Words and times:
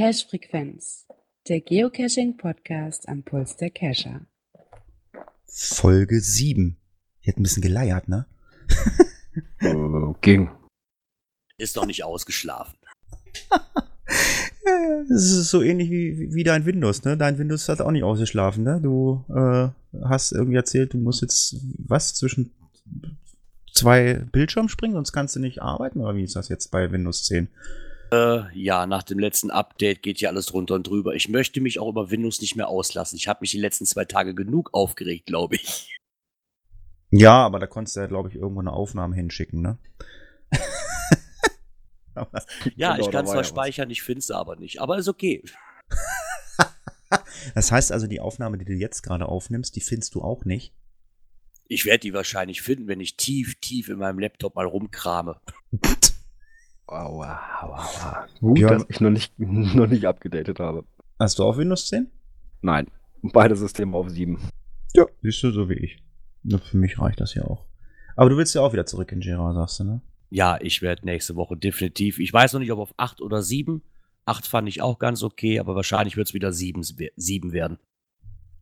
Cache-Frequenz, 0.00 1.06
der 1.46 1.60
Geocaching-Podcast 1.60 3.06
am 3.06 3.22
Puls 3.22 3.56
der 3.58 3.68
Cacher. 3.68 4.22
Folge 5.44 6.22
7. 6.22 6.78
Die 7.22 7.28
hat 7.28 7.36
ein 7.36 7.42
bisschen 7.42 7.60
geleiert, 7.60 8.08
ne? 8.08 8.24
Äh, 9.58 9.74
ging. 10.22 10.50
Ist 11.58 11.76
noch 11.76 11.84
nicht 11.84 12.02
ausgeschlafen. 12.02 12.78
Das 15.08 15.22
ist 15.24 15.50
so 15.50 15.62
ähnlich 15.62 15.90
wie, 15.90 16.32
wie 16.32 16.44
dein 16.44 16.64
Windows, 16.64 17.04
ne? 17.04 17.16
Dein 17.16 17.38
Windows 17.38 17.68
hat 17.68 17.80
auch 17.80 17.90
nicht 17.90 18.04
ausgeschlafen, 18.04 18.64
ne? 18.64 18.80
Du 18.80 19.24
äh, 19.28 19.68
hast 20.04 20.32
irgendwie 20.32 20.56
erzählt, 20.56 20.94
du 20.94 20.98
musst 20.98 21.22
jetzt 21.22 21.56
was 21.76 22.14
zwischen 22.14 22.52
zwei 23.72 24.14
Bildschirmen 24.32 24.68
springen, 24.68 24.94
sonst 24.94 25.12
kannst 25.12 25.36
du 25.36 25.40
nicht 25.40 25.60
arbeiten, 25.60 26.00
oder 26.00 26.14
wie 26.14 26.24
ist 26.24 26.36
das 26.36 26.48
jetzt 26.48 26.70
bei 26.70 26.90
Windows 26.90 27.24
10? 27.24 27.48
Äh, 28.12 28.58
ja, 28.58 28.86
nach 28.86 29.02
dem 29.02 29.18
letzten 29.18 29.50
Update 29.50 30.02
geht 30.02 30.18
hier 30.18 30.28
alles 30.28 30.46
drunter 30.46 30.74
und 30.74 30.86
drüber. 30.86 31.14
Ich 31.14 31.28
möchte 31.28 31.60
mich 31.60 31.78
auch 31.78 31.88
über 31.88 32.10
Windows 32.10 32.40
nicht 32.40 32.56
mehr 32.56 32.68
auslassen. 32.68 33.16
Ich 33.16 33.28
habe 33.28 33.38
mich 33.42 33.52
die 33.52 33.60
letzten 33.60 33.86
zwei 33.86 34.04
Tage 34.04 34.34
genug 34.34 34.70
aufgeregt, 34.72 35.26
glaube 35.26 35.56
ich. 35.56 35.96
Ja, 37.10 37.44
aber 37.44 37.58
da 37.58 37.66
konntest 37.66 37.96
du 37.96 38.00
ja, 38.00 38.06
glaube 38.06 38.28
ich, 38.28 38.36
irgendwo 38.36 38.60
eine 38.60 38.72
Aufnahme 38.72 39.14
hinschicken, 39.14 39.62
ne? 39.62 39.78
Ja, 42.76 42.96
Genau, 42.96 43.06
ich 43.06 43.12
kann 43.12 43.26
war 43.26 43.32
zwar 43.32 43.44
speichern, 43.44 43.88
ich 43.88 44.02
finde 44.02 44.18
es 44.18 44.30
aber 44.30 44.56
nicht. 44.56 44.80
Aber 44.80 44.98
ist 44.98 45.08
okay. 45.08 45.42
das 47.54 47.72
heißt 47.72 47.92
also, 47.92 48.06
die 48.06 48.20
Aufnahme, 48.20 48.58
die 48.58 48.64
du 48.64 48.74
jetzt 48.74 49.02
gerade 49.02 49.26
aufnimmst, 49.26 49.76
die 49.76 49.80
findest 49.80 50.14
du 50.14 50.22
auch 50.22 50.44
nicht. 50.44 50.74
Ich 51.68 51.84
werde 51.84 52.00
die 52.00 52.12
wahrscheinlich 52.12 52.62
finden, 52.62 52.88
wenn 52.88 53.00
ich 53.00 53.16
tief, 53.16 53.60
tief 53.60 53.88
in 53.88 53.98
meinem 53.98 54.18
Laptop 54.18 54.56
mal 54.56 54.66
rumkrame. 54.66 55.40
Aua, 56.90 57.40
aua, 57.62 57.78
aua. 57.78 58.26
Gut, 58.40 58.58
Ja. 58.58 58.68
dass 58.70 58.84
ich 58.88 59.00
noch 59.00 59.10
nicht, 59.10 59.32
noch 59.38 59.86
nicht 59.86 60.04
abgedatet 60.06 60.58
habe. 60.58 60.84
Hast 61.18 61.38
du 61.38 61.44
auch 61.44 61.56
Windows 61.56 61.86
10? 61.86 62.10
Nein, 62.62 62.86
beide 63.22 63.54
Systeme 63.56 63.96
auf 63.96 64.08
7. 64.10 64.38
Ja. 64.94 65.06
Siehst 65.22 65.42
du, 65.42 65.50
so 65.52 65.68
wie 65.68 65.74
ich. 65.74 66.02
Für 66.70 66.76
mich 66.76 66.98
reicht 67.00 67.20
das 67.20 67.34
ja 67.34 67.44
auch. 67.44 67.64
Aber 68.16 68.28
du 68.30 68.36
willst 68.36 68.54
ja 68.54 68.60
auch 68.62 68.72
wieder 68.72 68.86
zurück 68.86 69.12
in 69.12 69.20
Jira, 69.20 69.52
sagst 69.54 69.80
du, 69.80 69.84
ne? 69.84 70.00
Ja, 70.30 70.58
ich 70.60 70.82
werde 70.82 71.04
nächste 71.06 71.36
Woche 71.36 71.56
definitiv. 71.56 72.18
Ich 72.18 72.32
weiß 72.32 72.52
noch 72.52 72.60
nicht, 72.60 72.72
ob 72.72 72.78
auf 72.78 72.94
8 72.96 73.20
oder 73.20 73.42
7. 73.42 73.82
8 74.26 74.46
fand 74.46 74.68
ich 74.68 74.82
auch 74.82 74.98
ganz 74.98 75.22
okay, 75.22 75.58
aber 75.58 75.74
wahrscheinlich 75.74 76.16
wird 76.16 76.28
es 76.28 76.34
wieder 76.34 76.52
7, 76.52 76.82
7 76.82 77.52
werden. 77.52 77.78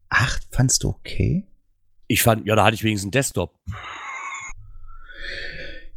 Acht 0.09 0.47
fandst 0.51 0.85
du 0.85 0.89
okay? 0.91 1.47
Ich 2.07 2.23
fand, 2.23 2.47
ja, 2.47 2.57
da 2.57 2.65
hatte 2.65 2.75
ich 2.75 2.85
wenigstens 2.85 3.07
einen 3.07 3.13
Desktop. 3.13 3.55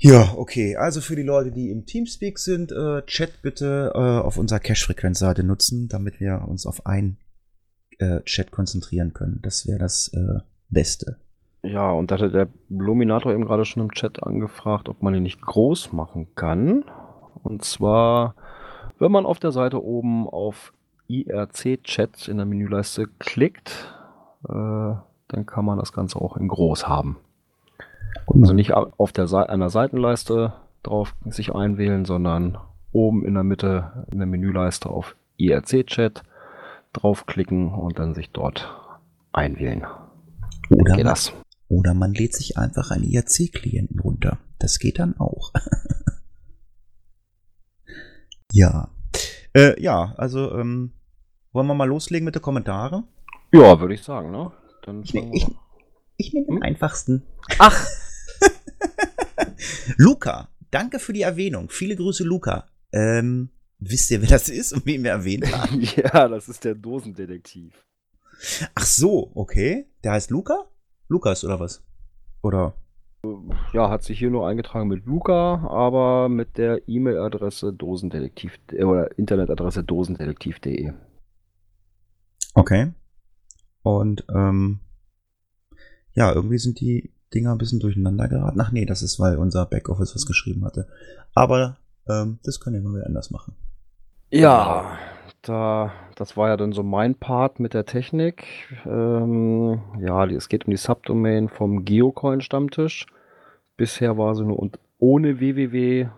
Ja, 0.04 0.34
okay. 0.36 0.76
Also 0.78 1.00
für 1.00 1.16
die 1.16 1.22
Leute, 1.22 1.52
die 1.52 1.70
im 1.70 1.86
Teamspeak 1.86 2.40
sind, 2.40 2.72
äh, 2.72 3.04
Chat 3.06 3.44
bitte 3.44 3.92
äh, 3.94 3.98
auf 3.98 4.38
unserer 4.38 4.60
Cache-Frequenz-Seite 4.60 5.44
nutzen, 5.44 5.90
damit 5.90 6.20
wir 6.20 6.44
uns 6.48 6.66
auf 6.66 6.88
ein 6.88 7.18
äh, 8.00 8.22
Chat 8.22 8.50
konzentrieren 8.50 9.14
können. 9.14 9.40
Das 9.44 9.68
wäre 9.68 9.78
das 9.78 10.08
äh, 10.14 10.40
Beste. 10.70 11.18
Ja, 11.62 11.92
und 11.92 12.10
da 12.10 12.16
hatte 12.16 12.32
der 12.32 12.48
Luminator 12.70 13.32
eben 13.32 13.46
gerade 13.46 13.64
schon 13.64 13.84
im 13.84 13.92
Chat 13.92 14.24
angefragt, 14.24 14.90
ob 14.90 15.04
man 15.04 15.14
ihn 15.14 15.22
nicht 15.22 15.40
groß 15.40 15.94
machen 15.94 16.34
kann. 16.34 16.84
Und 17.44 17.64
zwar, 17.64 18.34
wenn 18.98 19.12
man 19.12 19.28
auf 19.28 19.38
der 19.38 19.52
Seite 19.52 19.84
oben 19.84 20.28
auf 20.28 20.74
IRC-Chat 21.10 22.28
in 22.28 22.38
der 22.38 22.48
Menüleiste 22.48 23.06
klickt, 23.20 23.94
äh, 24.50 24.52
dann 24.52 25.46
kann 25.46 25.66
man 25.66 25.78
das 25.78 25.94
Ganze 25.94 26.20
auch 26.20 26.38
in 26.38 26.48
groß 26.48 26.88
haben. 26.88 27.18
Also 28.28 28.54
nicht 28.54 28.74
au- 28.74 28.92
auf 28.98 29.12
der 29.12 29.28
Seite 29.28 29.50
einer 29.50 29.70
Seitenleiste 29.70 30.54
drauf 30.84 31.16
sich 31.26 31.54
einwählen, 31.54 32.06
sondern 32.06 32.58
oben 32.92 33.26
in 33.26 33.34
der 33.36 33.44
Mitte 33.44 34.06
in 34.12 34.18
der 34.20 34.28
Menüleiste 34.28 34.90
auf 34.90 35.16
IRC-Chat 35.38 36.24
draufklicken 36.94 37.74
und 37.74 38.00
dann 38.00 38.14
sich 38.14 38.32
dort 38.32 38.70
einwählen. 39.32 39.86
Oder, 40.70 40.96
man, 40.96 41.04
das? 41.06 41.34
oder 41.70 41.94
man 41.94 42.14
lädt 42.14 42.34
sich 42.34 42.58
einfach 42.58 42.92
einen 42.92 43.04
IRC-Klienten 43.06 44.00
runter. 44.00 44.38
Das 44.60 44.78
geht 44.80 45.00
dann 45.00 45.18
auch. 45.18 45.52
ja. 48.52 48.90
Äh, 49.54 49.82
ja, 49.82 50.14
also 50.18 50.52
ähm, 50.58 50.92
wollen 51.52 51.68
wir 51.68 51.74
mal 51.74 51.88
loslegen 51.88 52.26
mit 52.26 52.36
den 52.36 52.42
Kommentaren? 52.42 53.04
Ja, 53.52 53.80
würde 53.80 53.94
ich 53.94 54.04
sagen, 54.04 54.32
ne? 54.32 54.52
Dann 54.86 55.04
Ich, 55.04 55.12
fangen 55.12 55.34
ich, 55.34 55.48
ich 56.22 56.34
nehme 56.34 56.46
den 56.46 56.56
Hm? 56.58 56.64
einfachsten. 56.64 57.24
Ach, 57.60 57.86
Luca, 59.98 60.50
danke 60.72 61.00
für 61.00 61.14
die 61.14 61.22
Erwähnung. 61.24 61.70
Viele 61.70 61.96
Grüße, 61.96 62.24
Luca. 62.24 62.68
Ähm, 62.92 63.50
wisst 63.80 64.12
ihr, 64.12 64.22
wer 64.22 64.30
das 64.30 64.50
ist 64.50 64.74
und 64.74 64.86
wen 64.86 65.04
wir 65.04 65.12
erwähnt 65.12 65.52
haben? 65.56 65.82
ja, 65.96 66.28
das 66.28 66.48
ist 66.50 66.64
der 66.64 66.76
Dosendetektiv. 66.76 67.74
Ach 68.76 68.86
so, 68.86 69.32
okay. 69.36 69.88
Der 70.04 70.14
heißt 70.14 70.32
Luca? 70.32 70.66
Lukas 71.08 71.44
oder 71.44 71.60
was? 71.60 71.84
Oder? 72.42 72.74
Ja, 73.74 73.90
hat 73.90 74.04
sich 74.04 74.18
hier 74.18 74.32
nur 74.32 74.48
eingetragen 74.48 74.88
mit 74.88 75.06
Luca, 75.06 75.68
aber 75.70 76.28
mit 76.28 76.58
der 76.58 76.88
E-Mail-Adresse 76.88 77.72
dosendetektiv 77.72 78.58
äh, 78.72 78.84
oder 78.84 79.16
Internetadresse 79.18 79.84
dosendetektiv.de. 79.84 80.94
Okay. 82.56 82.92
Und 83.84 84.26
ähm, 84.34 84.80
ja, 86.14 86.34
irgendwie 86.34 86.58
sind 86.58 86.80
die 86.80 87.12
Dinger 87.34 87.52
ein 87.52 87.58
bisschen 87.58 87.80
durcheinander 87.80 88.28
geraten. 88.28 88.60
Ach 88.60 88.72
nee, 88.72 88.86
das 88.86 89.02
ist, 89.02 89.20
weil 89.20 89.38
unser 89.38 89.66
Backoffice 89.66 90.16
was 90.16 90.26
geschrieben 90.26 90.66
hatte. 90.66 90.88
Aber 91.34 91.78
ähm, 92.08 92.40
das 92.44 92.60
können 92.60 92.76
wir 92.76 92.90
mal 92.90 92.98
wieder 92.98 93.08
anders 93.08 93.32
machen. 93.32 93.56
Ja, 94.30 94.98
da, 95.42 95.92
das 96.16 96.36
war 96.38 96.50
ja 96.50 96.58
dann 96.58 96.74
so 96.74 96.84
mein 96.84 97.16
Part 97.16 97.60
mit 97.60 97.74
der 97.74 97.86
Technik. 97.86 98.46
Ähm, 98.86 99.82
ja, 100.00 100.26
es 100.26 100.50
geht 100.50 100.66
um 100.66 100.72
die 100.72 100.78
Subdomain 100.78 101.50
vom 101.50 101.86
Geocoin-Stammtisch. 101.86 103.08
Bisher 103.78 104.18
war 104.18 104.36
sie 104.36 104.44
nur 104.44 104.60
und 104.60 104.80
ohne 105.00 105.40
www 105.40 106.10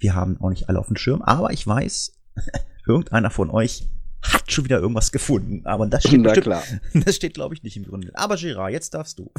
wir 0.00 0.16
haben 0.16 0.40
auch 0.40 0.50
nicht 0.50 0.68
alle 0.68 0.80
auf 0.80 0.88
dem 0.88 0.96
Schirm. 0.96 1.22
Aber 1.22 1.52
ich 1.52 1.64
weiß, 1.64 2.18
irgendeiner 2.88 3.30
von 3.30 3.48
euch 3.48 3.88
hat 4.22 4.50
schon 4.50 4.64
wieder 4.64 4.80
irgendwas 4.80 5.12
gefunden. 5.12 5.64
Aber 5.66 5.86
das 5.86 6.02
steht, 6.02 6.20
Na 6.20 6.30
bestimmt, 6.30 6.44
klar. 6.44 6.62
das 7.04 7.16
steht 7.16 7.34
glaube 7.34 7.54
ich, 7.54 7.62
nicht 7.62 7.76
im 7.76 7.84
Gründel. 7.84 8.10
Aber 8.14 8.36
Gerard, 8.36 8.72
jetzt 8.72 8.94
darfst 8.94 9.18
du. 9.18 9.30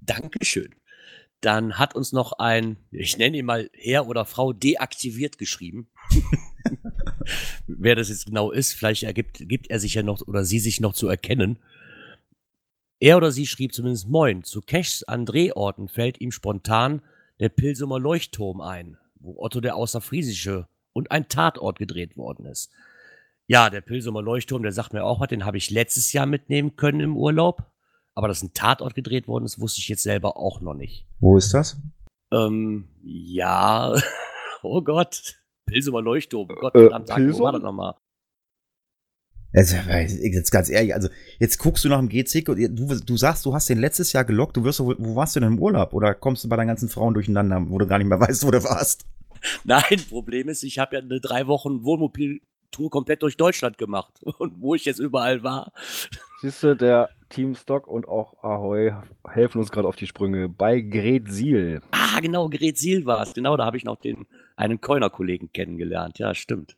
Dankeschön. 0.00 0.74
Dann 1.40 1.78
hat 1.78 1.94
uns 1.94 2.12
noch 2.12 2.32
ein, 2.32 2.76
ich 2.90 3.18
nenne 3.18 3.36
ihn 3.36 3.44
mal 3.44 3.70
Herr 3.74 4.06
oder 4.06 4.24
Frau 4.24 4.52
deaktiviert 4.52 5.38
geschrieben. 5.38 5.88
Wer 7.66 7.94
das 7.94 8.08
jetzt 8.08 8.26
genau 8.26 8.50
ist, 8.50 8.72
vielleicht 8.72 9.02
ergibt, 9.02 9.48
gibt 9.48 9.68
er 9.68 9.78
sich 9.78 9.94
ja 9.94 10.02
noch 10.02 10.26
oder 10.26 10.44
sie 10.44 10.58
sich 10.58 10.80
noch 10.80 10.94
zu 10.94 11.08
erkennen. 11.08 11.58
Er 12.98 13.18
oder 13.18 13.30
sie 13.30 13.46
schrieb 13.46 13.74
zumindest 13.74 14.08
Moin. 14.08 14.42
Zu 14.44 14.62
Cashs 14.62 15.02
an 15.02 15.26
Drehorten 15.26 15.88
fällt 15.88 16.20
ihm 16.20 16.32
spontan 16.32 17.02
der 17.38 17.50
Pilsumer 17.50 18.00
Leuchtturm 18.00 18.62
ein, 18.62 18.96
wo 19.16 19.36
Otto 19.38 19.60
der 19.60 19.76
Außerfriesische 19.76 20.66
und 20.94 21.10
ein 21.10 21.28
Tatort 21.28 21.78
gedreht 21.78 22.16
worden 22.16 22.46
ist. 22.46 22.70
Ja, 23.48 23.70
der 23.70 23.80
Pilsumer 23.80 24.22
Leuchtturm, 24.22 24.62
der 24.62 24.72
sagt 24.72 24.92
mir 24.92 25.04
auch 25.04 25.20
was, 25.20 25.28
den 25.28 25.44
habe 25.44 25.56
ich 25.56 25.70
letztes 25.70 26.12
Jahr 26.12 26.26
mitnehmen 26.26 26.76
können 26.76 27.00
im 27.00 27.16
Urlaub. 27.16 27.70
Aber 28.14 28.28
dass 28.28 28.42
ein 28.42 28.54
Tatort 28.54 28.94
gedreht 28.94 29.28
worden 29.28 29.44
ist, 29.44 29.60
wusste 29.60 29.80
ich 29.80 29.88
jetzt 29.88 30.02
selber 30.02 30.36
auch 30.36 30.60
noch 30.60 30.74
nicht. 30.74 31.06
Wo 31.20 31.36
ist 31.36 31.52
das? 31.54 31.76
Ähm, 32.32 32.88
ja, 33.02 33.94
oh 34.62 34.80
Gott. 34.82 35.36
Pilsumer 35.66 36.00
Leuchtturm, 36.00 36.48
Gott 36.48 36.74
Äh, 36.74 36.80
verdammt, 36.82 37.08
sag, 37.08 37.18
wo 37.18 37.22
Pilsum? 37.24 37.42
war 37.44 37.52
das 37.52 37.62
nochmal? 37.62 37.94
Also, 39.52 39.76
jetzt 39.76 40.50
ganz 40.50 40.68
ehrlich, 40.68 40.92
also 40.94 41.08
jetzt 41.38 41.58
guckst 41.58 41.84
du 41.84 41.88
nach 41.88 41.98
dem 41.98 42.08
GC 42.08 42.48
und 42.48 42.58
du, 42.58 43.00
du 43.00 43.16
sagst, 43.16 43.46
du 43.46 43.54
hast 43.54 43.68
den 43.68 43.78
letztes 43.78 44.12
Jahr 44.12 44.24
gelockt, 44.24 44.56
du 44.56 44.64
wirst 44.64 44.80
wohl- 44.80 44.96
wo 44.98 45.14
warst 45.16 45.34
du 45.34 45.40
denn 45.40 45.52
im 45.52 45.58
Urlaub? 45.58 45.94
Oder 45.94 46.14
kommst 46.14 46.44
du 46.44 46.48
bei 46.48 46.56
deinen 46.56 46.66
ganzen 46.68 46.88
Frauen 46.88 47.14
durcheinander, 47.14 47.64
wo 47.68 47.78
du 47.78 47.86
gar 47.86 47.98
nicht 47.98 48.08
mehr 48.08 48.20
weißt, 48.20 48.44
wo 48.46 48.50
du 48.50 48.62
warst? 48.64 49.06
Nein, 49.64 49.82
Problem 50.08 50.48
ist, 50.48 50.62
ich 50.62 50.78
habe 50.78 50.96
ja 50.96 51.02
eine 51.02 51.20
drei 51.20 51.46
Wochen 51.46 51.84
Wohnmobiltour 52.66 52.90
komplett 52.90 53.22
durch 53.22 53.36
Deutschland 53.36 53.78
gemacht. 53.78 54.20
Und 54.38 54.60
wo 54.60 54.74
ich 54.74 54.84
jetzt 54.84 54.98
überall 54.98 55.42
war. 55.42 55.72
Siehst 56.40 56.62
du, 56.62 56.76
der 56.76 57.10
Team 57.28 57.54
Stock 57.54 57.88
und 57.88 58.06
auch 58.06 58.44
Ahoy 58.44 58.92
helfen 59.26 59.58
uns 59.58 59.72
gerade 59.72 59.88
auf 59.88 59.96
die 59.96 60.06
Sprünge. 60.06 60.48
Bei 60.48 60.80
Gretsiel. 60.80 61.80
Ah, 61.90 62.20
genau, 62.20 62.48
Gerät 62.48 62.78
Siel 62.78 63.04
war 63.04 63.22
es. 63.22 63.34
Genau, 63.34 63.56
da 63.56 63.64
habe 63.64 63.76
ich 63.76 63.84
noch 63.84 63.96
den 63.96 64.26
einen 64.54 64.80
Coiner-Kollegen 64.80 65.50
kennengelernt. 65.52 66.18
Ja, 66.18 66.34
stimmt. 66.34 66.76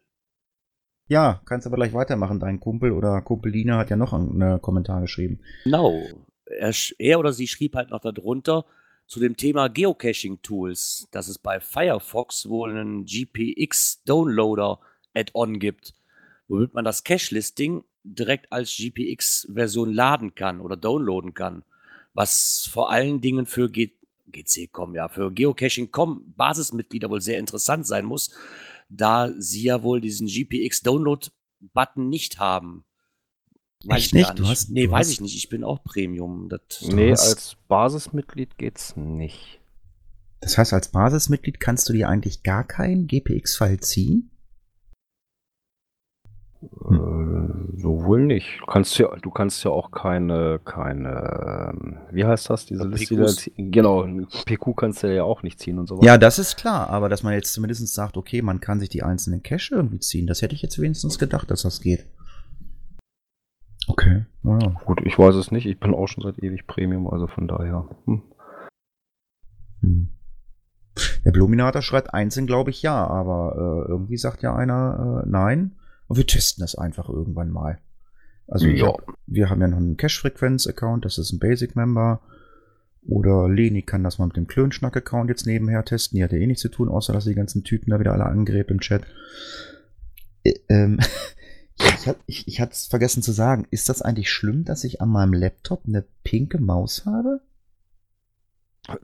Ja, 1.06 1.42
kannst 1.44 1.66
aber 1.66 1.76
gleich 1.76 1.92
weitermachen. 1.92 2.40
Dein 2.40 2.60
Kumpel 2.60 2.92
oder 2.92 3.20
Kumpel 3.20 3.52
Lina 3.52 3.78
hat 3.78 3.90
ja 3.90 3.96
noch 3.96 4.12
einen 4.12 4.62
Kommentar 4.62 5.02
geschrieben. 5.02 5.40
Genau. 5.64 6.02
Er, 6.46 6.72
er 6.98 7.18
oder 7.18 7.32
sie 7.32 7.46
schrieb 7.46 7.74
halt 7.74 7.90
noch 7.90 8.00
darunter 8.00 8.64
zu 9.06 9.20
dem 9.20 9.36
Thema 9.36 9.68
Geocaching-Tools, 9.68 11.08
dass 11.10 11.28
es 11.28 11.38
bei 11.38 11.60
Firefox 11.60 12.48
wohl 12.48 12.70
einen 12.70 13.04
GPX-Downloader-Add-on 15.14 15.58
gibt, 15.58 15.94
womit 16.48 16.74
man 16.74 16.84
das 16.84 17.04
Cache-Listing 17.04 17.84
direkt 18.04 18.52
als 18.52 18.74
GPX-Version 18.76 19.92
laden 19.92 20.34
kann 20.34 20.60
oder 20.60 20.76
downloaden 20.76 21.34
kann. 21.34 21.62
Was 22.14 22.68
vor 22.70 22.90
allen 22.90 23.20
Dingen 23.20 23.46
für 23.46 23.70
G 23.70 23.92
GC.com, 24.30 24.94
ja, 24.94 25.08
für 25.08 25.32
Geocaching.com 25.32 26.34
Basismitglieder 26.36 27.08
wohl 27.08 27.22
sehr 27.22 27.38
interessant 27.38 27.86
sein 27.86 28.04
muss, 28.04 28.30
da 28.90 29.32
sie 29.38 29.62
ja 29.62 29.82
wohl 29.82 30.02
diesen 30.02 30.26
GPX-Download-Button 30.26 32.10
nicht 32.10 32.38
haben. 32.38 32.84
Weiß 33.84 34.04
ich 34.06 34.12
nicht? 34.12 34.38
Du 34.38 34.46
hast- 34.46 34.68
nee, 34.68 34.84
du 34.84 34.90
weiß 34.92 35.06
hast- 35.06 35.12
ich 35.14 35.20
nicht. 35.22 35.34
Ich 35.34 35.48
bin 35.48 35.64
auch 35.64 35.82
Premium. 35.82 36.50
Das, 36.50 36.60
Nee, 36.82 37.10
hast- 37.12 37.26
als 37.28 37.56
Basismitglied 37.68 38.58
geht's 38.58 38.96
nicht. 38.96 39.60
Das 40.40 40.58
heißt, 40.58 40.74
als 40.74 40.88
Basismitglied 40.88 41.58
kannst 41.58 41.88
du 41.88 41.94
dir 41.94 42.10
eigentlich 42.10 42.42
gar 42.42 42.64
keinen 42.64 43.06
GPX-File 43.06 43.80
ziehen? 43.80 44.30
Äh, 46.60 47.76
so 47.76 48.02
wohl 48.04 48.24
nicht. 48.26 48.60
Du 48.60 48.66
kannst 48.66 48.98
ja, 48.98 49.14
du 49.16 49.30
kannst 49.30 49.62
ja 49.64 49.70
auch 49.70 49.92
keine, 49.92 50.60
keine, 50.64 51.70
ähm, 51.72 51.98
wie 52.10 52.24
heißt 52.24 52.50
das, 52.50 52.66
diese 52.66 52.82
Ja, 52.82 52.88
Liste? 52.88 53.50
die 53.56 53.70
Genau, 53.70 54.02
PQ 54.44 54.74
kannst 54.76 55.02
du 55.04 55.14
ja 55.14 55.22
auch 55.22 55.42
nicht 55.44 55.60
ziehen 55.60 55.78
und 55.78 55.86
so 55.86 56.02
Ja, 56.02 56.18
das 56.18 56.40
ist 56.40 56.56
klar, 56.56 56.90
aber 56.90 57.08
dass 57.08 57.22
man 57.22 57.34
jetzt 57.34 57.52
zumindest 57.52 57.86
sagt, 57.94 58.16
okay, 58.16 58.42
man 58.42 58.58
kann 58.60 58.80
sich 58.80 58.88
die 58.88 59.04
einzelnen 59.04 59.42
Cache 59.42 59.76
irgendwie 59.76 60.00
ziehen, 60.00 60.26
das 60.26 60.42
hätte 60.42 60.54
ich 60.54 60.62
jetzt 60.62 60.80
wenigstens 60.80 61.18
gedacht, 61.18 61.48
dass 61.50 61.62
das 61.62 61.80
geht. 61.80 62.06
Okay, 63.86 64.26
ja. 64.42 64.58
Gut, 64.84 65.00
ich 65.04 65.18
weiß 65.18 65.34
es 65.36 65.50
nicht. 65.50 65.64
Ich 65.66 65.80
bin 65.80 65.94
auch 65.94 66.08
schon 66.08 66.22
seit 66.22 66.42
ewig 66.42 66.66
Premium, 66.66 67.06
also 67.08 67.26
von 67.26 67.48
daher. 67.48 67.88
Hm. 68.04 68.22
Hm. 69.80 70.08
Der 71.24 71.30
Bluminator 71.30 71.80
schreibt 71.82 72.12
einzeln, 72.12 72.46
glaube 72.46 72.70
ich, 72.70 72.82
ja, 72.82 73.06
aber 73.06 73.54
äh, 73.86 73.88
irgendwie 73.90 74.16
sagt 74.16 74.42
ja 74.42 74.54
einer 74.54 75.22
äh, 75.24 75.28
nein. 75.30 75.77
Und 76.08 76.16
wir 76.16 76.26
testen 76.26 76.62
das 76.62 76.74
einfach 76.74 77.08
irgendwann 77.08 77.50
mal. 77.50 77.78
Also 78.48 78.66
Ja. 78.66 78.86
hab, 78.88 79.06
wir 79.26 79.50
haben 79.50 79.60
ja 79.60 79.68
noch 79.68 79.76
einen 79.78 79.96
Cache-Frequenz-Account, 79.96 81.04
das 81.04 81.18
ist 81.18 81.32
ein 81.32 81.38
Basic-Member. 81.38 82.20
Oder 83.06 83.48
Leni 83.48 83.82
kann 83.82 84.04
das 84.04 84.18
mal 84.18 84.26
mit 84.26 84.36
dem 84.36 84.46
Klönschnack-Account 84.46 85.30
jetzt 85.30 85.46
nebenher 85.46 85.84
testen. 85.84 86.16
Die 86.16 86.24
hat 86.24 86.32
ja 86.32 86.38
eh 86.38 86.46
nichts 86.46 86.62
zu 86.62 86.68
tun, 86.68 86.88
außer 86.88 87.12
dass 87.12 87.24
sie 87.24 87.30
die 87.30 87.36
ganzen 87.36 87.62
Typen 87.64 87.90
da 87.90 88.00
wieder 88.00 88.12
alle 88.12 88.26
angrebt 88.26 88.70
im 88.70 88.80
Chat. 88.80 89.04
Ä- 90.46 90.60
ähm, 90.68 90.98
ich, 92.26 92.48
ich 92.48 92.60
hatte 92.60 92.72
es 92.72 92.86
vergessen 92.86 93.22
zu 93.22 93.32
sagen. 93.32 93.66
Ist 93.70 93.88
das 93.88 94.02
eigentlich 94.02 94.30
schlimm, 94.30 94.64
dass 94.64 94.84
ich 94.84 95.00
an 95.00 95.08
meinem 95.10 95.32
Laptop 95.32 95.84
eine 95.86 96.04
pinke 96.24 96.58
Maus 96.58 97.04
habe? 97.06 97.40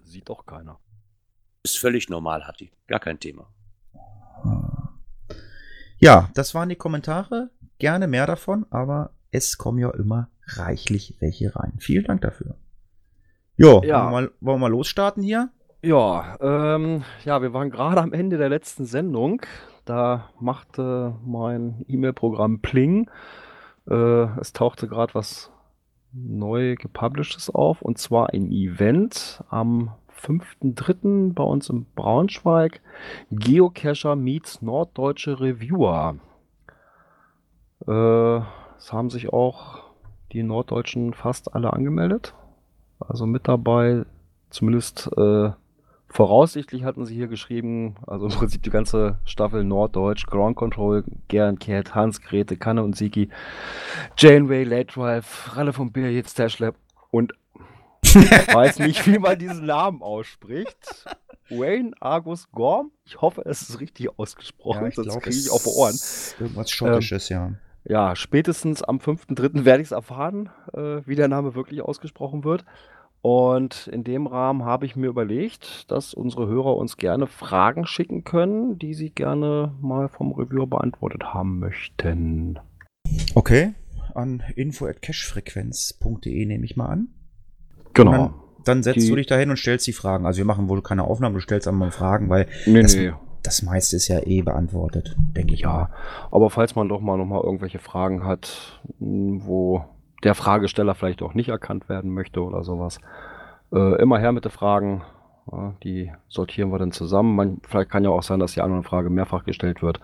Sieht 0.05 0.29
doch 0.29 0.47
keiner. 0.47 0.81
ist 1.63 1.79
völlig 1.79 2.09
normal, 2.09 2.47
Hatti. 2.47 2.73
Gar 2.87 3.01
kein 3.01 3.21
Thema. 3.21 3.49
Ja, 6.05 6.29
das 6.35 6.55
waren 6.55 6.69
die 6.69 6.77
Kommentare. 6.77 7.49
Gerne 7.79 8.07
mehr 8.07 8.27
davon, 8.27 8.67
aber 8.71 9.11
es 9.31 9.57
kommen 9.57 9.79
ja 9.79 9.91
immer 9.91 10.29
reichlich 10.47 11.17
welche 11.21 11.57
rein. 11.57 11.73
Vielen 11.79 12.05
Dank 12.05 12.21
dafür. 12.21 12.57
Jo, 13.57 13.83
Ja. 13.83 14.03
wollen, 14.03 14.11
wir 14.11 14.11
mal, 14.11 14.31
wollen 14.41 14.57
wir 14.57 14.69
mal 14.69 14.71
losstarten 14.71 15.23
hier? 15.23 15.49
Ja, 15.83 16.37
ähm, 16.41 17.05
ja, 17.25 17.41
wir 17.41 17.53
waren 17.55 17.71
gerade 17.71 18.03
am 18.03 18.13
Ende 18.13 18.37
der 18.37 18.51
letzten 18.51 18.85
Sendung. 18.85 19.41
Da 19.87 20.29
machte 20.41 21.15
mein 21.25 21.85
E-Mail-Programm 21.89 22.61
Pling. 22.61 23.09
Äh, 23.89 23.95
es 24.41 24.53
tauchte 24.53 24.89
gerade 24.89 25.15
was 25.15 25.51
neu 26.13 26.77
gepublishedes 26.77 27.49
auf 27.51 27.81
und 27.83 27.99
zwar 27.99 28.31
ein 28.35 28.51
Event 28.53 29.43
am 29.49 29.91
5.3. 30.25 31.35
bei 31.35 31.45
uns 31.45 31.69
in 31.69 31.87
Braunschweig. 31.95 32.81
Geocacher 33.31 34.17
meets 34.17 34.63
norddeutsche 34.63 35.41
Reviewer. 35.41 36.17
Äh, 37.87 38.39
es 38.79 38.93
haben 38.93 39.11
sich 39.11 39.33
auch 39.33 39.83
die 40.33 40.43
Norddeutschen 40.43 41.15
fast 41.15 41.55
alle 41.55 41.73
angemeldet. 41.73 42.35
Also 42.99 43.27
mit 43.27 43.47
dabei, 43.47 44.05
zumindest 44.51 45.11
äh, 45.17 45.51
voraussichtlich 46.09 46.85
hatten 46.85 47.05
sie 47.05 47.15
hier 47.15 47.29
geschrieben, 47.29 47.97
also 48.07 48.27
im 48.27 48.33
Prinzip 48.33 48.63
die 48.63 48.71
ganze 48.71 49.19
Staffel 49.25 49.65
Norddeutsch, 49.65 50.27
Ground 50.27 50.57
Control, 50.57 51.05
Gern 51.29 51.59
Kehrt, 51.59 51.95
Hans, 51.95 52.21
Grete, 52.23 52.57
Kanne 52.57 52.83
und 52.83 52.97
Siki, 52.97 53.29
Janeway, 54.17 54.65
Late 54.65 54.95
Drive, 54.95 55.57
Ralle 55.57 55.73
von 55.73 55.93
Bier, 55.93 56.13
jetzt 56.13 56.35
Tashlab 56.35 56.77
und 57.11 57.33
weiß 58.55 58.79
nicht, 58.81 59.07
wie 59.07 59.19
man 59.19 59.39
diesen 59.39 59.67
Namen 59.67 60.03
ausspricht. 60.03 61.07
Wayne 61.51 61.93
Argus 62.01 62.51
Gorm. 62.53 62.91
Ich 63.05 63.21
hoffe, 63.21 63.43
es 63.45 63.69
ist 63.69 63.81
richtig 63.81 64.19
ausgesprochen, 64.19 64.91
sonst 64.93 65.21
kriege 65.21 65.37
ich 65.37 65.51
auf 65.51 65.63
die 65.65 65.71
Ohren. 65.71 65.99
Irgendwas 66.41 66.71
Schottisches, 66.71 67.29
ja. 67.29 67.53
Ja, 67.87 68.17
spätestens 68.17 68.83
am 68.83 68.97
5.3. 68.97 69.67
werde 69.67 69.83
ich 69.83 69.89
es 69.89 69.93
erfahren, 69.93 70.49
äh, 70.73 71.03
wie 71.05 71.17
der 71.17 71.29
Name 71.29 71.55
wirklich 71.55 71.83
ausgesprochen 71.83 72.43
wird. 72.45 72.65
Und 73.21 73.87
in 73.89 74.05
dem 74.05 74.27
Rahmen 74.27 74.65
habe 74.65 74.85
ich 74.87 74.97
mir 74.97 75.07
überlegt, 75.07 75.91
dass 75.91 76.13
unsere 76.13 76.47
Hörer 76.47 76.77
uns 76.77 76.97
gerne 76.99 77.27
Fragen 77.27 77.87
schicken 77.87 78.25
können, 78.25 78.79
die 78.79 78.95
sie 78.95 79.11
gerne 79.11 79.75
mal 79.81 80.09
vom 80.09 80.33
Reviewer 80.33 80.67
beantwortet 80.67 81.25
haben 81.33 81.59
möchten. 81.59 82.59
Okay, 83.35 83.75
an 84.15 84.43
info.cashfrequenz.de 84.57 86.45
nehme 86.47 86.65
ich 86.65 86.77
mal 86.77 86.89
an. 86.89 87.14
Genau. 87.95 88.13
Dann, 88.13 88.31
dann 88.65 88.83
setzt 88.83 89.05
Die- 89.05 89.09
du 89.09 89.17
dich 89.17 89.27
dahin 89.27 89.51
und 89.51 89.57
stellst 89.57 89.87
die 89.87 89.93
Fragen. 89.93 90.27
Also 90.27 90.39
wir 90.39 90.45
machen 90.45 90.69
wohl 90.69 90.83
keine 90.83 91.05
Aufnahmen, 91.05 91.35
du 91.35 91.41
stellst 91.41 91.67
einmal 91.69 91.91
Fragen, 91.91 92.29
weil 92.29 92.47
Nee, 92.67 92.83
das, 92.83 92.97
nee. 92.97 93.13
das 93.43 93.63
meiste 93.63 93.97
ist 93.97 94.09
ja 94.09 94.21
eh 94.25 94.43
beantwortet, 94.43 95.17
denke 95.37 95.55
ich 95.55 95.61
Ja, 95.61 95.69
mal. 95.73 95.89
aber 96.31 96.51
falls 96.51 96.75
man 96.75 96.89
doch 96.89 97.01
mal 97.01 97.17
noch 97.19 97.27
mal 97.27 97.41
irgendwelche 97.43 97.79
Fragen 97.79 98.25
hat, 98.25 98.81
wo 98.99 99.85
der 100.23 100.35
Fragesteller 100.35 100.95
vielleicht 100.95 101.23
auch 101.23 101.35
nicht 101.35 101.49
erkannt 101.51 101.89
werden 101.89 102.11
möchte 102.11 102.43
oder 102.43 102.65
sowas, 102.65 102.99
äh, 103.73 104.01
immer 104.01 104.19
her 104.19 104.33
mit 104.33 104.45
den 104.45 104.53
Fragen. 104.53 105.03
Ja, 105.53 105.75
die 105.83 106.11
sortieren 106.29 106.71
wir 106.73 106.79
dann 106.79 106.91
zusammen. 106.93 107.37
Man, 107.37 107.61
vielleicht 107.69 107.91
kann 107.91 108.03
ja 108.03 108.09
auch 108.09 108.23
sein, 108.23 108.41
dass 108.41 108.53
die 108.55 108.63
andere 108.63 108.83
Frage 108.83 109.11
mehrfach 109.11 109.45
gestellt 109.45 109.83
wird. 109.83 110.01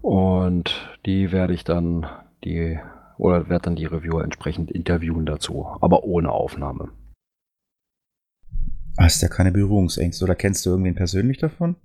Und 0.00 0.96
die 1.06 1.32
werde 1.32 1.52
ich 1.52 1.64
dann 1.64 2.06
die 2.44 2.78
oder 3.18 3.48
werde 3.48 3.64
dann 3.64 3.76
die 3.76 3.84
Reviewer 3.86 4.22
entsprechend 4.24 4.70
interviewen 4.70 5.26
dazu, 5.26 5.66
aber 5.80 6.04
ohne 6.04 6.30
Aufnahme. 6.30 6.88
Hast 9.00 9.22
ja 9.22 9.28
keine 9.28 9.50
Berührungsängste 9.50 10.24
oder 10.24 10.34
kennst 10.34 10.66
du 10.66 10.70
irgendwen 10.70 10.94
persönlich 10.94 11.38
davon? 11.38 11.76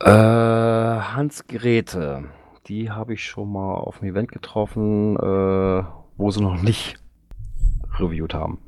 Äh, 0.00 0.08
Hans 0.10 1.46
Grete, 1.48 2.24
die 2.68 2.90
habe 2.90 3.14
ich 3.14 3.24
schon 3.24 3.50
mal 3.52 3.74
auf 3.74 3.98
dem 3.98 4.08
Event 4.08 4.30
getroffen, 4.30 5.16
äh, 5.16 5.82
wo 6.16 6.30
sie 6.30 6.40
noch 6.40 6.62
nicht 6.62 6.96
reviewt 7.98 8.32
haben. 8.32 8.58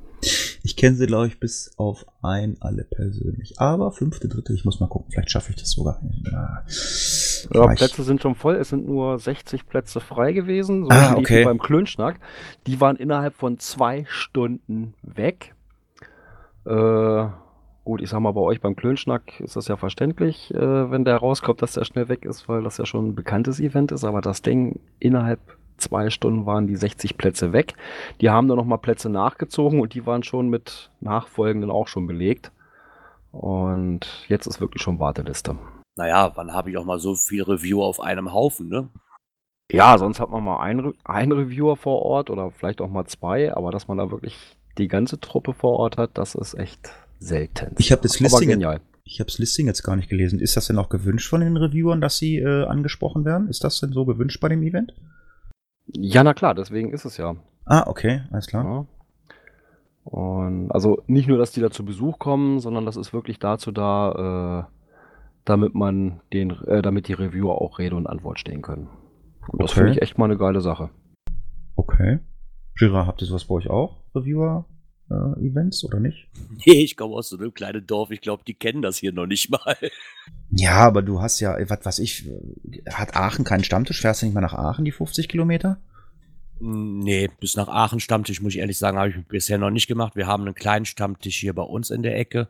Ich 0.63 0.77
kenne 0.77 0.97
sie, 0.97 1.07
glaube 1.07 1.29
ich, 1.29 1.39
bis 1.41 1.71
auf 1.79 2.05
ein 2.21 2.57
alle 2.61 2.85
persönlich. 2.85 3.59
Aber 3.61 3.93
fünfte, 3.93 4.29
dritte, 4.29 4.53
ich 4.53 4.65
muss 4.65 4.81
mal 4.81 4.89
gucken, 4.89 5.11
vielleicht 5.13 5.31
schaffe 5.31 5.51
ich 5.51 5.57
das 5.57 5.71
sogar. 5.71 6.03
Ja. 6.31 6.65
Plätze 7.75 8.03
sind 8.03 8.21
schon 8.21 8.35
voll. 8.35 8.57
Es 8.57 8.69
sind 8.69 8.87
nur 8.87 9.19
60 9.19 9.67
Plätze 9.67 10.01
frei 10.01 10.33
gewesen. 10.33 10.85
So 10.85 10.91
Ah, 10.91 11.15
okay. 11.17 11.45
beim 11.45 11.59
Klönschnack. 11.59 12.19
Die 12.67 12.81
waren 12.81 12.97
innerhalb 12.97 13.35
von 13.35 13.59
zwei 13.59 14.05
Stunden 14.09 14.95
weg. 15.03 15.55
Äh, 16.65 17.27
gut, 17.85 18.03
ich 18.03 18.11
sag 18.11 18.21
mal, 18.21 18.33
bei 18.33 18.41
euch 18.41 18.61
beim 18.61 18.77
Klönschnack 18.77 19.41
ist 19.41 19.57
das 19.57 19.69
ja 19.69 19.77
verständlich, 19.77 20.53
äh, 20.55 20.91
wenn 20.91 21.05
der 21.05 21.17
rauskommt, 21.17 21.63
dass 21.63 21.73
der 21.73 21.85
schnell 21.85 22.09
weg 22.09 22.25
ist, 22.25 22.49
weil 22.49 22.63
das 22.63 22.79
ja 22.79 22.87
schon 22.87 23.09
ein 23.09 23.15
bekanntes 23.15 23.61
Event 23.61 23.93
ist. 23.93 24.05
Aber 24.05 24.21
das 24.21 24.43
Ding, 24.43 24.81
innerhalb 24.99 25.41
zwei 25.79 26.11
Stunden 26.11 26.47
waren 26.47 26.67
die 26.67 26.77
60 26.77 27.17
Plätze 27.17 27.53
weg. 27.53 27.75
Die 28.21 28.31
haben 28.31 28.49
dann 28.49 28.59
nochmal 28.59 28.79
Plätze 28.79 29.09
nachgezogen 29.09 29.81
und 29.81 29.95
die 29.95 30.07
waren 30.07 30.23
schon 30.23 30.49
mit 30.49 30.91
Nachfolgenden 31.01 31.71
auch 31.71 31.89
schon 31.89 32.07
belegt. 32.07 32.53
Und 33.33 34.25
jetzt 34.29 34.47
ist 34.47 34.61
wirklich 34.61 34.83
schon 34.83 34.99
Warteliste. 34.99 35.57
Naja, 35.97 36.33
wann 36.35 36.53
habe 36.53 36.71
ich 36.71 36.79
auch 36.79 36.85
mal 36.85 36.99
so 36.99 37.15
viel 37.15 37.43
Review 37.43 37.83
auf 37.83 38.01
einem 38.01 38.33
Haufen, 38.33 38.69
ne? 38.69 38.89
Ja, 39.73 39.99
sonst 39.99 40.19
hat 40.19 40.31
man 40.31 40.43
mal 40.43 40.61
einen, 40.61 40.95
einen 41.05 41.33
Reviewer 41.33 41.77
vor 41.77 42.03
Ort 42.03 42.29
oder 42.29 42.51
vielleicht 42.51 42.81
auch 42.81 42.89
mal 42.89 43.07
zwei, 43.07 43.55
aber 43.55 43.71
dass 43.71 43.87
man 43.87 43.99
da 43.99 44.11
wirklich 44.11 44.57
die 44.81 44.89
ganze 44.89 45.21
Truppe 45.21 45.53
vor 45.55 45.79
Ort 45.79 45.97
hat, 45.99 46.11
das 46.15 46.35
ist 46.35 46.55
echt 46.55 46.91
selten. 47.19 47.75
Ich 47.79 47.93
habe 47.93 48.03
das 48.03 48.19
Listing, 48.19 48.49
genial. 48.49 48.81
ich 49.05 49.21
habe 49.21 49.27
das 49.31 49.39
Listing 49.39 49.67
jetzt 49.67 49.83
gar 49.83 49.95
nicht 49.97 50.09
gelesen. 50.09 50.41
Ist 50.41 50.57
das 50.57 50.67
denn 50.67 50.79
auch 50.79 50.89
gewünscht 50.89 51.29
von 51.29 51.41
den 51.41 51.57
Reviewern, 51.57 52.01
dass 52.01 52.17
sie 52.19 52.39
äh, 52.39 52.65
angesprochen 52.65 53.25
werden? 53.25 53.49
Ist 53.49 53.63
das 53.63 53.79
denn 53.81 53.93
so 53.93 54.05
gewünscht 54.05 54.41
bei 54.41 54.49
dem 54.49 54.63
Event? 54.63 54.95
Ja, 55.87 56.23
na 56.25 56.35
klar, 56.35 56.55
deswegen 56.55 56.93
ist 56.93 57.05
es 57.05 57.17
ja. 57.17 57.37
Ah, 57.67 57.85
okay, 57.87 58.23
alles 58.33 58.47
klar. 58.47 58.65
ja. 58.65 58.87
Und 60.05 60.71
also 60.73 61.03
nicht 61.07 61.29
nur, 61.29 61.39
dass 61.39 61.53
die 61.53 61.61
da 61.61 61.71
zu 61.71 61.85
Besuch 61.85 62.19
kommen, 62.19 62.59
sondern 62.59 62.87
das 62.87 62.97
ist 62.97 63.13
wirklich 63.13 63.39
dazu 63.39 63.71
da, 63.71 64.67
äh, 64.67 64.73
damit 65.45 65.75
man 65.75 66.21
den, 66.33 66.51
äh, 66.67 66.81
damit 66.83 67.07
die 67.09 67.13
Reviewer 67.13 67.61
auch 67.61 67.79
Rede 67.79 67.97
und 67.97 68.07
Antwort 68.07 68.39
stehen 68.41 68.63
können. 68.63 68.89
Und 69.49 69.63
das 69.63 69.73
Okay. 69.73 69.81
finde 69.81 69.93
ich 69.93 70.03
echt 70.03 70.17
mal 70.19 70.25
eine 70.25 70.39
geile 70.39 70.61
Sache. 70.63 70.91
Okay. 71.77 72.19
Gira, 72.79 73.07
habt 73.07 73.21
ihr 73.21 73.27
sowas 73.27 73.45
bei 73.45 73.55
euch 73.57 73.69
auch? 73.69 73.99
Reviewer-Events 75.11 75.85
oder 75.85 76.01
nicht? 76.01 76.29
Nee, 76.67 76.83
ich 76.85 76.97
komme 76.97 77.15
aus 77.15 77.31
so 77.31 77.39
einem 77.39 77.55
kleinen 77.55 77.87
Dorf. 77.87 78.11
Ich 78.11 78.21
glaube, 78.21 78.43
die 78.47 78.53
kennen 78.53 78.83
das 78.83 78.99
hier 78.99 79.13
noch 79.13 79.27
nicht 79.27 79.51
mal. 79.51 79.77
Ja, 80.51 80.75
aber 80.75 81.01
du 81.01 81.23
hast 81.23 81.41
ja, 81.41 81.57
was 81.71 81.87
weiß 81.87 81.99
ich, 82.01 82.27
äh, 82.29 82.83
hat 82.91 83.17
Aachen 83.17 83.45
keinen 83.45 83.65
Stammtisch? 83.65 84.01
Fährst 84.01 84.21
du 84.21 84.27
nicht 84.27 84.35
mal 84.35 84.43
nach 84.43 84.53
Aachen, 84.53 84.85
die 84.85 84.93
50 84.93 85.29
Kilometer? 85.29 85.79
Nee, 86.59 87.31
bis 87.41 87.57
nach 87.57 87.69
Aachen 87.69 88.01
Stammtisch, 88.01 88.43
muss 88.43 88.53
ich 88.53 88.59
ehrlich 88.59 88.77
sagen, 88.77 88.99
habe 88.99 89.09
ich 89.09 89.27
bisher 89.27 89.57
noch 89.57 89.71
nicht 89.71 89.87
gemacht. 89.87 90.17
Wir 90.17 90.27
haben 90.27 90.45
einen 90.45 90.55
kleinen 90.55 90.85
Stammtisch 90.85 91.37
hier 91.37 91.55
bei 91.55 91.63
uns 91.63 91.89
in 91.89 92.03
der 92.03 92.19
Ecke. 92.19 92.49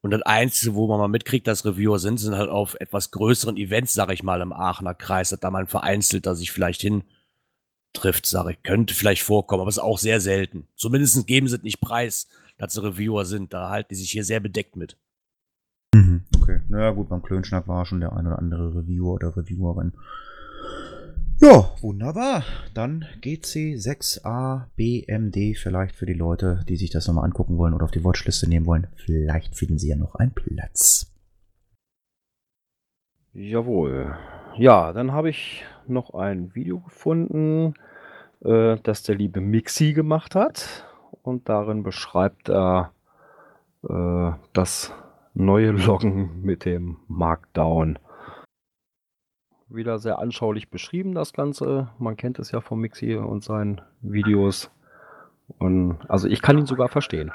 Und 0.00 0.10
das 0.10 0.22
Einzige, 0.22 0.74
wo 0.74 0.88
man 0.88 0.98
mal 0.98 1.06
mitkriegt, 1.06 1.46
dass 1.46 1.64
Reviewer 1.64 2.00
sind, 2.00 2.18
sind 2.18 2.34
halt 2.34 2.50
auf 2.50 2.74
etwas 2.80 3.12
größeren 3.12 3.56
Events, 3.56 3.94
sag 3.94 4.10
ich 4.10 4.24
mal, 4.24 4.40
im 4.40 4.52
Aachener 4.52 4.94
Kreis, 4.94 5.30
dass 5.30 5.38
da 5.38 5.52
mal 5.52 5.60
ein 5.60 5.68
vereinzelter 5.68 6.34
sich 6.34 6.50
vielleicht 6.50 6.80
hin 6.80 7.04
trifft, 7.92 8.26
sage 8.26 8.52
ich. 8.52 8.62
Könnte 8.62 8.94
vielleicht 8.94 9.22
vorkommen, 9.22 9.60
aber 9.60 9.68
ist 9.68 9.78
auch 9.78 9.98
sehr 9.98 10.20
selten. 10.20 10.66
Zumindest 10.76 11.26
geben 11.26 11.48
sie 11.48 11.56
es 11.56 11.62
nicht 11.62 11.80
preis, 11.80 12.28
dass 12.58 12.74
sie 12.74 12.82
Reviewer 12.82 13.24
sind. 13.24 13.52
Da 13.52 13.70
halten 13.70 13.88
die 13.90 13.96
sich 13.96 14.10
hier 14.10 14.24
sehr 14.24 14.40
bedeckt 14.40 14.76
mit. 14.76 14.96
Mhm. 15.94 16.24
Okay. 16.40 16.60
Naja, 16.68 16.90
gut, 16.90 17.08
beim 17.08 17.22
Klönschnack 17.22 17.68
war 17.68 17.84
schon 17.84 18.00
der 18.00 18.12
ein 18.12 18.26
oder 18.26 18.38
andere 18.38 18.74
Reviewer 18.74 19.12
oder 19.14 19.36
Reviewerin. 19.36 19.92
Ja, 21.40 21.72
wunderbar. 21.80 22.44
Dann 22.72 23.04
GC6A 23.20 24.66
BMD 24.76 25.58
vielleicht 25.58 25.96
für 25.96 26.06
die 26.06 26.12
Leute, 26.12 26.64
die 26.68 26.76
sich 26.76 26.90
das 26.90 27.08
nochmal 27.08 27.24
angucken 27.24 27.58
wollen 27.58 27.74
oder 27.74 27.84
auf 27.84 27.90
die 27.90 28.04
Watchliste 28.04 28.48
nehmen 28.48 28.66
wollen. 28.66 28.86
Vielleicht 28.94 29.56
finden 29.56 29.78
sie 29.78 29.88
ja 29.88 29.96
noch 29.96 30.14
einen 30.14 30.32
Platz. 30.32 31.12
Jawohl. 33.32 34.16
Ja, 34.56 34.92
dann 34.92 35.12
habe 35.12 35.30
ich 35.30 35.64
noch 35.86 36.14
ein 36.14 36.54
Video 36.54 36.80
gefunden, 36.80 37.74
äh, 38.44 38.76
das 38.82 39.02
der 39.02 39.14
liebe 39.14 39.40
Mixi 39.40 39.92
gemacht 39.94 40.34
hat. 40.34 40.86
Und 41.22 41.48
darin 41.48 41.82
beschreibt 41.82 42.48
er 42.48 42.92
äh, 43.88 44.32
das 44.52 44.92
neue 45.34 45.70
Loggen 45.70 46.42
mit 46.42 46.64
dem 46.64 46.98
Markdown. 47.08 47.98
Wieder 49.68 49.98
sehr 49.98 50.18
anschaulich 50.18 50.68
beschrieben, 50.68 51.14
das 51.14 51.32
Ganze. 51.32 51.88
Man 51.98 52.16
kennt 52.16 52.38
es 52.38 52.50
ja 52.50 52.60
von 52.60 52.78
Mixi 52.78 53.16
und 53.16 53.42
seinen 53.42 53.80
Videos. 54.02 54.70
Und 55.58 55.98
also 56.08 56.28
ich 56.28 56.42
kann 56.42 56.58
ihn 56.58 56.66
sogar 56.66 56.88
verstehen. 56.88 57.32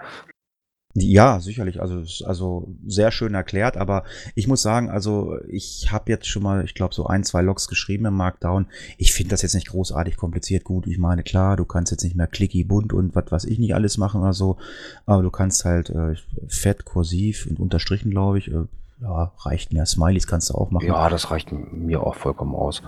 Ja, 1.00 1.40
sicherlich. 1.40 1.80
Also, 1.80 2.02
also 2.26 2.68
sehr 2.88 3.12
schön 3.12 3.36
erklärt, 3.36 3.78
aber 3.78 4.04
ich 4.34 4.48
muss 4.48 4.64
sagen, 4.64 4.90
also 4.90 5.38
ich 5.48 5.92
habe 5.92 6.12
jetzt 6.12 6.28
schon 6.28 6.42
mal, 6.42 6.66
ich 6.66 6.74
glaube, 6.74 6.96
so 6.96 7.06
ein, 7.06 7.24
zwei 7.24 7.44
Logs 7.44 7.68
geschrieben 7.68 8.06
im 8.06 8.16
Markdown. 8.16 8.66
Ich 8.98 9.14
finde 9.14 9.30
das 9.30 9.44
jetzt 9.44 9.54
nicht 9.54 9.70
großartig 9.70 10.18
kompliziert. 10.18 10.64
Gut, 10.64 10.88
ich 10.88 10.98
meine, 10.98 11.22
klar, 11.22 11.56
du 11.56 11.66
kannst 11.66 11.92
jetzt 11.92 12.04
nicht 12.04 12.16
mehr 12.16 12.26
clicky 12.26 12.64
bunt 12.64 12.94
und 12.94 13.16
was 13.16 13.32
weiß 13.32 13.46
ich 13.46 13.60
nicht 13.60 13.76
alles 13.76 14.00
machen 14.00 14.22
oder 14.22 14.34
so, 14.34 14.58
aber 15.06 15.22
du 15.22 15.30
kannst 15.30 15.66
halt 15.66 15.92
äh, 15.92 16.16
fett, 16.48 16.84
kursiv 16.84 17.46
und 17.48 17.60
unterstrichen, 17.60 18.10
glaube 18.10 18.40
ich. 18.40 18.48
Äh, 18.48 18.64
ja, 19.02 19.34
reicht 19.42 19.74
mir. 19.74 19.86
Smileys 19.86 20.26
kannst 20.26 20.50
du 20.50 20.56
auch 20.56 20.72
machen. 20.72 20.88
Ja, 20.88 21.10
das 21.10 21.30
reicht 21.30 21.52
mir 21.52 22.02
auch 22.02 22.16
vollkommen 22.16 22.56
aus. 22.56 22.82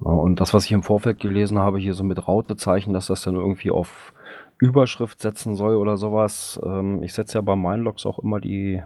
Und 0.00 0.40
das, 0.40 0.52
was 0.52 0.64
ich 0.64 0.72
im 0.72 0.82
Vorfeld 0.82 1.20
gelesen 1.20 1.58
habe, 1.60 1.78
hier 1.78 1.94
so 1.94 2.02
mit 2.02 2.26
Rautezeichen, 2.26 2.92
dass 2.92 3.06
das 3.06 3.22
dann 3.22 3.36
irgendwie 3.36 3.70
auf 3.70 4.12
Überschrift 4.60 5.20
setzen 5.20 5.56
soll 5.56 5.76
oder 5.76 5.96
sowas. 5.96 6.60
Ähm, 6.62 7.02
ich 7.02 7.14
setze 7.14 7.38
ja 7.38 7.40
bei 7.40 7.56
meinen 7.56 7.82
Logs 7.82 8.04
auch 8.04 8.18
immer 8.18 8.40
die, 8.40 8.82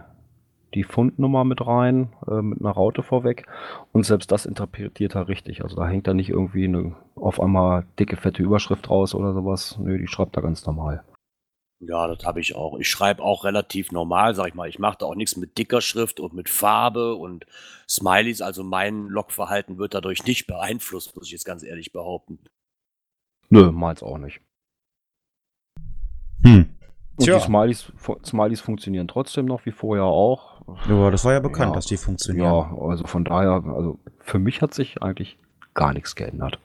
die 0.73 0.83
Fundnummer 0.83 1.43
mit 1.43 1.65
rein, 1.65 2.13
äh, 2.27 2.41
mit 2.41 2.61
einer 2.61 2.71
Raute 2.71 3.03
vorweg. 3.03 3.45
Und 3.91 4.05
selbst 4.05 4.31
das 4.31 4.45
interpretiert 4.45 5.15
er 5.15 5.27
richtig. 5.27 5.63
Also 5.63 5.75
da 5.75 5.87
hängt 5.87 6.07
da 6.07 6.13
nicht 6.13 6.29
irgendwie 6.29 6.65
eine 6.65 6.95
auf 7.15 7.41
einmal 7.41 7.85
dicke, 7.99 8.15
fette 8.15 8.41
Überschrift 8.41 8.89
raus 8.89 9.13
oder 9.13 9.33
sowas. 9.33 9.77
Nö, 9.79 9.97
die 9.97 10.07
schreibt 10.07 10.37
er 10.37 10.43
ganz 10.43 10.65
normal. 10.65 11.03
Ja, 11.81 12.07
das 12.07 12.25
habe 12.25 12.39
ich 12.39 12.55
auch. 12.55 12.79
Ich 12.79 12.89
schreibe 12.89 13.21
auch 13.21 13.43
relativ 13.43 13.91
normal, 13.91 14.33
sag 14.33 14.47
ich 14.47 14.53
mal. 14.53 14.69
Ich 14.69 14.79
mache 14.79 14.99
da 14.99 15.07
auch 15.07 15.15
nichts 15.15 15.35
mit 15.35 15.57
dicker 15.57 15.81
Schrift 15.81 16.21
und 16.21 16.33
mit 16.33 16.47
Farbe 16.47 17.15
und 17.15 17.45
Smileys. 17.87 18.41
Also 18.41 18.63
mein 18.63 19.07
Logverhalten 19.07 19.77
wird 19.77 19.93
dadurch 19.93 20.25
nicht 20.25 20.47
beeinflusst, 20.47 21.15
muss 21.15 21.25
ich 21.25 21.33
jetzt 21.33 21.45
ganz 21.45 21.63
ehrlich 21.63 21.91
behaupten. 21.91 22.39
Nö, 23.49 23.71
meins 23.71 24.01
auch 24.01 24.17
nicht. 24.17 24.39
Hm. 26.43 26.69
Und 27.17 27.23
Tja. 27.23 27.37
die 27.37 27.43
Smileys, 27.45 27.91
Smileys 28.25 28.61
funktionieren 28.61 29.07
trotzdem 29.07 29.45
noch 29.45 29.65
wie 29.65 29.71
vorher 29.71 30.03
auch. 30.03 30.61
Ja, 30.89 31.09
das 31.11 31.23
war 31.23 31.33
ja 31.33 31.39
bekannt, 31.39 31.71
Ja. 31.71 31.75
dass 31.75 31.85
die 31.85 31.97
funktionieren. 31.97 32.45
Ja, 32.45 32.77
also 32.81 33.05
von 33.05 33.23
daher, 33.23 33.63
also 33.65 33.99
für 34.19 34.39
mich 34.39 34.61
hat 34.61 34.73
sich 34.73 35.01
eigentlich 35.01 35.37
gar 35.73 35.93
nichts 35.93 36.15
geändert. 36.15 36.59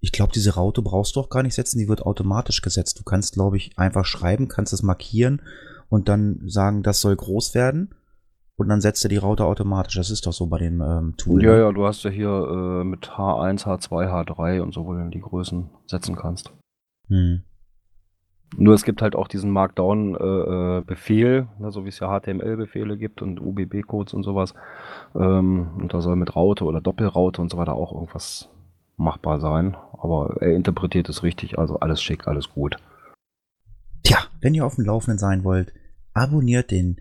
Ich 0.00 0.12
glaube, 0.12 0.32
diese 0.32 0.54
Raute 0.54 0.82
brauchst 0.82 1.16
du 1.16 1.20
auch 1.20 1.30
gar 1.30 1.42
nicht 1.42 1.54
setzen, 1.54 1.78
die 1.78 1.88
wird 1.88 2.02
automatisch 2.02 2.62
gesetzt. 2.62 2.98
Du 2.98 3.04
kannst, 3.04 3.34
glaube 3.34 3.56
ich, 3.56 3.78
einfach 3.78 4.04
schreiben, 4.04 4.48
kannst 4.48 4.72
es 4.72 4.82
markieren 4.82 5.42
und 5.88 6.08
dann 6.08 6.40
sagen, 6.46 6.82
das 6.82 7.00
soll 7.00 7.16
groß 7.16 7.54
werden. 7.54 7.94
Und 8.56 8.68
dann 8.68 8.80
setzt 8.80 9.04
er 9.04 9.08
die 9.08 9.16
Raute 9.16 9.44
automatisch. 9.44 9.96
Das 9.96 10.10
ist 10.10 10.26
doch 10.26 10.32
so 10.32 10.46
bei 10.46 10.58
dem 10.58 10.80
ähm, 10.80 11.14
Tool. 11.16 11.42
Ja, 11.42 11.52
ne? 11.52 11.58
ja, 11.58 11.72
du 11.72 11.86
hast 11.86 12.04
ja 12.04 12.10
hier 12.10 12.28
äh, 12.28 12.84
mit 12.84 13.10
H1, 13.10 13.64
H2, 13.64 14.08
H3 14.08 14.60
und 14.60 14.72
so, 14.72 14.86
wo 14.86 14.92
du 14.92 14.98
dann 15.00 15.10
die 15.10 15.20
Größen 15.20 15.70
setzen 15.86 16.14
kannst. 16.14 16.52
Hm. 17.08 17.42
Nur 18.56 18.74
es 18.74 18.84
gibt 18.84 19.02
halt 19.02 19.16
auch 19.16 19.28
diesen 19.28 19.50
Markdown-Befehl, 19.50 21.48
ne, 21.58 21.70
so 21.70 21.84
wie 21.84 21.88
es 21.88 21.98
ja 21.98 22.08
HTML-Befehle 22.08 22.96
gibt 22.96 23.22
und 23.22 23.40
UBB-Codes 23.40 24.14
und 24.14 24.22
sowas. 24.22 24.54
Ähm, 25.14 25.68
und 25.80 25.92
da 25.92 26.00
soll 26.00 26.16
mit 26.16 26.36
Raute 26.36 26.64
oder 26.64 26.80
Doppelraute 26.80 27.40
und 27.42 27.50
so 27.50 27.58
weiter 27.58 27.74
auch 27.74 27.92
irgendwas 27.92 28.48
machbar 28.96 29.40
sein. 29.40 29.76
Aber 29.98 30.36
er 30.40 30.54
interpretiert 30.54 31.08
es 31.08 31.22
richtig, 31.22 31.58
also 31.58 31.80
alles 31.80 32.02
schick, 32.02 32.28
alles 32.28 32.50
gut. 32.50 32.76
Tja, 34.02 34.18
wenn 34.40 34.54
ihr 34.54 34.66
auf 34.66 34.76
dem 34.76 34.84
Laufenden 34.84 35.18
sein 35.18 35.44
wollt, 35.44 35.72
abonniert 36.12 36.70
den 36.70 37.00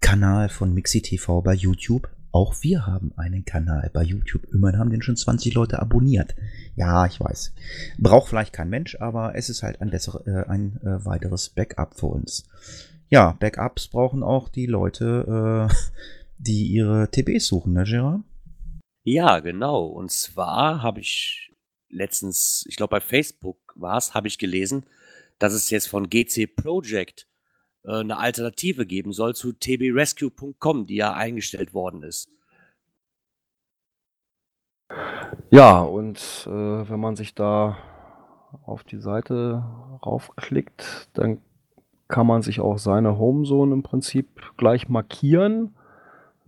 Kanal 0.00 0.48
von 0.48 0.72
Mixi 0.72 1.02
TV 1.02 1.42
bei 1.42 1.52
YouTube. 1.52 2.08
Auch 2.32 2.54
wir 2.62 2.86
haben 2.86 3.12
einen 3.16 3.44
Kanal 3.44 3.90
bei 3.92 4.02
YouTube. 4.02 4.46
Immerhin 4.52 4.78
haben 4.78 4.90
den 4.90 5.02
schon 5.02 5.16
20 5.16 5.54
Leute 5.54 5.80
abonniert. 5.80 6.36
Ja, 6.76 7.06
ich 7.06 7.18
weiß. 7.18 7.52
Braucht 7.98 8.28
vielleicht 8.28 8.52
kein 8.52 8.70
Mensch, 8.70 8.96
aber 9.00 9.34
es 9.34 9.48
ist 9.48 9.62
halt 9.62 9.80
ein, 9.80 9.90
besser, 9.90 10.22
äh, 10.26 10.48
ein 10.48 10.80
äh, 10.82 11.04
weiteres 11.04 11.48
Backup 11.48 11.98
für 11.98 12.06
uns. 12.06 12.48
Ja, 13.08 13.32
Backups 13.32 13.88
brauchen 13.88 14.22
auch 14.22 14.48
die 14.48 14.66
Leute, 14.66 15.68
äh, 15.70 15.74
die 16.38 16.68
ihre 16.68 17.10
TBs 17.10 17.46
suchen, 17.46 17.72
ne, 17.72 17.84
Gerard? 17.84 18.20
Ja, 19.02 19.40
genau. 19.40 19.86
Und 19.86 20.12
zwar 20.12 20.82
habe 20.82 21.00
ich 21.00 21.52
letztens, 21.88 22.64
ich 22.68 22.76
glaube 22.76 22.92
bei 22.92 23.00
Facebook 23.00 23.58
war 23.74 23.96
es, 23.96 24.14
habe 24.14 24.28
ich 24.28 24.38
gelesen, 24.38 24.86
dass 25.38 25.52
es 25.52 25.70
jetzt 25.70 25.88
von 25.88 26.08
GC 26.08 26.54
Project 26.54 27.26
äh, 27.84 28.00
eine 28.00 28.18
Alternative 28.18 28.86
geben 28.86 29.12
soll 29.12 29.34
zu 29.34 29.52
tbrescue.com, 29.52 30.86
die 30.86 30.96
ja 30.96 31.12
eingestellt 31.12 31.74
worden 31.74 32.02
ist. 32.02 32.28
Ja, 35.50 35.80
und 35.80 36.18
äh, 36.46 36.50
wenn 36.50 37.00
man 37.00 37.16
sich 37.16 37.34
da 37.34 37.76
auf 38.64 38.84
die 38.84 38.98
Seite 38.98 39.64
raufklickt, 40.04 41.08
dann 41.14 41.40
kann 42.08 42.26
man 42.26 42.42
sich 42.42 42.60
auch 42.60 42.78
seine 42.78 43.18
Homezone 43.18 43.72
im 43.72 43.82
Prinzip 43.82 44.28
gleich 44.56 44.88
markieren. 44.88 45.76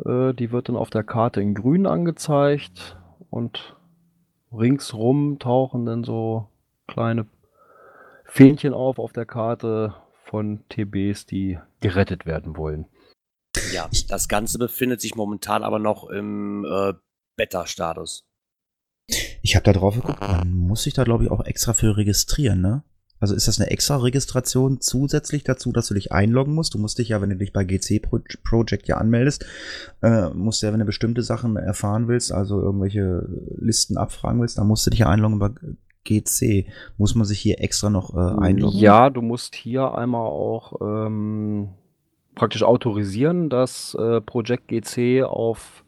Äh, 0.04 0.34
die 0.34 0.50
wird 0.50 0.68
dann 0.68 0.76
auf 0.76 0.90
der 0.90 1.04
Karte 1.04 1.40
in 1.40 1.54
grün 1.54 1.86
angezeigt 1.86 2.98
und 3.30 3.76
ringsrum 4.52 5.38
tauchen 5.38 5.86
dann 5.86 6.04
so 6.04 6.48
kleine 6.88 7.26
Fähnchen 8.24 8.74
auf 8.74 8.98
auf 8.98 9.12
der 9.12 9.26
Karte 9.26 9.94
von 10.32 10.64
TBs, 10.70 11.26
die 11.26 11.58
gerettet 11.80 12.24
werden 12.24 12.56
wollen. 12.56 12.86
Ja, 13.70 13.90
das 14.08 14.28
Ganze 14.28 14.58
befindet 14.58 15.02
sich 15.02 15.14
momentan 15.14 15.62
aber 15.62 15.78
noch 15.78 16.08
im 16.08 16.64
äh, 16.64 16.94
Beta-Status. 17.36 18.24
Ich 19.42 19.56
habe 19.56 19.64
da 19.64 19.74
drauf 19.74 19.94
geguckt, 19.96 20.22
man 20.22 20.56
muss 20.56 20.84
sich 20.84 20.94
da, 20.94 21.04
glaube 21.04 21.24
ich, 21.24 21.30
auch 21.30 21.44
extra 21.44 21.74
für 21.74 21.98
registrieren, 21.98 22.62
ne? 22.62 22.82
Also 23.20 23.34
ist 23.34 23.46
das 23.46 23.60
eine 23.60 23.70
extra 23.70 23.98
Registration 23.98 24.80
zusätzlich 24.80 25.44
dazu, 25.44 25.70
dass 25.70 25.86
du 25.86 25.94
dich 25.94 26.10
einloggen 26.12 26.54
musst? 26.54 26.72
Du 26.74 26.78
musst 26.78 26.98
dich 26.98 27.10
ja, 27.10 27.20
wenn 27.20 27.30
du 27.30 27.36
dich 27.36 27.52
bei 27.52 27.64
GC 27.64 28.00
Project 28.42 28.88
ja 28.88 28.96
anmeldest, 28.96 29.44
äh, 30.00 30.30
musst 30.30 30.62
du 30.62 30.66
ja, 30.66 30.72
wenn 30.72 30.80
du 30.80 30.86
bestimmte 30.86 31.22
Sachen 31.22 31.56
erfahren 31.56 32.08
willst, 32.08 32.32
also 32.32 32.60
irgendwelche 32.60 33.28
Listen 33.58 33.98
abfragen 33.98 34.40
willst, 34.40 34.58
dann 34.58 34.66
musst 34.66 34.86
du 34.86 34.90
dich 34.90 35.00
ja 35.00 35.10
einloggen 35.10 35.36
über 35.36 35.54
GC. 36.04 36.66
Muss 36.98 37.14
man 37.14 37.24
sich 37.24 37.38
hier 37.38 37.60
extra 37.60 37.90
noch 37.90 38.14
äh, 38.14 38.40
einloggen? 38.40 38.78
Ja, 38.78 39.10
du 39.10 39.22
musst 39.22 39.54
hier 39.54 39.94
einmal 39.96 40.26
auch 40.26 40.74
ähm, 40.80 41.68
praktisch 42.34 42.62
autorisieren, 42.62 43.50
dass 43.50 43.94
äh, 43.94 44.20
Project 44.20 44.68
GC 44.68 45.24
auf, 45.24 45.84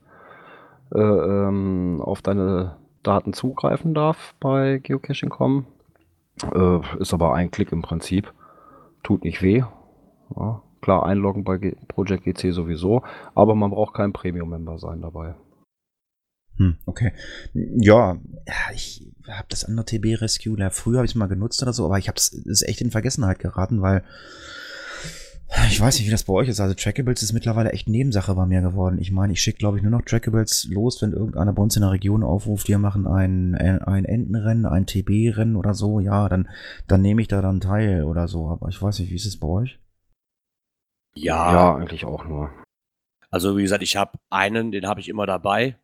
äh, 0.95 1.01
ähm, 1.01 2.01
auf 2.03 2.23
deine 2.23 2.77
Daten 3.03 3.33
zugreifen 3.33 3.95
darf 3.95 4.35
bei 4.41 4.79
Geocaching.com. 4.83 5.67
Äh, 6.53 6.81
ist 6.99 7.15
aber 7.15 7.35
ein 7.35 7.51
Klick 7.51 7.73
im 7.73 7.83
Prinzip. 7.83 8.33
Tut 9.03 9.25
nicht 9.25 9.43
weh. 9.43 9.63
Ja, 10.37 10.63
klar, 10.81 11.07
einloggen 11.07 11.45
bei 11.45 11.59
G 11.59 11.77
Project 11.89 12.25
GC 12.25 12.53
sowieso, 12.53 13.03
aber 13.35 13.55
man 13.55 13.71
braucht 13.71 13.95
kein 13.95 14.13
Premium-Member 14.13 14.79
sein 14.79 15.03
dabei. 15.03 15.35
Hm, 16.57 16.77
okay. 16.87 17.13
Ja, 17.53 18.19
ich 18.73 19.07
habe 19.29 19.47
das 19.49 19.65
andere 19.65 19.87
TB 19.87 20.21
Rescue, 20.21 20.59
ja, 20.59 20.71
früher 20.71 20.99
habe 20.99 21.07
ich 21.07 21.13
es 21.13 21.17
mal 21.17 21.27
genutzt 21.27 21.63
oder 21.63 21.73
so, 21.73 21.85
aber 21.85 21.99
ich 21.99 22.09
habe 22.09 22.17
es 22.17 22.63
echt 22.63 22.81
in 22.81 22.91
Vergessenheit 22.91 23.39
geraten, 23.39 23.83
weil 23.83 24.05
ich 25.69 25.81
weiß 25.81 25.99
nicht, 25.99 26.07
wie 26.07 26.11
das 26.11 26.25
bei 26.25 26.33
euch 26.33 26.49
ist. 26.49 26.61
Also 26.61 26.75
Trackables 26.75 27.23
ist 27.23 27.33
mittlerweile 27.33 27.73
echt 27.73 27.89
Nebensache 27.89 28.35
bei 28.35 28.45
mir 28.45 28.61
geworden. 28.61 28.99
Ich 28.99 29.13
meine, 29.13 29.33
ich 29.33 29.41
schicke, 29.41 29.59
glaube 29.59 29.77
ich, 29.77 29.83
nur 29.83 29.93
noch 29.93 30.03
Trackables 30.03 30.69
los, 30.71 31.01
wenn 31.01 31.13
irgendeiner 31.13 31.53
bei 31.53 31.63
uns 31.63 31.77
in 31.77 31.83
der 31.83 31.93
Region 31.93 32.25
aufruft, 32.25 32.69
wir 32.69 32.79
machen 32.79 33.07
ein, 33.07 33.55
ein 33.55 34.05
Entenrennen, 34.05 34.67
ein 34.67 34.87
TB-Rennen 34.87 35.57
oder 35.57 35.75
so. 35.75 36.01
Ja, 36.01 36.29
dann, 36.29 36.49
dann 36.89 37.03
nehme 37.03 37.23
ich 37.23 37.29
da 37.29 37.41
dann 37.41 37.61
teil 37.61 38.05
oder 38.05 38.27
so. 38.27 38.49
Aber 38.49 38.69
ich 38.69 38.81
weiß 38.81 38.99
nicht, 38.99 39.11
wie 39.11 39.17
ist 39.17 39.27
es 39.27 39.39
bei 39.39 39.47
euch? 39.47 39.79
Ja, 41.15 41.53
ja 41.53 41.77
eigentlich 41.77 42.05
auch 42.05 42.25
nur. 42.25 42.51
Also 43.31 43.57
wie 43.57 43.63
gesagt, 43.63 43.83
ich 43.83 43.97
habe 43.97 44.19
einen, 44.31 44.73
den 44.73 44.87
habe 44.87 45.01
ich 45.01 45.09
immer 45.09 45.27
dabei, 45.27 45.77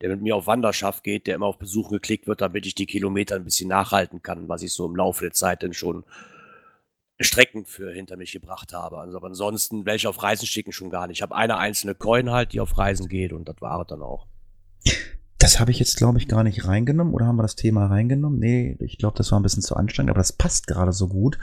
der 0.00 0.10
mit 0.10 0.22
mir 0.22 0.36
auf 0.36 0.46
Wanderschaft 0.46 1.02
geht, 1.02 1.26
der 1.26 1.34
immer 1.34 1.46
auf 1.46 1.58
Besuch 1.58 1.90
geklickt 1.90 2.26
wird, 2.26 2.40
damit 2.40 2.66
ich 2.66 2.74
die 2.74 2.86
Kilometer 2.86 3.36
ein 3.36 3.44
bisschen 3.44 3.68
nachhalten 3.68 4.22
kann, 4.22 4.48
was 4.48 4.62
ich 4.62 4.72
so 4.72 4.86
im 4.86 4.96
Laufe 4.96 5.24
der 5.24 5.32
Zeit 5.32 5.62
dann 5.62 5.72
schon 5.72 6.04
Strecken 7.20 7.64
für 7.64 7.92
hinter 7.92 8.16
mich 8.16 8.32
gebracht 8.32 8.72
habe. 8.72 8.98
Also 8.98 9.16
aber 9.16 9.26
ansonsten 9.26 9.86
welche 9.86 10.08
auf 10.08 10.22
Reisen 10.22 10.46
schicken 10.46 10.72
schon 10.72 10.90
gar 10.90 11.06
nicht. 11.06 11.18
Ich 11.18 11.22
habe 11.22 11.34
eine 11.34 11.58
einzelne 11.58 11.94
Coin 11.94 12.30
halt, 12.30 12.52
die 12.52 12.60
auf 12.60 12.78
Reisen 12.78 13.08
geht 13.08 13.32
und 13.32 13.48
das 13.48 13.56
war 13.60 13.80
es 13.80 13.86
dann 13.88 14.02
auch. 14.02 14.26
Das 15.38 15.60
habe 15.60 15.70
ich 15.70 15.78
jetzt, 15.78 15.96
glaube 15.96 16.18
ich, 16.18 16.28
gar 16.28 16.42
nicht 16.44 16.66
reingenommen 16.66 17.14
oder 17.14 17.26
haben 17.26 17.36
wir 17.36 17.42
das 17.42 17.56
Thema 17.56 17.86
reingenommen? 17.86 18.38
Nee, 18.38 18.76
ich 18.80 18.98
glaube, 18.98 19.16
das 19.16 19.30
war 19.32 19.38
ein 19.38 19.42
bisschen 19.44 19.62
zu 19.62 19.76
anstrengend, 19.76 20.10
aber 20.10 20.18
das 20.18 20.32
passt 20.32 20.66
gerade 20.66 20.92
so 20.92 21.08
gut, 21.08 21.38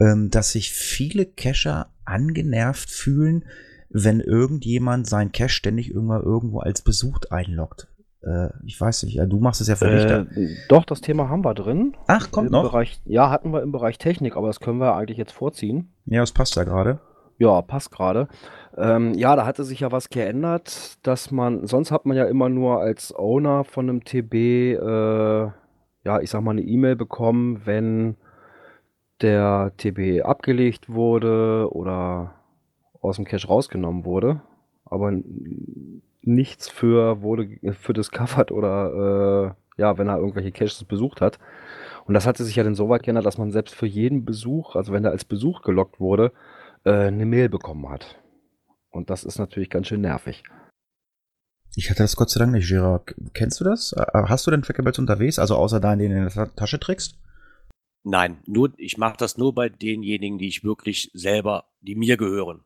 ähm, 0.00 0.30
dass 0.30 0.52
sich 0.52 0.72
viele 0.72 1.26
Cacher 1.26 1.92
angenervt 2.04 2.90
fühlen, 2.90 3.44
wenn 3.90 4.20
irgendjemand 4.20 5.06
sein 5.06 5.32
Cache 5.32 5.48
ständig 5.48 5.90
irgendwann 5.92 6.22
irgendwo 6.22 6.60
als 6.60 6.82
besucht 6.82 7.32
einloggt. 7.32 7.88
Äh, 8.22 8.48
ich 8.64 8.80
weiß 8.80 9.04
nicht, 9.04 9.18
du 9.18 9.38
machst 9.38 9.60
es 9.60 9.68
ja 9.68 9.76
für 9.76 9.86
äh, 9.86 10.24
mich. 10.24 10.58
Doch, 10.68 10.84
das 10.84 11.00
Thema 11.00 11.28
haben 11.28 11.44
wir 11.44 11.54
drin. 11.54 11.96
Ach, 12.06 12.30
kommt 12.30 12.48
Im 12.48 12.52
noch? 12.52 12.64
Bereich, 12.64 13.00
ja, 13.04 13.30
hatten 13.30 13.52
wir 13.52 13.62
im 13.62 13.72
Bereich 13.72 13.98
Technik, 13.98 14.36
aber 14.36 14.48
das 14.48 14.60
können 14.60 14.78
wir 14.78 14.94
eigentlich 14.94 15.18
jetzt 15.18 15.32
vorziehen. 15.32 15.92
Ja, 16.06 16.20
das 16.20 16.32
passt 16.32 16.56
ja 16.56 16.64
gerade. 16.64 17.00
Ja, 17.38 17.62
passt 17.62 17.92
gerade. 17.92 18.28
Ähm, 18.76 19.14
ja, 19.14 19.36
da 19.36 19.46
hatte 19.46 19.62
sich 19.62 19.80
ja 19.80 19.92
was 19.92 20.10
geändert, 20.10 20.98
dass 21.06 21.30
man, 21.30 21.66
sonst 21.66 21.92
hat 21.92 22.04
man 22.04 22.16
ja 22.16 22.24
immer 22.24 22.48
nur 22.48 22.80
als 22.80 23.14
Owner 23.14 23.62
von 23.64 23.88
einem 23.88 24.04
TB, 24.04 24.34
äh, 24.34 25.50
ja, 26.04 26.20
ich 26.20 26.30
sag 26.30 26.42
mal, 26.42 26.52
eine 26.52 26.62
E-Mail 26.62 26.96
bekommen, 26.96 27.62
wenn 27.64 28.16
der 29.22 29.72
TB 29.76 30.24
abgelegt 30.24 30.88
wurde 30.88 31.68
oder 31.70 32.34
aus 33.00 33.16
dem 33.16 33.24
Cache 33.24 33.46
rausgenommen 33.46 34.04
wurde. 34.04 34.40
Aber 34.84 35.12
nichts 36.22 36.68
für 36.68 37.22
wurde 37.22 37.48
für 37.72 37.92
discovered 37.92 38.52
oder 38.52 39.54
äh, 39.76 39.80
ja, 39.80 39.96
wenn 39.96 40.08
er 40.08 40.18
irgendwelche 40.18 40.52
Caches 40.52 40.84
besucht 40.84 41.20
hat. 41.20 41.38
Und 42.06 42.14
das 42.14 42.26
hatte 42.26 42.44
sich 42.44 42.56
ja 42.56 42.64
dann 42.64 42.74
so 42.74 42.88
weit 42.88 43.02
geändert, 43.02 43.26
dass 43.26 43.38
man 43.38 43.50
selbst 43.50 43.74
für 43.74 43.86
jeden 43.86 44.24
Besuch, 44.24 44.76
also 44.76 44.92
wenn 44.92 45.04
er 45.04 45.10
als 45.10 45.24
Besuch 45.24 45.62
gelockt 45.62 46.00
wurde, 46.00 46.32
äh, 46.84 46.92
eine 46.92 47.26
Mail 47.26 47.48
bekommen 47.48 47.88
hat. 47.88 48.18
Und 48.90 49.10
das 49.10 49.24
ist 49.24 49.38
natürlich 49.38 49.70
ganz 49.70 49.88
schön 49.88 50.00
nervig. 50.00 50.42
Ich 51.76 51.90
hatte 51.90 52.02
das 52.02 52.16
Gott 52.16 52.30
sei 52.30 52.40
Dank 52.40 52.52
nicht, 52.52 52.68
Gerard. 52.68 53.14
Kennst 53.34 53.60
du 53.60 53.64
das? 53.64 53.92
Äh, 53.92 54.04
hast 54.12 54.46
du 54.46 54.50
denn 54.50 54.62
Trackables 54.62 54.98
unterwegs, 54.98 55.38
also 55.38 55.54
außer 55.54 55.80
deinen, 55.80 56.00
den 56.00 56.10
du 56.10 56.16
in 56.16 56.28
der 56.28 56.54
Tasche 56.56 56.80
trägst? 56.80 57.18
Nein, 58.04 58.38
nur 58.46 58.72
ich 58.78 58.96
mache 58.96 59.16
das 59.18 59.36
nur 59.36 59.54
bei 59.54 59.68
denjenigen, 59.68 60.38
die 60.38 60.48
ich 60.48 60.64
wirklich 60.64 61.10
selber, 61.12 61.66
die 61.80 61.94
mir 61.94 62.16
gehören. 62.16 62.64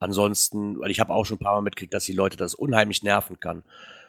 Ansonsten, 0.00 0.80
weil 0.80 0.90
ich 0.90 0.98
habe 0.98 1.12
auch 1.12 1.26
schon 1.26 1.36
ein 1.36 1.44
paar 1.44 1.54
Mal 1.54 1.60
mitgekriegt, 1.60 1.92
dass 1.92 2.06
die 2.06 2.14
Leute 2.14 2.38
das 2.38 2.54
unheimlich 2.54 3.02
nerven 3.02 3.38
kann. 3.38 3.62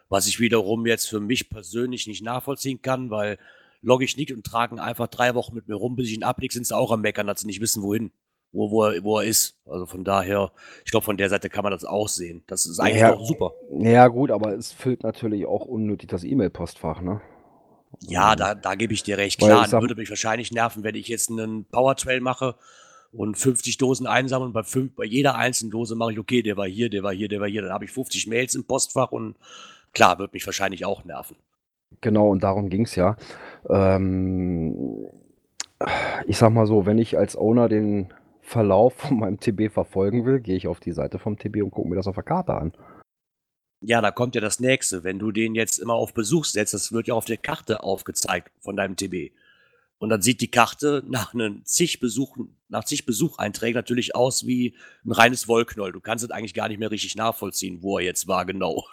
Was 0.10 0.26
ich 0.26 0.40
wiederum 0.40 0.86
jetzt 0.86 1.08
für 1.08 1.20
mich 1.20 1.50
persönlich 1.50 2.08
nicht 2.08 2.24
nachvollziehen 2.24 2.82
kann, 2.82 3.12
weil 3.12 3.38
logge 3.82 4.06
ich 4.06 4.16
nicht 4.16 4.32
und 4.32 4.46
tragen 4.46 4.80
einfach 4.80 5.08
drei 5.08 5.36
Wochen 5.36 5.54
mit 5.54 5.68
mir 5.68 5.76
rum, 5.76 5.98
bis 5.98 6.08
ich 6.08 6.16
ihn 6.16 6.24
ablege, 6.24 6.54
sind 6.54 6.66
sie 6.66 6.76
auch 6.76 6.92
am 6.92 7.02
Meckern, 7.02 7.28
dass 7.28 7.42
sie 7.42 7.48
nicht 7.48 7.60
wissen, 7.60 7.84
wohin, 7.84 8.12
wo, 8.54 8.72
wo, 8.72 8.86
er, 8.86 9.04
wo 9.04 9.20
er 9.20 9.26
ist. 9.26 9.58
Also 9.66 9.86
von 9.86 10.06
daher, 10.06 10.52
ich 10.86 10.92
glaube, 10.92 11.04
von 11.04 11.18
der 11.18 11.30
Seite 11.30 11.50
kann 11.50 11.64
man 11.64 11.72
das 11.72 11.84
auch 11.84 12.08
sehen. 12.08 12.44
Das 12.48 12.66
ist 12.66 12.80
eigentlich 12.80 13.02
ja, 13.02 13.14
auch 13.14 13.26
super. 13.26 13.52
Ja, 13.80 14.08
gut, 14.08 14.32
aber 14.32 14.54
es 14.54 14.72
füllt 14.72 15.04
natürlich 15.04 15.46
auch 15.46 15.66
unnötig 15.66 16.10
das 16.10 16.24
E-Mail-Postfach, 16.24 17.02
ne? 17.02 17.22
Ja, 18.08 18.38
da, 18.38 18.56
da 18.56 18.76
gebe 18.76 18.94
ich 18.94 19.04
dir 19.04 19.18
recht. 19.18 19.40
Klar, 19.40 19.70
würde 19.74 19.96
mich 19.96 20.10
wahrscheinlich 20.10 20.54
nerven, 20.54 20.84
wenn 20.84 20.96
ich 20.96 21.10
jetzt 21.10 21.30
einen 21.30 21.66
Powertrail 21.66 22.22
mache 22.22 22.56
und 23.12 23.38
50 23.38 23.78
Dosen 23.78 24.08
einsammeln. 24.08 24.54
Bei, 24.54 24.64
fünf, 24.64 24.96
bei 24.96 25.06
jeder 25.06 25.36
einzelnen 25.36 25.72
Dose 25.72 25.96
mache 25.96 26.14
ich, 26.14 26.20
okay, 26.20 26.42
der 26.42 26.58
war 26.58 26.68
hier, 26.68 26.90
der 26.90 27.04
war 27.04 27.14
hier, 27.14 27.28
der 27.28 27.40
war 27.40 27.48
hier. 27.48 27.62
Dann 27.62 27.72
habe 27.72 27.86
ich 27.86 27.92
50 27.92 28.28
Mails 28.28 28.56
im 28.56 28.66
Postfach 28.66 29.12
und 29.12 29.36
klar, 29.94 30.20
wird 30.20 30.34
mich 30.34 30.46
wahrscheinlich 30.46 30.86
auch 30.86 31.04
nerven. 31.04 31.36
Genau, 32.00 32.30
und 32.30 32.44
darum 32.44 32.70
ging 32.70 32.86
es 32.86 32.96
ja. 32.96 33.18
Ähm, 33.70 35.08
ich 36.26 36.38
sag 36.38 36.52
mal 36.52 36.68
so, 36.68 36.86
wenn 36.86 36.98
ich 36.98 37.18
als 37.18 37.36
Owner 37.36 37.68
den 37.68 38.14
Verlauf 38.42 38.94
von 38.96 39.20
meinem 39.20 39.40
TB 39.40 39.72
verfolgen 39.72 40.26
will, 40.26 40.40
gehe 40.40 40.56
ich 40.56 40.68
auf 40.68 40.80
die 40.80 40.94
Seite 40.94 41.20
vom 41.20 41.38
TB 41.38 41.64
und 41.64 41.72
gucke 41.72 41.90
mir 41.90 41.96
das 41.96 42.08
auf 42.08 42.16
der 42.16 42.24
Karte 42.24 42.54
an. 42.54 42.74
Ja, 43.82 44.00
da 44.00 44.12
kommt 44.12 44.36
ja 44.36 44.42
das 44.42 44.60
nächste. 44.60 45.04
Wenn 45.04 45.20
du 45.20 45.32
den 45.32 45.56
jetzt 45.56 45.80
immer 45.80 45.96
auf 45.96 46.14
Besuch 46.14 46.46
setzt, 46.46 46.74
das 46.74 46.92
wird 46.92 47.08
ja 47.08 47.16
auf 47.16 47.26
der 47.26 47.38
Karte 47.38 47.84
aufgezeigt 47.84 48.52
von 48.60 48.76
deinem 48.76 48.96
TB. 48.96 49.32
Und 49.98 50.10
dann 50.10 50.22
sieht 50.22 50.42
die 50.42 50.52
Karte 50.52 51.04
nach 51.08 51.34
einem 51.34 51.66
zig 51.66 52.00
Besuchen, 52.00 52.58
nach 52.72 52.86
zig 52.86 53.06
Besucheinträgen 53.06 53.76
natürlich 53.76 54.16
aus 54.16 54.46
wie 54.48 54.76
ein 55.06 55.12
reines 55.12 55.48
Wollknoll. 55.48 55.92
Du 55.92 56.00
kannst 56.00 56.24
es 56.24 56.32
eigentlich 56.32 56.54
gar 56.54 56.68
nicht 56.68 56.80
mehr 56.80 56.92
richtig 56.92 57.16
nachvollziehen, 57.16 57.80
wo 57.82 58.00
er 58.00 58.06
jetzt 58.06 58.28
war, 58.28 58.46
genau. 58.46 58.86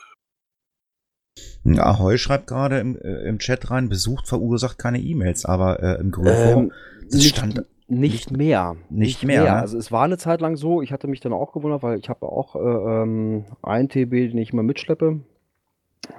Heu 1.65 2.17
schreibt 2.17 2.49
gerade 2.49 2.81
im, 2.81 2.97
äh, 2.97 3.29
im 3.29 3.39
Chat 3.39 3.71
rein, 3.71 3.89
besucht 3.89 4.27
verursacht 4.27 4.79
keine 4.79 5.01
E-Mails, 5.01 5.45
aber 5.45 5.83
äh, 5.83 6.01
im 6.01 6.11
Grunde 6.11 6.33
ähm, 6.33 6.73
nicht, 7.11 7.37
stand 7.37 7.65
nicht 7.89 8.31
mehr. 8.31 8.77
Nicht, 8.91 9.23
nicht 9.23 9.25
mehr. 9.25 9.43
mehr. 9.43 9.53
Ne? 9.55 9.61
Also 9.61 9.79
es 9.79 9.91
war 9.91 10.05
eine 10.05 10.19
Zeit 10.19 10.41
lang 10.41 10.57
so, 10.57 10.83
ich 10.83 10.93
hatte 10.93 11.09
mich 11.09 11.21
dann 11.21 11.33
auch 11.33 11.53
gewundert, 11.53 11.83
weil 11.83 11.99
ich 11.99 12.09
habe 12.09 12.27
auch 12.27 12.57
äh, 12.57 12.59
ähm, 12.59 13.45
ein 13.63 13.89
TB, 13.89 14.11
den 14.11 14.39
ich 14.39 14.53
immer 14.53 14.63
mitschleppe, 14.63 15.21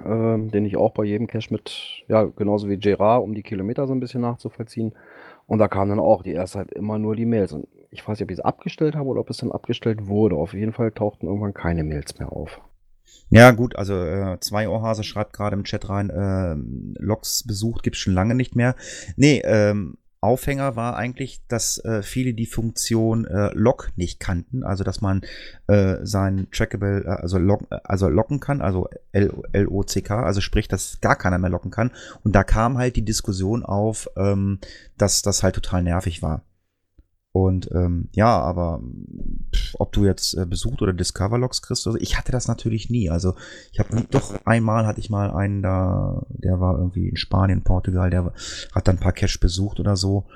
ähm, 0.04 0.50
den 0.50 0.64
ich 0.64 0.76
auch 0.76 0.92
bei 0.92 1.04
jedem 1.04 1.26
Cache 1.26 1.52
mit, 1.52 2.04
ja, 2.08 2.24
genauso 2.24 2.68
wie 2.68 2.76
Gerard, 2.76 3.22
um 3.22 3.34
die 3.34 3.42
Kilometer 3.42 3.86
so 3.86 3.94
ein 3.94 4.00
bisschen 4.00 4.22
nachzuvollziehen. 4.22 4.92
Und 5.50 5.58
da 5.58 5.66
kamen 5.66 5.90
dann 5.90 5.98
auch 5.98 6.22
die 6.22 6.30
erste 6.30 6.58
Zeit 6.58 6.70
immer 6.70 7.00
nur 7.00 7.16
die 7.16 7.26
Mails. 7.26 7.52
Und 7.52 7.66
ich 7.90 8.06
weiß 8.06 8.20
nicht, 8.20 8.22
ob 8.22 8.30
ich 8.30 8.38
es 8.38 8.44
abgestellt 8.44 8.94
habe 8.94 9.08
oder 9.08 9.18
ob 9.18 9.30
es 9.30 9.38
dann 9.38 9.50
abgestellt 9.50 10.06
wurde. 10.06 10.36
Auf 10.36 10.54
jeden 10.54 10.72
Fall 10.72 10.92
tauchten 10.92 11.26
irgendwann 11.26 11.54
keine 11.54 11.82
Mails 11.82 12.16
mehr 12.20 12.30
auf. 12.30 12.60
Ja, 13.30 13.50
gut, 13.50 13.74
also 13.74 13.94
äh, 13.94 14.38
zwei 14.38 14.68
Ohrhase 14.68 15.02
schreibt 15.02 15.32
gerade 15.32 15.56
im 15.56 15.64
Chat 15.64 15.88
rein, 15.88 16.08
äh, 16.08 16.54
Logs 17.02 17.44
besucht 17.44 17.82
gibt's 17.82 17.98
schon 17.98 18.14
lange 18.14 18.36
nicht 18.36 18.54
mehr. 18.54 18.76
Nee, 19.16 19.42
ähm, 19.44 19.98
Aufhänger 20.22 20.76
war 20.76 20.96
eigentlich, 20.96 21.40
dass 21.48 21.78
äh, 21.78 22.02
viele 22.02 22.34
die 22.34 22.46
Funktion 22.46 23.24
äh, 23.24 23.50
Lock 23.54 23.90
nicht 23.96 24.20
kannten, 24.20 24.62
also 24.62 24.84
dass 24.84 25.00
man 25.00 25.22
äh, 25.66 25.96
sein 26.02 26.46
Trackable, 26.52 27.04
äh, 27.04 27.08
also, 27.08 27.38
lock, 27.38 27.62
also 27.84 28.08
locken 28.08 28.38
kann, 28.38 28.60
also 28.60 28.88
L-O-C-K, 29.12 30.22
also 30.22 30.42
sprich, 30.42 30.68
dass 30.68 31.00
gar 31.00 31.16
keiner 31.16 31.38
mehr 31.38 31.50
locken 31.50 31.70
kann. 31.70 31.90
Und 32.22 32.34
da 32.34 32.44
kam 32.44 32.76
halt 32.76 32.96
die 32.96 33.04
Diskussion 33.04 33.64
auf, 33.64 34.08
ähm, 34.16 34.58
dass 34.98 35.22
das 35.22 35.42
halt 35.42 35.54
total 35.54 35.82
nervig 35.82 36.22
war. 36.22 36.42
Und 37.32 37.70
ähm, 37.72 38.08
ja, 38.12 38.40
aber 38.40 38.82
pff, 39.54 39.76
ob 39.78 39.92
du 39.92 40.04
jetzt 40.04 40.34
äh, 40.34 40.46
besucht 40.46 40.82
oder 40.82 40.92
Discover-Logs 40.92 41.62
kriegst, 41.62 41.86
also 41.86 41.98
ich 42.00 42.18
hatte 42.18 42.32
das 42.32 42.48
natürlich 42.48 42.90
nie. 42.90 43.08
Also 43.08 43.36
ich 43.72 43.78
habe 43.78 44.04
doch 44.10 44.44
einmal 44.44 44.86
hatte 44.86 44.98
ich 44.98 45.10
mal 45.10 45.30
einen 45.30 45.62
da, 45.62 46.26
der 46.30 46.58
war 46.58 46.76
irgendwie 46.76 47.08
in 47.08 47.16
Spanien, 47.16 47.62
Portugal, 47.62 48.10
der 48.10 48.32
hat 48.74 48.88
dann 48.88 48.96
ein 48.96 49.00
paar 49.00 49.12
Cache 49.12 49.38
besucht 49.38 49.78
oder 49.78 49.96
so. 49.96 50.26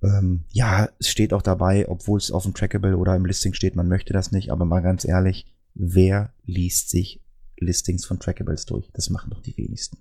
Ähm, 0.00 0.44
ja, 0.50 0.88
es 1.00 1.08
steht 1.08 1.32
auch 1.32 1.42
dabei, 1.42 1.88
obwohl 1.88 2.18
es 2.18 2.30
auf 2.30 2.44
dem 2.44 2.54
Trackable 2.54 2.96
oder 2.96 3.16
im 3.16 3.26
Listing 3.26 3.54
steht, 3.54 3.74
man 3.74 3.88
möchte 3.88 4.12
das 4.12 4.30
nicht, 4.30 4.52
aber 4.52 4.64
mal 4.64 4.80
ganz 4.80 5.04
ehrlich, 5.04 5.44
wer 5.74 6.32
liest 6.44 6.90
sich 6.90 7.20
Listings 7.58 8.06
von 8.06 8.20
Trackables 8.20 8.64
durch? 8.66 8.88
Das 8.92 9.10
machen 9.10 9.30
doch 9.30 9.40
die 9.40 9.56
wenigsten. 9.56 9.98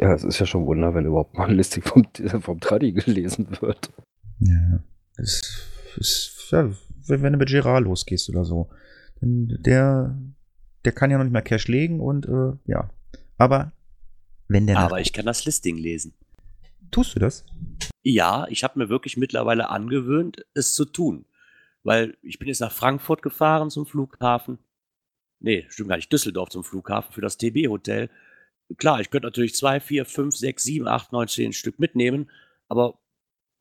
Ja, 0.00 0.14
es 0.14 0.24
ist 0.24 0.38
ja 0.38 0.46
schon 0.46 0.64
Wunder, 0.64 0.94
wenn 0.94 1.04
überhaupt 1.04 1.36
mal 1.36 1.48
ein 1.48 1.56
Listing 1.56 1.82
vom, 1.82 2.06
vom 2.40 2.60
Tradi 2.60 2.92
gelesen 2.92 3.48
wird. 3.60 3.92
Ja, 4.38 4.80
das 5.16 5.66
ist, 5.96 6.48
ja, 6.50 6.70
wenn, 7.06 7.32
du 7.32 7.38
mit 7.38 7.48
Gerard 7.48 7.84
losgehst 7.84 8.28
oder 8.28 8.44
so. 8.44 8.70
Der, 9.20 10.18
der 10.84 10.92
kann 10.92 11.10
ja 11.10 11.18
noch 11.18 11.24
nicht 11.24 11.32
mal 11.32 11.42
Cash 11.42 11.68
legen 11.68 12.00
und 12.00 12.26
äh, 12.26 12.52
ja. 12.66 12.90
Aber 13.38 13.72
wenn 14.48 14.66
der 14.66 14.78
Aber 14.78 15.00
ich 15.00 15.12
kann 15.12 15.26
das 15.26 15.44
Listing 15.44 15.76
lesen. 15.76 16.14
tust 16.90 17.14
du 17.14 17.20
das? 17.20 17.44
Ja, 18.02 18.46
ich 18.48 18.64
habe 18.64 18.78
mir 18.78 18.88
wirklich 18.88 19.16
mittlerweile 19.16 19.70
angewöhnt, 19.70 20.44
es 20.54 20.74
zu 20.74 20.84
tun. 20.84 21.24
Weil 21.84 22.16
ich 22.22 22.38
bin 22.38 22.48
jetzt 22.48 22.60
nach 22.60 22.72
Frankfurt 22.72 23.22
gefahren 23.22 23.70
zum 23.70 23.86
Flughafen. 23.86 24.58
Nee, 25.40 25.66
stimmt 25.68 25.88
gar 25.88 25.96
nicht, 25.96 26.12
Düsseldorf 26.12 26.50
zum 26.50 26.62
Flughafen 26.62 27.12
für 27.12 27.20
das 27.20 27.38
TB-Hotel. 27.38 28.10
Klar, 28.76 29.00
ich 29.00 29.10
könnte 29.10 29.26
natürlich 29.26 29.54
zwei, 29.56 29.80
vier, 29.80 30.04
fünf, 30.04 30.36
sechs, 30.36 30.62
sieben, 30.62 30.86
acht, 30.86 31.12
neun, 31.12 31.28
zehn 31.28 31.52
Stück 31.52 31.78
mitnehmen, 31.78 32.30
aber 32.68 32.98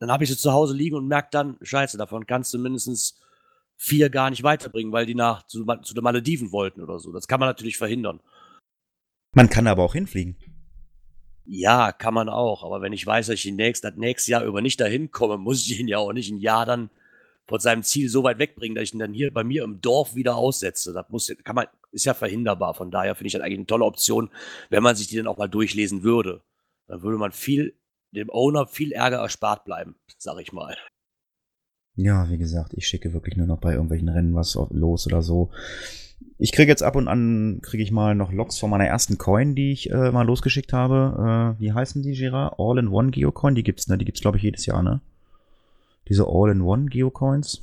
dann 0.01 0.11
habe 0.11 0.23
ich 0.23 0.31
sie 0.31 0.37
zu 0.37 0.51
Hause 0.51 0.73
liegen 0.73 0.95
und 0.95 1.07
merke 1.07 1.27
dann, 1.29 1.57
scheiße, 1.61 1.95
davon 1.95 2.25
kannst 2.25 2.51
du 2.55 2.57
mindestens 2.57 3.21
vier 3.77 4.09
gar 4.09 4.31
nicht 4.31 4.41
weiterbringen, 4.41 4.91
weil 4.91 5.05
die 5.05 5.13
nach 5.13 5.45
zu, 5.45 5.63
zu 5.83 5.93
den 5.93 6.03
Malediven 6.03 6.51
wollten 6.51 6.81
oder 6.81 6.97
so. 6.97 7.11
Das 7.11 7.27
kann 7.27 7.39
man 7.39 7.47
natürlich 7.47 7.77
verhindern. 7.77 8.19
Man 9.33 9.47
kann 9.47 9.67
aber 9.67 9.83
auch 9.83 9.93
hinfliegen. 9.93 10.37
Ja, 11.45 11.91
kann 11.91 12.15
man 12.15 12.29
auch, 12.29 12.63
aber 12.63 12.81
wenn 12.81 12.93
ich 12.93 13.05
weiß, 13.05 13.27
dass 13.27 13.35
ich 13.35 13.51
nächst, 13.51 13.83
das 13.83 13.95
nächste 13.95 14.31
Jahr 14.31 14.43
über 14.43 14.63
nicht 14.63 14.79
dahin 14.79 15.11
komme, 15.11 15.37
muss 15.37 15.67
ich 15.67 15.79
ihn 15.79 15.87
ja 15.87 15.99
auch 15.99 16.13
nicht 16.13 16.31
ein 16.31 16.39
Jahr 16.39 16.65
dann 16.65 16.89
von 17.47 17.59
seinem 17.59 17.83
Ziel 17.83 18.09
so 18.09 18.23
weit 18.23 18.39
wegbringen, 18.39 18.73
dass 18.73 18.85
ich 18.85 18.93
ihn 18.95 18.99
dann 18.99 19.13
hier 19.13 19.31
bei 19.31 19.43
mir 19.43 19.63
im 19.63 19.81
Dorf 19.81 20.15
wieder 20.15 20.35
aussetze. 20.35 20.93
Das 20.93 21.09
muss, 21.09 21.31
kann 21.43 21.55
man, 21.55 21.67
ist 21.91 22.05
ja 22.05 22.15
verhinderbar. 22.15 22.73
Von 22.73 22.89
daher 22.89 23.13
finde 23.13 23.27
ich 23.27 23.33
das 23.33 23.43
eigentlich 23.43 23.59
eine 23.59 23.67
tolle 23.67 23.85
Option, 23.85 24.31
wenn 24.71 24.81
man 24.81 24.95
sich 24.95 25.09
die 25.09 25.17
dann 25.17 25.27
auch 25.27 25.37
mal 25.37 25.47
durchlesen 25.47 26.01
würde. 26.01 26.41
Dann 26.87 27.03
würde 27.03 27.19
man 27.19 27.31
viel, 27.31 27.75
dem 28.11 28.29
Owner 28.29 28.67
viel 28.67 28.91
Ärger 28.91 29.17
erspart 29.17 29.65
bleiben, 29.65 29.95
sag 30.17 30.39
ich 30.39 30.51
mal. 30.53 30.75
Ja, 31.95 32.29
wie 32.29 32.37
gesagt, 32.37 32.73
ich 32.73 32.87
schicke 32.87 33.13
wirklich 33.13 33.35
nur 33.35 33.47
noch 33.47 33.59
bei 33.59 33.73
irgendwelchen 33.73 34.09
Rennen 34.09 34.35
was 34.35 34.57
los 34.69 35.07
oder 35.07 35.21
so. 35.21 35.51
Ich 36.37 36.51
kriege 36.51 36.69
jetzt 36.69 36.83
ab 36.83 36.95
und 36.95 37.07
an, 37.07 37.59
kriege 37.61 37.83
ich 37.83 37.91
mal 37.91 38.15
noch 38.15 38.31
Logs 38.31 38.57
von 38.57 38.69
meiner 38.69 38.85
ersten 38.85 39.17
Coin, 39.17 39.55
die 39.55 39.71
ich 39.71 39.89
äh, 39.91 40.11
mal 40.11 40.25
losgeschickt 40.25 40.73
habe. 40.73 41.55
Äh, 41.57 41.61
wie 41.61 41.73
heißen 41.73 42.01
die, 42.01 42.13
Gerard? 42.13 42.55
All-in-One 42.57 43.11
Geocoin, 43.11 43.55
die 43.55 43.63
gibt's, 43.63 43.87
ne? 43.87 43.97
Die 43.97 44.05
gibt's, 44.05 44.21
glaube 44.21 44.37
ich, 44.37 44.43
jedes 44.43 44.65
Jahr, 44.65 44.81
ne? 44.81 45.01
Diese 46.07 46.25
All-in-One 46.27 46.85
Geocoins. 46.85 47.61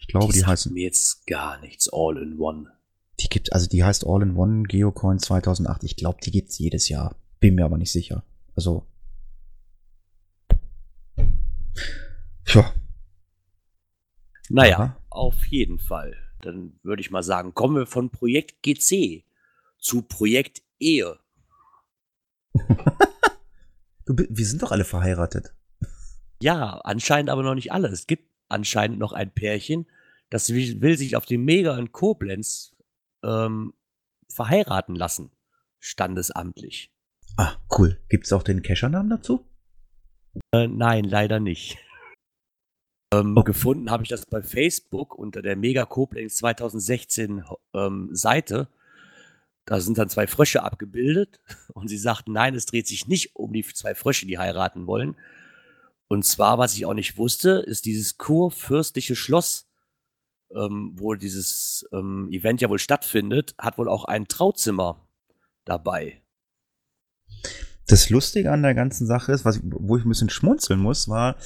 Ich 0.00 0.08
glaube, 0.08 0.32
die, 0.32 0.40
sagt 0.40 0.50
heißen. 0.50 0.72
mir 0.72 0.84
jetzt 0.84 1.26
gar 1.26 1.60
nichts 1.60 1.88
all 1.92 2.16
in 2.16 2.38
one. 2.38 2.72
Die 3.20 3.28
gibt, 3.28 3.52
also 3.52 3.68
die 3.68 3.84
heißt 3.84 4.06
All-in-One 4.06 4.64
Geocoin 4.64 5.18
2008. 5.18 5.84
Ich 5.84 5.96
glaube, 5.96 6.18
die 6.24 6.30
gibt's 6.30 6.58
jedes 6.58 6.88
Jahr. 6.88 7.14
Bin 7.38 7.54
mir 7.54 7.64
aber 7.64 7.78
nicht 7.78 7.92
sicher. 7.92 8.24
Also. 8.56 8.86
Tja. 12.44 12.72
Naja, 14.48 14.96
auf 15.10 15.46
jeden 15.46 15.78
Fall. 15.78 16.16
Dann 16.40 16.78
würde 16.82 17.02
ich 17.02 17.10
mal 17.10 17.22
sagen, 17.22 17.54
kommen 17.54 17.76
wir 17.76 17.86
von 17.86 18.10
Projekt 18.10 18.62
GC 18.62 19.24
zu 19.78 20.02
Projekt 20.02 20.62
Ehe. 20.78 21.18
Du, 24.06 24.16
wir 24.28 24.46
sind 24.46 24.60
doch 24.60 24.72
alle 24.72 24.84
verheiratet. 24.84 25.54
Ja, 26.42 26.80
anscheinend 26.82 27.30
aber 27.30 27.44
noch 27.44 27.54
nicht 27.54 27.70
alle. 27.70 27.86
Es 27.86 28.08
gibt 28.08 28.28
anscheinend 28.48 28.98
noch 28.98 29.12
ein 29.12 29.30
Pärchen, 29.30 29.86
das 30.30 30.48
will, 30.50 30.98
sich 30.98 31.14
auf 31.14 31.26
dem 31.26 31.44
Mega 31.44 31.78
in 31.78 31.92
Koblenz 31.92 32.74
ähm, 33.22 33.72
verheiraten 34.28 34.96
lassen. 34.96 35.30
Standesamtlich. 35.78 36.92
Ah, 37.36 37.56
cool. 37.78 38.00
Gibt's 38.08 38.32
auch 38.32 38.42
den 38.42 38.62
Keschernamen 38.62 39.10
dazu? 39.10 39.46
Äh, 40.52 40.68
nein, 40.68 41.04
leider 41.04 41.40
nicht. 41.40 41.78
Ähm, 43.12 43.34
Oh. 43.36 43.42
Gefunden 43.42 43.90
habe 43.90 44.04
ich 44.04 44.08
das 44.08 44.24
bei 44.24 44.40
Facebook 44.40 45.16
unter 45.18 45.42
der 45.42 45.56
Mega 45.56 45.84
Koblenz 45.84 46.36
2016 46.36 47.44
ähm, 47.74 48.08
Seite. 48.12 48.68
Da 49.64 49.80
sind 49.80 49.98
dann 49.98 50.08
zwei 50.08 50.28
Frösche 50.28 50.62
abgebildet 50.62 51.40
und 51.74 51.88
sie 51.88 51.98
sagten, 51.98 52.32
nein, 52.32 52.54
es 52.54 52.66
dreht 52.66 52.86
sich 52.86 53.08
nicht 53.08 53.34
um 53.34 53.52
die 53.52 53.64
zwei 53.64 53.96
Frösche, 53.96 54.26
die 54.26 54.38
heiraten 54.38 54.86
wollen. 54.86 55.16
Und 56.08 56.24
zwar, 56.24 56.58
was 56.58 56.74
ich 56.74 56.86
auch 56.86 56.94
nicht 56.94 57.18
wusste, 57.18 57.64
ist 57.66 57.84
dieses 57.84 58.18
kurfürstliche 58.18 59.14
Schloss, 59.14 59.68
ähm, 60.52 60.92
wo 60.94 61.14
dieses 61.14 61.88
ähm, 61.92 62.28
Event 62.32 62.60
ja 62.60 62.68
wohl 62.68 62.80
stattfindet, 62.80 63.54
hat 63.58 63.78
wohl 63.78 63.88
auch 63.88 64.04
ein 64.04 64.26
Trauzimmer 64.26 65.06
dabei. 65.64 66.20
Das 67.86 68.08
Lustige 68.08 68.52
an 68.52 68.62
der 68.62 68.74
ganzen 68.74 69.06
Sache 69.06 69.32
ist, 69.32 69.44
was 69.44 69.60
wo 69.62 69.96
ich 69.96 70.04
ein 70.04 70.08
bisschen 70.08 70.30
schmunzeln 70.30 70.78
muss, 70.78 71.08
war, 71.08 71.36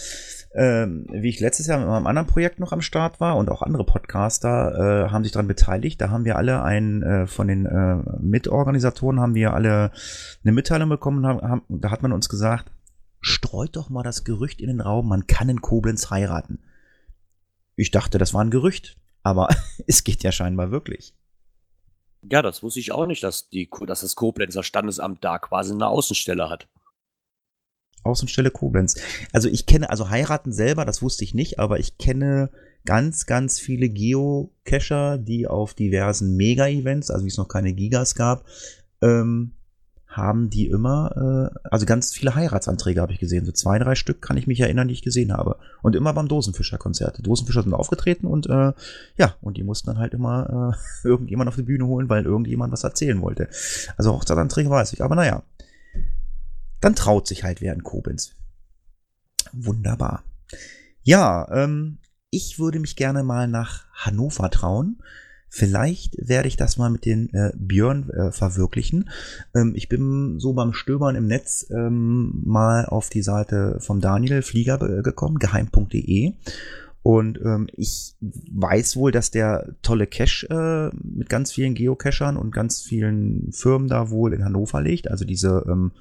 ähm, 0.55 1.07
wie 1.11 1.31
ich 1.31 1.41
letztes 1.41 1.67
Jahr 1.67 1.79
mit 1.79 1.89
meinem 1.89 2.07
anderen 2.07 2.29
Projekt 2.29 2.61
noch 2.61 2.73
am 2.73 2.83
Start 2.83 3.21
war 3.21 3.37
und 3.37 3.51
auch 3.51 3.63
andere 3.63 3.85
Podcaster 3.85 5.07
äh, 5.07 5.11
haben 5.11 5.25
sich 5.25 5.33
daran 5.33 5.49
beteiligt. 5.49 6.01
Da 6.01 6.11
haben 6.11 6.25
wir 6.25 6.37
alle 6.37 6.63
einen 6.63 7.03
äh, 7.03 7.27
von 7.27 7.49
den 7.49 7.67
äh, 7.67 7.97
Mitorganisatoren 8.21 9.21
haben 9.21 9.35
wir 9.35 9.55
alle 9.55 9.91
eine 10.45 10.53
Mitteilung 10.53 10.89
bekommen. 10.89 11.27
Haben, 11.27 11.41
haben, 11.43 11.63
da 11.69 11.91
hat 11.91 12.03
man 12.03 12.13
uns 12.13 12.29
gesagt, 12.29 12.71
streut 13.21 13.75
doch 13.77 13.89
mal 13.89 14.03
das 14.03 14.25
Gerücht 14.25 14.61
in 14.61 14.69
den 14.69 14.81
Raum, 14.81 15.09
man 15.09 15.27
kann 15.27 15.49
in 15.49 15.61
Koblenz 15.61 16.11
heiraten. 16.11 16.61
Ich 17.75 17.91
dachte, 17.91 18.19
das 18.19 18.35
war 18.35 18.45
ein 18.45 18.51
Gerücht, 18.51 18.97
aber 19.23 19.49
es 19.87 20.05
geht 20.05 20.23
ja 20.23 20.31
scheinbar 20.31 20.71
wirklich. 20.71 21.15
Ja, 22.31 22.43
das 22.43 22.63
wusste 22.63 22.81
ich 22.81 22.93
auch 22.93 23.07
nicht, 23.07 23.23
dass, 23.23 23.49
die, 23.49 23.69
dass 23.87 24.01
das 24.01 24.15
Koblenzer 24.15 24.63
Standesamt 24.63 25.23
da 25.25 25.39
quasi 25.39 25.73
eine 25.73 25.89
Außenstelle 25.89 26.49
hat. 26.49 26.69
Außenstelle 28.03 28.51
Koblenz. 28.51 29.01
Also 29.33 29.49
ich 29.49 29.67
kenne, 29.67 29.89
also 29.91 30.11
heiraten 30.11 30.53
selber, 30.53 30.85
das 30.85 31.03
wusste 31.03 31.25
ich 31.25 31.35
nicht, 31.35 31.59
aber 31.59 31.79
ich 31.79 31.97
kenne 31.97 32.51
ganz, 32.85 33.27
ganz 33.27 33.59
viele 33.59 33.89
Geocacher, 33.89 35.19
die 35.19 35.47
auf 35.47 35.75
diversen 35.75 36.37
Mega-Events, 36.37 37.11
also 37.11 37.25
wie 37.25 37.31
es 37.31 37.39
noch 37.39 37.49
keine 37.49 37.73
Gigas 37.73 38.15
gab, 38.15 38.45
ähm, 39.01 39.53
haben 40.17 40.51
die 40.51 40.67
immer, 40.67 41.51
äh, 41.55 41.69
also 41.71 41.87
ganz 41.87 42.13
viele 42.13 42.35
Heiratsanträge 42.35 43.01
habe 43.01 43.13
ich 43.13 43.19
gesehen. 43.19 43.45
So 43.45 43.53
zwei, 43.53 43.79
drei 43.79 43.95
Stück 43.95 44.23
kann 44.23 44.37
ich 44.37 44.47
mich 44.47 44.61
erinnern, 44.61 44.89
die 44.89 44.95
ich 44.95 45.03
gesehen 45.03 45.33
habe. 45.33 45.57
Und 45.83 45.97
immer 45.97 46.13
beim 46.13 46.29
Dosenfischer-Konzert. 46.29 47.27
Dosenfischer 47.27 47.63
sind 47.63 47.75
aufgetreten 47.75 48.27
und 48.27 48.47
äh, 48.49 48.73
ja, 49.17 49.35
und 49.41 49.57
die 49.57 49.65
mussten 49.65 49.89
dann 49.89 49.99
halt 49.99 50.15
immer 50.15 50.75
äh, 51.05 51.09
irgendjemand 51.09 51.49
auf 51.49 51.57
die 51.57 51.63
Bühne 51.63 51.87
holen, 51.87 52.09
weil 52.09 52.25
irgendjemand 52.25 52.73
was 52.73 52.85
erzählen 52.85 53.21
wollte. 53.21 53.49
Also 53.97 54.13
Hochzeitsanträge 54.13 54.71
weiß 54.71 54.93
ich. 54.93 55.03
Aber 55.03 55.15
naja, 55.15 55.43
dann 56.81 56.95
traut 56.95 57.27
sich 57.27 57.45
halt 57.45 57.61
wer 57.61 57.73
in 57.73 57.83
Koblenz. 57.83 58.33
Wunderbar. 59.53 60.25
Ja, 61.03 61.49
ähm, 61.51 61.99
ich 62.31 62.59
würde 62.59 62.81
mich 62.81 62.97
gerne 62.97 63.23
mal 63.23 63.49
nach 63.49 63.87
Hannover 63.95 64.51
trauen. 64.51 65.01
Vielleicht 65.57 66.17
werde 66.19 66.49
ich 66.49 66.57
das 66.57 66.79
mal 66.79 66.91
mit 66.91 67.05
den 67.05 67.33
äh, 67.33 67.53
Björn 67.55 68.11
äh, 68.11 68.33
verwirklichen. 68.33 69.09
Ähm, 69.55 69.75
ich 69.77 69.89
bin 69.89 70.41
so 70.41 70.53
beim 70.53 70.73
Stöbern 70.73 71.15
im 71.15 71.29
Netz 71.29 71.65
ähm, 71.71 72.43
mal 72.45 72.87
auf 72.87 73.09
die 73.09 73.23
Seite 73.23 73.77
vom 73.79 74.01
Daniel 74.01 74.43
Flieger 74.43 74.83
äh, 74.83 75.03
gekommen, 75.03 75.39
geheim.de. 75.39 76.33
Und 77.05 77.39
ähm, 77.45 77.69
ich 77.73 78.17
weiß 78.21 78.97
wohl, 78.97 79.13
dass 79.13 79.31
der 79.31 79.77
tolle 79.83 80.09
Cache 80.09 80.49
äh, 80.51 80.97
mit 81.05 81.29
ganz 81.29 81.53
vielen 81.53 81.75
Geocachern 81.75 82.37
und 82.37 82.51
ganz 82.51 82.81
vielen 82.81 83.53
Firmen 83.53 83.87
da 83.87 84.11
wohl 84.11 84.35
in 84.35 84.45
Hannover 84.45 84.83
liegt. 84.83 85.09
Also 85.09 85.25
diese, 85.25 85.65
ähm, 85.69 85.93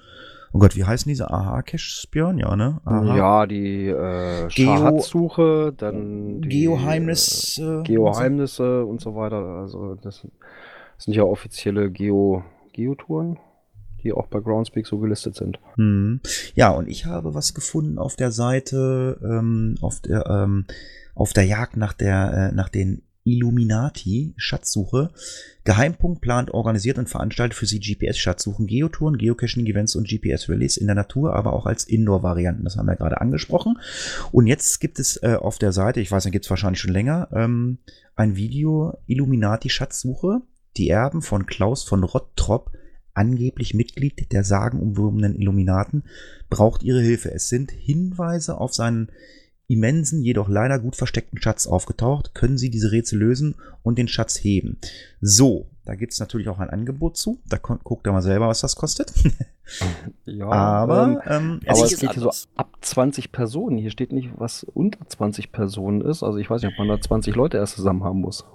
oh 0.54 0.60
Gott, 0.60 0.76
wie 0.76 0.86
heißen 0.86 1.10
diese 1.10 1.30
AHA-Caches, 1.30 2.08
Björn? 2.12 2.38
Ja, 2.38 2.56
ne? 2.56 2.80
AHA. 2.86 3.18
Ja, 3.18 3.46
die 3.46 3.88
äh, 3.88 4.50
Schatzsuche, 4.50 5.74
dann 5.76 6.42
die 6.42 6.50
Geoheimnis. 6.50 7.58
äh, 7.58 7.80
äh, 7.80 7.84
Geoheimnisse 7.84 8.86
und 8.86 9.02
so 9.02 9.16
weiter. 9.16 9.38
Also 9.38 9.96
das 9.96 10.26
sind 10.98 11.14
ja 11.16 11.24
offizielle 11.24 11.92
Geo 11.92 12.44
Geotouren, 12.74 13.38
die 14.04 14.14
auch 14.14 14.28
bei 14.28 14.40
Groundspeak 14.40 14.88
so 14.88 15.00
gelistet 15.00 15.36
sind. 15.36 15.60
Hm. 15.76 16.22
Ja, 16.56 16.70
und 16.72 16.88
ich 16.88 17.06
habe 17.06 17.34
was 17.34 17.54
gefunden 17.54 17.98
auf 17.98 18.16
der 18.16 18.32
Seite, 18.32 19.20
ähm, 19.24 19.76
auf 19.82 20.02
der, 20.02 20.26
ähm, 20.28 20.66
auf 21.16 21.34
der 21.34 21.46
Jagd 21.46 21.78
nach 21.78 21.94
der, 21.94 22.52
äh, 22.52 22.56
nach 22.56 22.70
den 22.70 23.04
Illuminati 23.24 24.34
Schatzsuche. 24.38 25.12
Geheimpunkt 25.64 26.22
plant, 26.22 26.54
organisiert 26.54 26.98
und 26.98 27.10
veranstaltet 27.10 27.58
für 27.58 27.66
sie 27.66 27.80
GPS-Schatzsuchen, 27.80 28.68
Geotouren, 28.68 29.18
Geocaching-Events 29.18 29.96
und 29.96 30.08
GPS-Release 30.08 30.80
in 30.80 30.88
der 30.88 30.96
Natur, 30.96 31.36
aber 31.36 31.54
auch 31.54 31.66
als 31.66 31.86
Indoor-Varianten. 31.86 32.64
Das 32.64 32.78
haben 32.78 32.88
wir 32.88 32.96
gerade 32.96 33.22
angesprochen. 33.22 33.80
Und 34.32 34.48
jetzt 34.48 34.80
gibt 34.80 35.00
es 35.00 35.18
äh, 35.24 35.38
auf 35.40 35.58
der 35.58 35.72
Seite, 35.72 36.02
ich 36.02 36.12
weiß 36.12 36.26
nicht, 36.26 36.34
gibt 36.34 36.46
es 36.46 36.50
wahrscheinlich 36.50 36.82
schon 36.82 36.94
länger, 36.94 37.30
ähm, 37.34 37.80
ein 38.16 38.36
Video 38.36 38.98
Illuminati 39.08 39.70
Schatzsuche. 39.70 40.42
Die 40.76 40.90
Erben 40.90 41.22
von 41.22 41.46
Klaus 41.46 41.84
von 41.84 42.04
Rottrop 42.04 42.72
angeblich 43.14 43.74
Mitglied 43.74 44.32
der 44.32 44.44
sagenumwobenen 44.44 45.36
Illuminaten, 45.36 46.04
braucht 46.50 46.84
ihre 46.84 47.02
Hilfe. 47.02 47.32
Es 47.32 47.50
sind 47.50 47.72
Hinweise 47.72 48.58
auf 48.58 48.74
seinen 48.74 49.12
immensen, 49.68 50.22
jedoch 50.22 50.50
leider 50.50 50.80
gut 50.80 50.96
versteckten 50.96 51.42
Schatz 51.42 51.68
aufgetaucht. 51.68 52.36
Können 52.36 52.58
Sie 52.58 52.70
diese 52.70 52.92
Rätsel 52.92 53.20
lösen 53.20 53.56
und 53.82 53.98
den 53.98 54.08
Schatz 54.08 54.44
heben? 54.44 54.78
So, 55.22 55.68
da 55.86 55.96
gibt 55.96 56.14
es 56.14 56.20
natürlich 56.20 56.48
auch 56.50 56.60
ein 56.60 56.70
Angebot 56.70 57.18
zu. 57.18 57.42
Da 57.46 57.58
guckt 57.58 58.08
er 58.08 58.14
mal 58.14 58.22
selber, 58.22 58.48
was 58.48 58.62
das 58.62 58.76
kostet. 58.76 59.14
ja, 60.26 60.48
aber 60.48 61.22
ähm, 61.26 61.60
ähm, 61.60 61.60
aber 61.66 61.84
es 61.84 62.00
geht 62.00 62.14
hier 62.14 62.22
so 62.22 62.32
ab 62.56 62.78
20 62.82 63.32
Personen. 63.32 63.78
Hier 63.78 63.92
steht 63.92 64.12
nicht, 64.12 64.32
was 64.38 64.64
unter 64.64 65.08
20 65.08 65.52
Personen 65.52 66.02
ist. 66.02 66.24
Also 66.24 66.38
ich 66.38 66.50
weiß 66.50 66.62
nicht, 66.62 66.72
ob 66.72 66.80
man 66.80 66.88
da 66.88 67.02
20 67.02 67.36
Leute 67.36 67.58
erst 67.58 67.76
zusammen 67.76 68.04
haben 68.04 68.22
muss. 68.22 68.46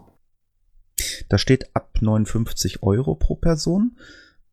Da 1.29 1.39
steht 1.39 1.75
ab 1.75 1.99
59 2.01 2.83
Euro 2.83 3.15
pro 3.15 3.35
Person. 3.35 3.97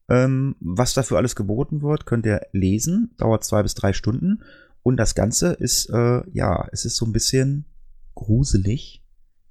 Ähm, 0.07 0.55
was 0.59 0.93
dafür 0.93 1.17
alles 1.17 1.35
geboten 1.35 1.81
wird, 1.81 2.05
könnt 2.05 2.25
ihr 2.25 2.41
lesen. 2.51 3.11
Dauert 3.17 3.43
zwei 3.43 3.63
bis 3.63 3.73
drei 3.73 3.93
Stunden. 3.93 4.43
Und 4.86 4.98
das 4.98 5.15
Ganze 5.15 5.54
ist, 5.54 5.89
äh, 5.89 6.21
ja, 6.32 6.67
es 6.71 6.86
ist 6.86 6.98
so 6.98 7.08
ein 7.08 7.12
bisschen 7.12 7.65
gruselig. 8.13 9.04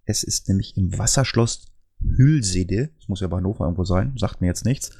Es 0.04 0.22
ist 0.22 0.48
nämlich 0.48 0.76
im 0.76 0.96
Wasserschloss 0.96 1.72
Hülsede. 2.00 2.90
Das 2.96 3.08
muss 3.08 3.20
ja 3.20 3.26
bei 3.26 3.38
Hannover 3.38 3.64
irgendwo 3.64 3.84
sein. 3.84 4.14
Sagt 4.16 4.40
mir 4.40 4.46
jetzt 4.46 4.64
nichts. 4.64 4.92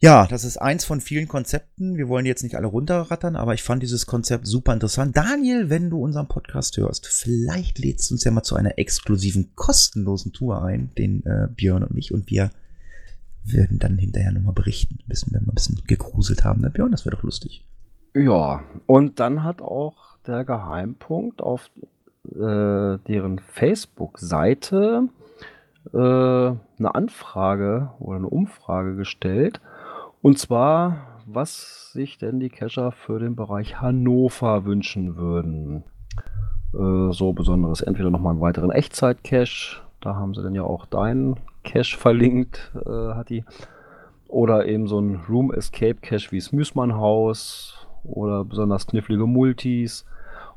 Ja, 0.00 0.26
das 0.26 0.42
ist 0.42 0.56
eins 0.56 0.84
von 0.84 1.00
vielen 1.00 1.28
Konzepten. 1.28 1.96
Wir 1.96 2.08
wollen 2.08 2.26
jetzt 2.26 2.42
nicht 2.42 2.56
alle 2.56 2.66
runterrattern, 2.66 3.36
aber 3.36 3.54
ich 3.54 3.62
fand 3.62 3.84
dieses 3.84 4.06
Konzept 4.06 4.48
super 4.48 4.72
interessant. 4.72 5.16
Daniel, 5.16 5.70
wenn 5.70 5.90
du 5.90 6.02
unseren 6.02 6.26
Podcast 6.26 6.76
hörst, 6.76 7.06
vielleicht 7.06 7.78
lädst 7.78 8.10
du 8.10 8.14
uns 8.14 8.24
ja 8.24 8.32
mal 8.32 8.42
zu 8.42 8.56
einer 8.56 8.78
exklusiven, 8.78 9.54
kostenlosen 9.54 10.32
Tour 10.32 10.64
ein, 10.64 10.92
den 10.98 11.24
äh, 11.24 11.46
Björn 11.54 11.84
und 11.84 11.94
mich, 11.94 12.12
und 12.12 12.28
wir 12.32 12.50
werden 13.44 13.78
dann 13.78 13.96
hinterher 13.96 14.32
nochmal 14.32 14.54
berichten, 14.54 14.98
wenn 15.06 15.44
wir 15.44 15.52
ein 15.52 15.54
bisschen 15.54 15.82
gegruselt 15.86 16.42
haben. 16.42 16.62
Ne, 16.62 16.70
Björn, 16.70 16.90
das 16.90 17.04
wäre 17.04 17.14
doch 17.14 17.22
lustig. 17.22 17.64
Ja, 18.18 18.64
und 18.86 19.20
dann 19.20 19.44
hat 19.44 19.62
auch 19.62 20.16
der 20.26 20.44
Geheimpunkt 20.44 21.40
auf 21.40 21.70
äh, 22.26 22.98
deren 22.98 23.38
Facebook-Seite 23.38 25.04
äh, 25.92 25.96
eine 25.96 26.94
Anfrage 26.94 27.90
oder 28.00 28.16
eine 28.16 28.28
Umfrage 28.28 28.96
gestellt. 28.96 29.60
Und 30.20 30.36
zwar, 30.36 31.20
was 31.26 31.92
sich 31.92 32.18
denn 32.18 32.40
die 32.40 32.48
Cacher 32.48 32.90
für 32.90 33.20
den 33.20 33.36
Bereich 33.36 33.80
Hannover 33.80 34.64
wünschen 34.64 35.16
würden. 35.16 35.84
Äh, 36.74 37.12
so 37.12 37.32
besonderes, 37.32 37.82
entweder 37.82 38.10
nochmal 38.10 38.32
einen 38.32 38.40
weiteren 38.40 38.72
Echtzeit-Cache, 38.72 39.80
da 40.00 40.16
haben 40.16 40.34
sie 40.34 40.42
dann 40.42 40.56
ja 40.56 40.64
auch 40.64 40.86
deinen 40.86 41.36
Cache 41.62 41.96
verlinkt, 41.96 42.72
äh, 42.84 43.14
hat 43.14 43.28
die. 43.28 43.44
Oder 44.26 44.66
eben 44.66 44.88
so 44.88 44.98
ein 45.00 45.20
Room 45.28 45.52
Escape 45.54 46.00
Cache 46.02 46.32
wie 46.32 46.38
das 46.38 46.52
Müßmann 46.52 46.96
Haus 46.96 47.77
oder 48.04 48.44
besonders 48.44 48.86
knifflige 48.86 49.26
Multis. 49.26 50.04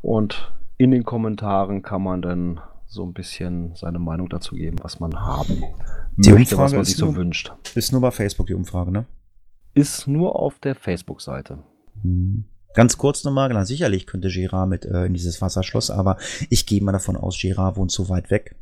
Und 0.02 0.52
in 0.78 0.92
den 0.92 1.04
Kommentaren 1.04 1.82
kann 1.82 2.04
man 2.04 2.22
dann 2.22 2.60
so 2.88 3.04
ein 3.04 3.14
bisschen 3.14 3.76
seine 3.76 4.00
Meinung 4.00 4.28
dazu 4.30 4.56
geben, 4.56 4.78
was 4.82 5.00
man 5.00 5.20
haben 5.20 5.64
die 6.18 6.32
möchte, 6.32 6.56
Umfrage 6.56 6.62
was 6.64 6.74
man 6.74 6.86
sich 6.86 6.98
so 6.98 7.16
wünscht. 7.16 7.52
Ist 7.76 7.92
nur 7.92 8.02
bei 8.02 8.12
Facebook 8.12 8.48
die 8.48 8.54
Umfrage, 8.54 8.92
ne? 8.92 9.06
Ist 9.74 10.08
nur 10.08 10.38
auf 10.38 10.60
der 10.60 10.76
Facebook-Seite. 10.76 11.60
Hm. 12.02 12.46
Ganz 12.74 12.98
kurz 12.98 13.24
nochmal, 13.24 13.50
na 13.50 13.66
sicherlich 13.66 14.08
könnte 14.08 14.30
Gerard 14.30 14.70
mit 14.70 14.86
äh, 14.86 15.06
in 15.06 15.14
dieses 15.14 15.42
Wasserschloss, 15.42 15.92
aber 15.92 16.18
ich 16.50 16.66
gehe 16.66 16.82
mal 16.82 16.94
davon 16.94 17.18
aus, 17.18 17.38
Gerard 17.40 17.76
wohnt 17.78 17.92
so 17.92 18.10
weit 18.10 18.32
weg. 18.32 18.56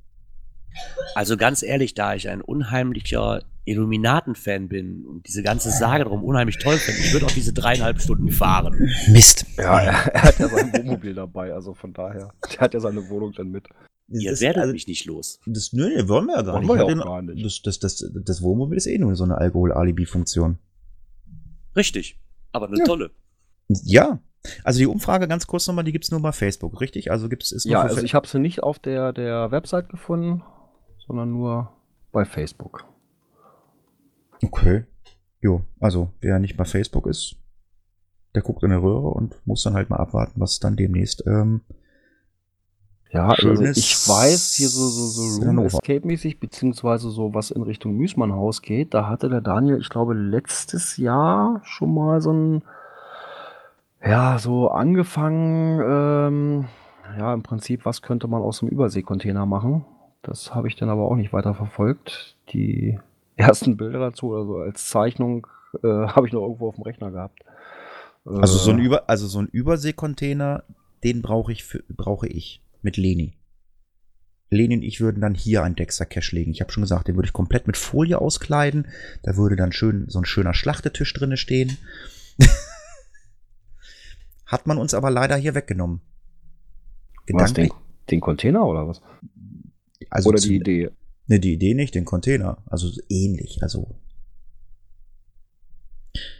Also 1.15 1.37
ganz 1.37 1.63
ehrlich, 1.63 1.93
da 1.93 2.15
ich 2.15 2.29
ein 2.29 2.41
unheimlicher 2.41 3.43
Illuminaten-Fan 3.65 4.67
bin 4.67 5.05
und 5.05 5.27
diese 5.27 5.43
ganze 5.43 5.69
Sage 5.69 6.03
darum 6.03 6.23
unheimlich 6.23 6.57
toll 6.57 6.77
finde, 6.77 6.99
ich 7.01 7.13
würde 7.13 7.25
auch 7.25 7.31
diese 7.31 7.53
dreieinhalb 7.53 8.01
Stunden 8.01 8.31
fahren. 8.31 8.89
Mist. 9.09 9.45
Ja, 9.57 9.79
er, 9.79 10.23
hat 10.23 10.39
ja 10.39 10.47
sein 10.49 10.73
Wohnmobil 10.73 11.13
dabei, 11.13 11.53
also 11.53 11.73
von 11.73 11.93
daher. 11.93 12.33
Der 12.51 12.59
hat 12.59 12.73
ja 12.73 12.79
seine 12.79 13.09
Wohnung 13.09 13.33
dann 13.33 13.49
mit. 13.49 13.67
Ihr 14.07 14.31
das, 14.31 14.41
werdet 14.41 14.61
also, 14.61 14.73
mich 14.73 14.87
nicht 14.87 15.05
los. 15.05 15.39
Das, 15.45 15.71
nö, 15.71 15.87
nee, 15.87 16.07
wollen 16.07 16.25
wir 16.25 16.37
ja 16.37 16.41
gar 16.41 16.53
wollen 16.55 16.61
nicht. 16.65 16.87
Wir 16.87 16.95
ja 16.95 17.01
auch 17.01 17.05
gar 17.05 17.21
nicht. 17.21 17.45
Das, 17.45 17.61
das, 17.61 17.79
das, 17.79 18.11
das 18.25 18.41
Wohnmobil 18.41 18.77
ist 18.77 18.87
eh 18.87 18.97
nur 18.97 19.15
so 19.15 19.23
eine 19.23 19.37
Alkohol-Alibi-Funktion. 19.37 20.57
Richtig, 21.75 22.19
aber 22.51 22.67
eine 22.67 22.79
ja. 22.79 22.85
tolle. 22.85 23.11
Ja, 23.67 24.19
also 24.63 24.79
die 24.79 24.87
Umfrage 24.87 25.27
ganz 25.27 25.47
kurz 25.47 25.67
nochmal, 25.67 25.83
die 25.83 25.91
gibt 25.91 26.05
es 26.05 26.11
nur 26.11 26.21
bei 26.21 26.31
Facebook, 26.31 26.79
richtig? 26.81 27.11
Also 27.11 27.29
gibt 27.29 27.43
es 27.43 27.63
Ja, 27.65 27.81
also 27.81 28.01
ich 28.01 28.13
habe 28.13 28.27
sie 28.27 28.39
nicht 28.39 28.63
auf 28.63 28.79
der, 28.79 29.13
der 29.13 29.51
Website 29.51 29.89
gefunden, 29.89 30.43
sondern 31.09 31.31
nur 31.31 31.71
bei 32.11 32.23
Facebook. 32.23 32.85
Okay. 34.43 34.85
Jo, 35.41 35.61
also 35.79 36.09
wer 36.21 36.37
nicht 36.37 36.55
bei 36.55 36.65
Facebook 36.65 37.07
ist, 37.07 37.35
der 38.35 38.43
guckt 38.43 38.61
in 38.61 38.69
der 38.69 38.83
Röhre 38.83 39.07
und 39.07 39.35
muss 39.45 39.63
dann 39.63 39.73
halt 39.73 39.89
mal 39.89 39.97
abwarten, 39.97 40.39
was 40.39 40.59
dann 40.59 40.75
demnächst 40.75 41.25
ähm, 41.25 41.61
ja, 43.11 43.27
also 43.27 43.59
ich 43.63 44.07
weiß 44.07 44.53
hier 44.53 44.67
so, 44.67 44.87
so, 44.87 45.07
so 45.07 45.41
Room 45.41 45.65
Escape-mäßig, 45.65 46.39
beziehungsweise 46.39 47.09
so 47.09 47.33
was 47.33 47.49
in 47.49 47.63
Richtung 47.63 47.97
Müßmann-Haus 47.97 48.61
geht. 48.61 48.93
Da 48.93 49.07
hatte 49.07 49.29
der 49.29 49.41
Daniel, 49.41 49.79
ich 49.79 49.89
glaube, 49.89 50.13
letztes 50.13 50.97
Jahr 50.97 51.59
schon 51.63 51.95
mal 51.95 52.21
so 52.21 52.31
ein, 52.31 52.61
ja, 54.05 54.37
so 54.37 54.69
angefangen, 54.69 55.81
ähm, 55.83 56.65
ja, 57.17 57.33
im 57.33 57.41
Prinzip, 57.41 57.83
was 57.83 58.03
könnte 58.03 58.27
man 58.27 58.43
aus 58.43 58.61
einem 58.61 58.69
Überseekontainer 58.69 59.47
machen? 59.47 59.85
Das 60.21 60.53
habe 60.53 60.67
ich 60.67 60.75
dann 60.75 60.89
aber 60.89 61.05
auch 61.05 61.15
nicht 61.15 61.33
weiter 61.33 61.53
verfolgt. 61.55 62.35
Die 62.49 62.99
ersten 63.35 63.77
Bilder 63.77 63.99
dazu 63.99 64.31
oder 64.31 64.45
so 64.45 64.57
als 64.57 64.89
Zeichnung 64.89 65.47
äh, 65.83 65.87
habe 65.87 66.27
ich 66.27 66.33
noch 66.33 66.41
irgendwo 66.41 66.67
auf 66.67 66.75
dem 66.75 66.83
Rechner 66.83 67.11
gehabt. 67.11 67.39
Also 68.25 68.57
so 68.57 68.71
ein, 68.71 68.79
äh. 68.79 68.83
Über, 68.83 69.09
also 69.09 69.27
so 69.27 69.39
ein 69.39 69.47
Überseekontainer, 69.47 70.63
den 71.03 71.21
brauche 71.21 71.51
ich, 71.51 71.63
für, 71.63 71.83
brauche 71.87 72.27
ich 72.27 72.61
mit 72.81 72.97
Leni. 72.97 73.37
Leni 74.49 74.75
und 74.75 74.81
ich 74.81 74.99
würden 74.99 75.21
dann 75.21 75.35
hier 75.35 75.63
ein 75.63 75.75
Dexter 75.75 76.05
Cache 76.05 76.35
legen. 76.35 76.51
Ich 76.51 76.61
habe 76.61 76.71
schon 76.71 76.81
gesagt, 76.81 77.07
den 77.07 77.15
würde 77.15 77.27
ich 77.27 77.33
komplett 77.33 77.67
mit 77.67 77.77
Folie 77.77 78.19
auskleiden. 78.19 78.87
Da 79.21 79.37
würde 79.37 79.55
dann 79.55 79.71
schön 79.71 80.09
so 80.09 80.19
ein 80.19 80.25
schöner 80.25 80.53
Schlachtetisch 80.53 81.13
drinne 81.13 81.37
stehen. 81.37 81.77
Hat 84.45 84.65
man 84.65 84.79
uns 84.79 84.93
aber 84.93 85.11
leider 85.11 85.35
hier 85.35 85.53
weggenommen. 85.53 86.01
Was, 87.31 87.53
den, 87.53 87.71
den 88.09 88.21
Container 88.21 88.65
oder 88.65 88.87
was? 88.87 89.01
Also 90.09 90.29
oder 90.29 90.39
die 90.39 90.55
Idee? 90.55 90.89
Ne, 91.27 91.39
die 91.39 91.53
Idee 91.53 91.73
nicht, 91.73 91.95
den 91.95 92.05
Container. 92.05 92.57
Also 92.65 92.89
ähnlich, 93.09 93.61
also. 93.61 93.95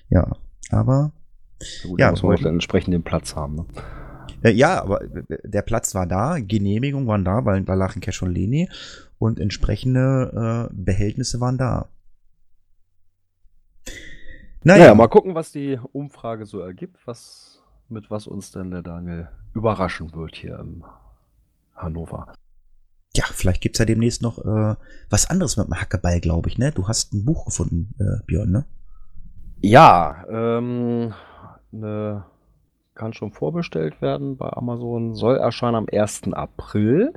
Ja, 0.10 0.32
aber. 0.72 1.12
Gut, 1.84 2.00
ja, 2.00 2.12
muss 2.12 2.24
man 2.24 2.46
entsprechend 2.46 2.94
den 2.94 3.04
Platz 3.04 3.36
haben. 3.36 3.56
Ne? 3.56 3.66
Äh, 4.44 4.52
ja, 4.52 4.82
aber 4.82 5.02
der 5.44 5.62
Platz 5.62 5.94
war 5.94 6.08
da, 6.08 6.40
Genehmigung 6.40 7.08
waren 7.08 7.26
da, 7.26 7.46
weil 7.46 7.64
da 7.64 7.74
lagen 7.74 8.00
Cash 8.00 8.24
und 8.24 8.34
Leni 8.34 8.70
und 9.18 9.40
entsprechende 9.40 10.70
äh, 10.72 10.74
Behältnisse 10.74 11.40
waren 11.40 11.58
da. 11.58 11.90
Naja. 14.64 14.84
naja, 14.84 14.96
mal 14.96 15.08
gucken, 15.08 15.36
was 15.36 15.52
die 15.52 15.80
Umfrage 15.92 16.46
so 16.46 16.60
ergibt, 16.60 16.98
was, 17.06 17.62
mit 17.88 18.12
was 18.12 18.28
uns 18.28 18.52
denn 18.52 18.72
der 18.72 18.82
Daniel 18.82 19.30
überraschen 19.54 20.14
wird 20.14 20.36
hier 20.36 20.60
in 20.60 20.84
Hannover. 21.76 22.34
Ja, 23.16 23.24
vielleicht 23.32 23.62
gibt 23.62 23.76
es 23.76 23.80
ja 23.80 23.86
demnächst 23.86 24.22
noch 24.22 24.38
äh, 24.40 24.76
was 25.10 25.30
anderes 25.30 25.58
mit 25.58 25.68
dem 25.68 25.80
Hackeball, 25.80 26.20
glaube 26.20 26.50
ich, 26.50 26.58
ne? 26.58 26.72
Du 26.72 26.88
hast 26.88 27.14
ein 27.14 27.26
Buch 27.26 27.46
gefunden, 27.46 27.94
äh, 28.00 28.24
Björn, 28.26 28.52
ne? 28.52 28.66
Ja, 29.62 30.26
ähm, 30.30 31.14
eine 31.74 32.26
kann 33.00 33.14
schon 33.14 33.32
vorbestellt 33.32 34.02
werden 34.02 34.36
bei 34.36 34.52
Amazon, 34.52 35.16
soll 35.16 35.38
erscheinen 35.38 35.76
am 35.76 35.88
1. 35.92 36.34
April 36.34 37.14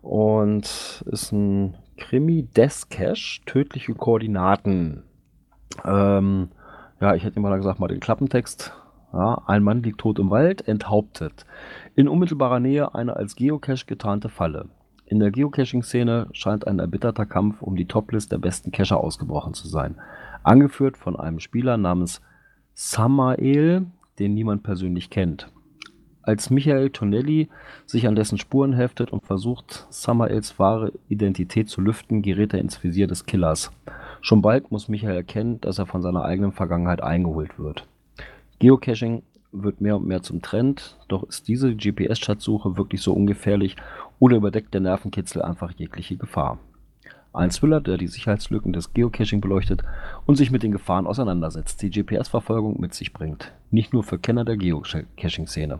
und 0.00 1.04
ist 1.06 1.30
ein 1.30 1.76
Krimi 1.96 2.44
Death 2.44 2.88
Cache, 2.90 3.42
tödliche 3.44 3.94
Koordinaten. 3.94 5.04
Ähm, 5.84 6.48
ja, 7.00 7.14
ich 7.14 7.22
hätte 7.22 7.38
mal 7.38 7.56
gesagt, 7.56 7.80
mal 7.80 7.88
den 7.88 8.00
Klappentext. 8.00 8.72
Ja, 9.12 9.42
ein 9.46 9.62
Mann 9.62 9.82
liegt 9.82 9.98
tot 9.98 10.18
im 10.18 10.30
Wald, 10.30 10.66
enthauptet. 10.66 11.44
In 11.94 12.08
unmittelbarer 12.08 12.58
Nähe 12.58 12.94
eine 12.94 13.14
als 13.14 13.36
Geocache 13.36 13.86
getarnte 13.86 14.28
Falle. 14.28 14.70
In 15.06 15.20
der 15.20 15.30
Geocaching-Szene 15.30 16.28
scheint 16.32 16.66
ein 16.66 16.78
erbitterter 16.78 17.26
Kampf 17.26 17.60
um 17.60 17.76
die 17.76 17.86
Toplist 17.86 18.32
der 18.32 18.38
besten 18.38 18.72
Cacher 18.72 18.98
ausgebrochen 18.98 19.52
zu 19.52 19.68
sein. 19.68 19.96
Angeführt 20.42 20.96
von 20.96 21.16
einem 21.16 21.40
Spieler 21.40 21.76
namens 21.76 22.22
Samael, 22.72 23.86
den 24.18 24.34
niemand 24.34 24.62
persönlich 24.62 25.10
kennt. 25.10 25.48
Als 26.22 26.48
Michael 26.48 26.88
Tonelli 26.88 27.50
sich 27.84 28.08
an 28.08 28.14
dessen 28.14 28.38
Spuren 28.38 28.72
heftet 28.72 29.12
und 29.12 29.26
versucht, 29.26 29.86
Summerels 29.90 30.58
wahre 30.58 30.92
Identität 31.08 31.68
zu 31.68 31.82
lüften, 31.82 32.22
gerät 32.22 32.54
er 32.54 32.60
ins 32.60 32.82
Visier 32.82 33.06
des 33.06 33.26
Killers. 33.26 33.70
Schon 34.22 34.40
bald 34.40 34.70
muss 34.70 34.88
Michael 34.88 35.16
erkennen, 35.16 35.60
dass 35.60 35.78
er 35.78 35.84
von 35.84 36.00
seiner 36.00 36.24
eigenen 36.24 36.52
Vergangenheit 36.52 37.02
eingeholt 37.02 37.58
wird. 37.58 37.86
Geocaching 38.58 39.22
wird 39.52 39.82
mehr 39.82 39.96
und 39.96 40.06
mehr 40.06 40.22
zum 40.22 40.40
Trend, 40.40 40.98
doch 41.08 41.24
ist 41.24 41.46
diese 41.46 41.76
GPS-Schatzsuche 41.76 42.78
wirklich 42.78 43.02
so 43.02 43.12
ungefährlich 43.12 43.76
oder 44.24 44.38
überdeckt 44.38 44.72
der 44.72 44.80
Nervenkitzel 44.80 45.42
einfach 45.42 45.70
jegliche 45.72 46.16
Gefahr? 46.16 46.58
Ein 47.34 47.50
Thriller, 47.50 47.82
der 47.82 47.98
die 47.98 48.06
Sicherheitslücken 48.06 48.72
des 48.72 48.94
Geocaching 48.94 49.42
beleuchtet 49.42 49.82
und 50.24 50.36
sich 50.36 50.50
mit 50.50 50.62
den 50.62 50.72
Gefahren 50.72 51.06
auseinandersetzt, 51.06 51.82
die 51.82 51.90
GPS-Verfolgung 51.90 52.80
mit 52.80 52.94
sich 52.94 53.12
bringt. 53.12 53.52
Nicht 53.70 53.92
nur 53.92 54.02
für 54.02 54.18
Kenner 54.18 54.46
der 54.46 54.56
Geocaching-Szene. 54.56 55.78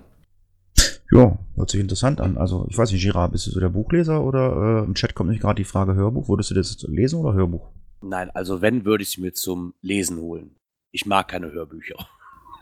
Ja, 1.10 1.38
hört 1.56 1.70
sich 1.70 1.80
interessant 1.80 2.20
an. 2.20 2.36
Also, 2.36 2.66
ich 2.68 2.76
weiß 2.76 2.92
nicht, 2.92 3.02
Girard, 3.02 3.32
bist 3.32 3.46
du 3.46 3.50
so 3.50 3.60
der 3.60 3.70
Buchleser 3.70 4.22
oder 4.22 4.82
äh, 4.82 4.84
im 4.84 4.94
Chat 4.94 5.14
kommt 5.14 5.30
nicht 5.30 5.40
gerade 5.40 5.56
die 5.56 5.64
Frage 5.64 5.94
Hörbuch? 5.94 6.28
Würdest 6.28 6.50
du 6.50 6.54
das 6.54 6.82
lesen 6.82 7.20
oder 7.20 7.32
Hörbuch? 7.32 7.70
Nein, 8.02 8.28
also 8.34 8.60
wenn, 8.60 8.84
würde 8.84 9.04
ich 9.04 9.10
sie 9.10 9.22
mir 9.22 9.32
zum 9.32 9.72
Lesen 9.80 10.18
holen. 10.18 10.56
Ich 10.90 11.06
mag 11.06 11.28
keine 11.28 11.50
Hörbücher. 11.50 11.96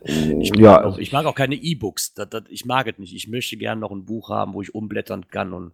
Ich 0.04 0.50
mag, 0.50 0.60
ja, 0.60 0.84
auch, 0.84 0.98
ich 0.98 1.12
mag 1.12 1.26
auch 1.26 1.34
keine 1.34 1.54
E-Books. 1.54 2.14
Das, 2.14 2.28
das, 2.28 2.42
ich 2.48 2.64
mag 2.64 2.86
es 2.88 2.98
nicht. 2.98 3.14
Ich 3.14 3.28
möchte 3.28 3.56
gerne 3.56 3.80
noch 3.80 3.92
ein 3.92 4.04
Buch 4.04 4.30
haben, 4.30 4.54
wo 4.54 4.62
ich 4.62 4.74
umblättern 4.74 5.28
kann. 5.28 5.52
Und, 5.52 5.72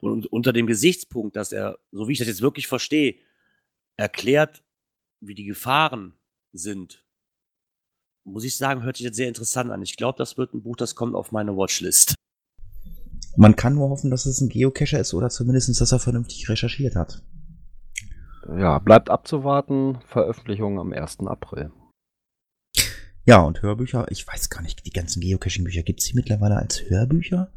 und 0.00 0.26
unter 0.26 0.52
dem 0.52 0.66
Gesichtspunkt, 0.66 1.36
dass 1.36 1.52
er, 1.52 1.78
so 1.92 2.08
wie 2.08 2.12
ich 2.12 2.18
das 2.18 2.28
jetzt 2.28 2.42
wirklich 2.42 2.66
verstehe, 2.66 3.16
erklärt, 3.96 4.62
wie 5.20 5.34
die 5.34 5.44
Gefahren 5.44 6.14
sind, 6.52 7.04
muss 8.24 8.44
ich 8.44 8.56
sagen, 8.56 8.82
hört 8.82 8.96
sich 8.96 9.04
jetzt 9.04 9.16
sehr 9.16 9.28
interessant 9.28 9.70
an. 9.70 9.82
Ich 9.82 9.96
glaube, 9.96 10.18
das 10.18 10.36
wird 10.36 10.54
ein 10.54 10.62
Buch, 10.62 10.76
das 10.76 10.94
kommt 10.94 11.14
auf 11.14 11.32
meine 11.32 11.56
Watchlist. 11.56 12.14
Man 13.36 13.56
kann 13.56 13.74
nur 13.74 13.90
hoffen, 13.90 14.10
dass 14.10 14.26
es 14.26 14.40
ein 14.40 14.48
Geocacher 14.48 14.98
ist 14.98 15.14
oder 15.14 15.30
zumindest, 15.30 15.80
dass 15.80 15.92
er 15.92 16.00
vernünftig 16.00 16.48
recherchiert 16.48 16.96
hat. 16.96 17.22
ja, 18.48 18.78
bleibt 18.78 19.10
abzuwarten. 19.10 20.00
Veröffentlichung 20.06 20.78
am 20.78 20.92
1. 20.92 21.20
April. 21.20 21.70
Ja, 23.28 23.42
und 23.42 23.60
Hörbücher, 23.60 24.06
ich 24.08 24.26
weiß 24.26 24.48
gar 24.48 24.62
nicht, 24.62 24.86
die 24.86 24.90
ganzen 24.90 25.20
Geocaching-Bücher, 25.20 25.82
gibt 25.82 26.00
es 26.00 26.06
die 26.06 26.14
mittlerweile 26.14 26.56
als 26.56 26.82
Hörbücher? 26.88 27.48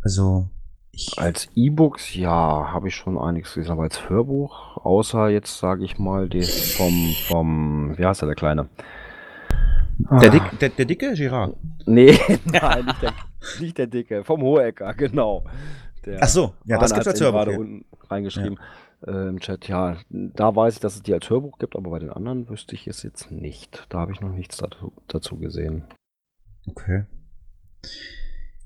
Also, 0.00 0.48
ich. 0.92 1.18
Als 1.18 1.48
E-Books, 1.56 2.14
ja, 2.14 2.30
habe 2.72 2.86
ich 2.86 2.94
schon 2.94 3.18
einiges 3.18 3.54
gelesen, 3.54 3.72
aber 3.72 3.82
als 3.82 4.08
Hörbuch, 4.08 4.76
außer 4.76 5.28
jetzt 5.28 5.58
sage 5.58 5.84
ich 5.84 5.98
mal 5.98 6.28
das 6.28 6.70
vom, 6.76 7.12
vom, 7.26 7.98
wie 7.98 8.06
heißt 8.06 8.22
er, 8.22 8.26
der 8.26 8.36
Kleine? 8.36 8.68
Der, 9.98 10.08
Ah. 10.08 10.28
Dick, 10.28 10.58
der, 10.60 10.68
der 10.68 10.84
dicke 10.84 11.12
Girard. 11.14 11.56
Nee, 11.84 12.16
nein, 12.44 12.84
nicht 12.86 13.02
der, 13.02 13.12
nicht 13.58 13.78
der 13.78 13.86
Dicke, 13.88 14.22
vom 14.22 14.40
Hohecker, 14.42 14.94
genau. 14.94 15.44
Der 16.06 16.20
Ach 16.22 16.28
so, 16.28 16.54
ja, 16.64 16.78
das 16.78 16.92
gibt's 16.94 17.08
als 17.08 17.20
Hörbuch. 17.20 17.38
gerade 17.38 17.52
Ja. 17.54 17.58
unten 17.58 17.84
reingeschrieben 18.08 18.60
äh, 19.06 19.28
im 19.28 19.40
Chat. 19.40 19.68
Ja, 19.68 19.96
da 20.10 20.54
weiß 20.54 20.74
ich, 20.74 20.80
dass 20.80 20.96
es 20.96 21.02
die 21.02 21.14
als 21.14 21.28
Hörbuch 21.30 21.58
gibt, 21.58 21.76
aber 21.76 21.90
bei 21.90 21.98
den 21.98 22.10
anderen 22.10 22.48
wüsste 22.48 22.74
ich 22.74 22.86
es 22.86 23.02
jetzt 23.02 23.30
nicht. 23.30 23.86
Da 23.88 23.98
habe 24.00 24.12
ich 24.12 24.20
noch 24.20 24.32
nichts 24.32 24.56
dazu, 24.56 24.92
dazu 25.06 25.38
gesehen. 25.38 25.84
Okay. 26.66 27.04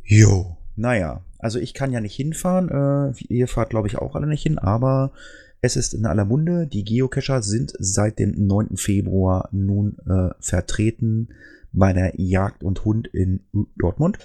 Jo, 0.03 0.57
naja, 0.77 1.23
also 1.39 1.59
ich 1.59 1.75
kann 1.75 1.93
ja 1.93 2.01
nicht 2.01 2.17
hinfahren. 2.17 2.69
Äh, 2.69 3.25
ihr 3.29 3.49
fahrt, 3.49 3.71
glaube 3.71 3.89
ich, 3.89 3.99
auch 3.99 4.15
alle 4.15 4.27
nicht 4.27 4.43
hin, 4.43 4.59
aber 4.59 5.13
es 5.61 5.77
ist 5.77 5.95
in 5.95 6.07
aller 6.07 6.25
Munde. 6.25 6.67
Die 6.67 6.85
Geocacher 6.85 7.43
sind 7.43 7.73
seit 7.79 8.19
dem 8.19 8.47
9. 8.47 8.77
Februar 8.77 9.49
nun 9.53 9.97
äh, 10.07 10.31
vertreten 10.41 11.29
bei 11.73 11.93
der 11.93 12.21
Jagd 12.21 12.65
und 12.65 12.85
Hund 12.85 13.07
in 13.09 13.41
Dortmund. 13.77 14.19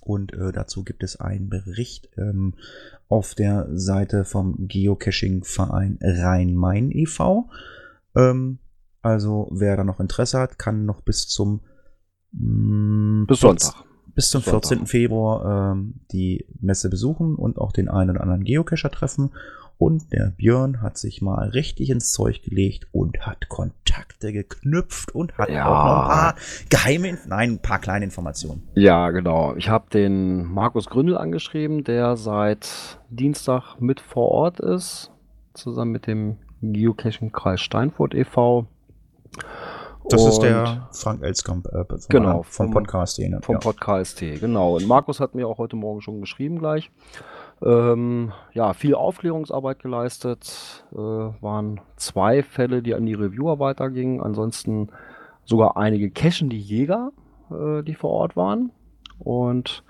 Und 0.00 0.32
äh, 0.32 0.52
dazu 0.52 0.84
gibt 0.84 1.02
es 1.02 1.16
einen 1.20 1.48
Bericht 1.48 2.08
ähm, 2.16 2.54
auf 3.08 3.34
der 3.34 3.68
Seite 3.72 4.24
vom 4.24 4.68
Geocaching-Verein 4.68 5.98
Rhein-Main 6.02 6.90
e.V. 6.92 7.50
Ähm, 8.16 8.58
also 9.02 9.48
wer 9.52 9.76
da 9.76 9.84
noch 9.84 10.00
Interesse 10.00 10.38
hat, 10.38 10.58
kann 10.58 10.84
noch 10.84 11.00
bis 11.00 11.28
zum 11.28 11.60
mm, 12.32 13.24
Bis 13.26 13.40
Sonntag. 13.40 13.84
bis 14.14 14.30
zum 14.30 14.42
Sonntag. 14.42 14.68
14. 14.68 14.86
Februar 14.86 15.72
ähm, 15.72 16.00
die 16.12 16.46
Messe 16.60 16.90
besuchen 16.90 17.34
und 17.34 17.58
auch 17.58 17.72
den 17.72 17.88
einen 17.88 18.10
oder 18.10 18.20
anderen 18.20 18.44
Geocacher 18.44 18.90
treffen. 18.90 19.30
Und 19.80 20.12
der 20.12 20.34
Björn 20.36 20.82
hat 20.82 20.98
sich 20.98 21.22
mal 21.22 21.48
richtig 21.48 21.88
ins 21.88 22.12
Zeug 22.12 22.42
gelegt 22.42 22.86
und 22.92 23.24
hat 23.26 23.48
Kontakte 23.48 24.30
geknüpft 24.30 25.14
und 25.14 25.38
hat 25.38 25.48
Ja. 25.48 25.64
auch 25.66 25.84
noch 25.86 26.02
ein 26.02 26.08
paar 26.10 26.34
geheime, 26.68 27.18
nein, 27.26 27.52
ein 27.52 27.58
paar 27.62 27.78
kleine 27.78 28.04
Informationen. 28.04 28.68
Ja, 28.74 29.10
genau. 29.10 29.54
Ich 29.56 29.70
habe 29.70 29.88
den 29.88 30.44
Markus 30.44 30.86
Gründel 30.90 31.16
angeschrieben, 31.16 31.82
der 31.82 32.16
seit 32.18 33.00
Dienstag 33.08 33.80
mit 33.80 34.00
vor 34.00 34.28
Ort 34.32 34.60
ist, 34.60 35.10
zusammen 35.54 35.92
mit 35.92 36.06
dem 36.06 36.36
Geocaching-Kreis 36.60 37.62
Steinfurt 37.62 38.14
e.V. 38.14 38.66
Das 40.10 40.20
ist 40.26 40.36
Und 40.38 40.42
der 40.44 40.88
Frank 40.92 41.22
Elskamp 41.22 41.66
äh, 41.68 41.84
vom, 41.86 41.98
Genau, 42.10 42.42
vom, 42.42 42.66
vom- 42.66 42.70
Podcast. 42.72 43.18
Vom 43.42 43.54
ja. 43.54 43.58
Podcast 43.60 44.18
T, 44.18 44.34
genau. 44.38 44.76
Und 44.76 44.86
Markus 44.86 45.20
hat 45.20 45.34
mir 45.34 45.48
auch 45.48 45.56
heute 45.56 45.76
Morgen 45.76 46.02
schon 46.02 46.20
geschrieben 46.20 46.58
gleich. 46.58 46.90
Ähm, 47.62 48.32
ja, 48.54 48.72
viel 48.72 48.94
Aufklärungsarbeit 48.94 49.80
geleistet. 49.80 50.84
Äh, 50.92 50.96
waren 50.96 51.80
zwei 51.96 52.42
Fälle, 52.42 52.82
die 52.82 52.94
an 52.94 53.06
die 53.06 53.14
Reviewer 53.14 53.58
weitergingen. 53.58 54.22
Ansonsten 54.22 54.88
sogar 55.44 55.76
einige 55.76 56.10
Cachen, 56.10 56.48
die 56.48 56.60
Jäger, 56.60 57.12
äh, 57.50 57.82
die 57.82 57.94
vor 57.94 58.10
Ort 58.10 58.36
waren. 58.36 58.72
Und 59.18 59.84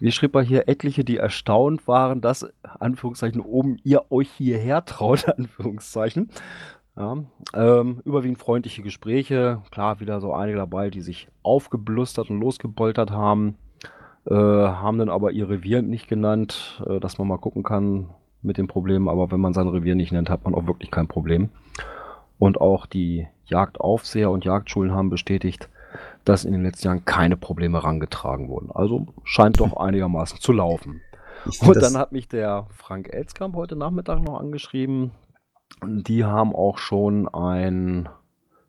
wie 0.00 0.10
schrieb 0.10 0.34
er 0.34 0.42
hier, 0.42 0.68
etliche, 0.68 1.04
die 1.04 1.18
erstaunt 1.18 1.86
waren, 1.86 2.20
dass, 2.20 2.46
Anführungszeichen, 2.62 3.40
oben 3.40 3.78
ihr 3.84 4.10
euch 4.10 4.30
hierher 4.30 4.84
traut, 4.84 5.28
Anführungszeichen. 5.38 6.30
Ja, 6.96 7.16
ähm, 7.54 8.00
überwiegend 8.04 8.38
freundliche 8.38 8.82
Gespräche. 8.82 9.62
Klar, 9.72 9.98
wieder 9.98 10.20
so 10.20 10.32
einige 10.32 10.58
dabei, 10.58 10.90
die 10.90 11.00
sich 11.00 11.28
aufgeblustert 11.42 12.30
und 12.30 12.40
losgepoltert 12.40 13.10
haben. 13.10 13.56
Äh, 14.26 14.34
haben 14.34 14.98
dann 14.98 15.10
aber 15.10 15.32
ihr 15.32 15.48
Revier 15.48 15.82
nicht 15.82 16.08
genannt, 16.08 16.82
äh, 16.86 16.98
dass 16.98 17.18
man 17.18 17.28
mal 17.28 17.38
gucken 17.38 17.62
kann 17.62 18.10
mit 18.42 18.58
den 18.58 18.68
Problemen. 18.68 19.08
Aber 19.08 19.30
wenn 19.30 19.40
man 19.40 19.52
sein 19.52 19.68
Revier 19.68 19.94
nicht 19.94 20.12
nennt, 20.12 20.30
hat 20.30 20.44
man 20.44 20.54
auch 20.54 20.66
wirklich 20.66 20.90
kein 20.90 21.08
Problem. 21.08 21.50
Und 22.38 22.60
auch 22.60 22.86
die 22.86 23.26
Jagdaufseher 23.46 24.30
und 24.30 24.44
Jagdschulen 24.44 24.92
haben 24.92 25.10
bestätigt, 25.10 25.68
dass 26.24 26.44
in 26.44 26.52
den 26.52 26.62
letzten 26.62 26.88
Jahren 26.88 27.04
keine 27.04 27.36
Probleme 27.36 27.78
herangetragen 27.78 28.48
wurden. 28.48 28.70
Also 28.72 29.06
scheint 29.24 29.60
doch 29.60 29.76
einigermaßen 29.76 30.40
zu 30.40 30.52
laufen. 30.52 31.02
Und 31.60 31.76
dann 31.82 31.98
hat 31.98 32.12
mich 32.12 32.28
der 32.28 32.66
Frank 32.70 33.12
Elskamp 33.12 33.54
heute 33.54 33.76
Nachmittag 33.76 34.22
noch 34.22 34.40
angeschrieben. 34.40 35.10
Die 35.82 36.24
haben 36.24 36.54
auch 36.54 36.78
schon 36.78 37.28
einen 37.28 38.08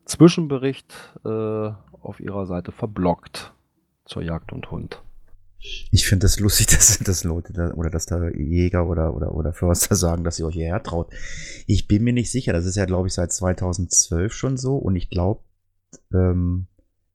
Zwischenbericht 0.04 0.94
äh, 1.24 1.72
auf 2.02 2.20
ihrer 2.20 2.46
Seite 2.46 2.72
verblockt 2.72 3.54
zur 4.04 4.22
Jagd 4.22 4.52
und 4.52 4.70
Hund. 4.72 5.02
Ich 5.92 6.08
finde 6.08 6.26
das 6.26 6.40
lustig, 6.40 6.68
dass, 6.76 7.00
dass 7.00 7.24
Leute 7.24 7.54
da, 7.54 7.74
oder 7.74 7.90
dass 7.90 8.06
da 8.06 8.30
Jäger 8.30 8.88
oder, 8.88 9.16
oder, 9.16 9.34
oder 9.34 9.54
Förster 9.54 9.96
sagen, 9.96 10.24
dass 10.24 10.40
ihr 10.40 10.46
euch 10.46 10.56
hierher 10.56 10.84
traut. 10.84 11.14
Ich 11.68 11.88
bin 11.88 12.04
mir 12.04 12.14
nicht 12.14 12.32
sicher. 12.32 12.54
Das 12.54 12.66
ist 12.66 12.76
ja, 12.76 12.86
glaube 12.86 13.08
ich, 13.08 13.14
seit 13.14 13.32
2012 13.32 14.34
schon 14.34 14.58
so. 14.58 14.76
Und 14.76 14.96
ich 14.96 15.10
glaube, 15.10 15.42
ähm, 16.14 16.68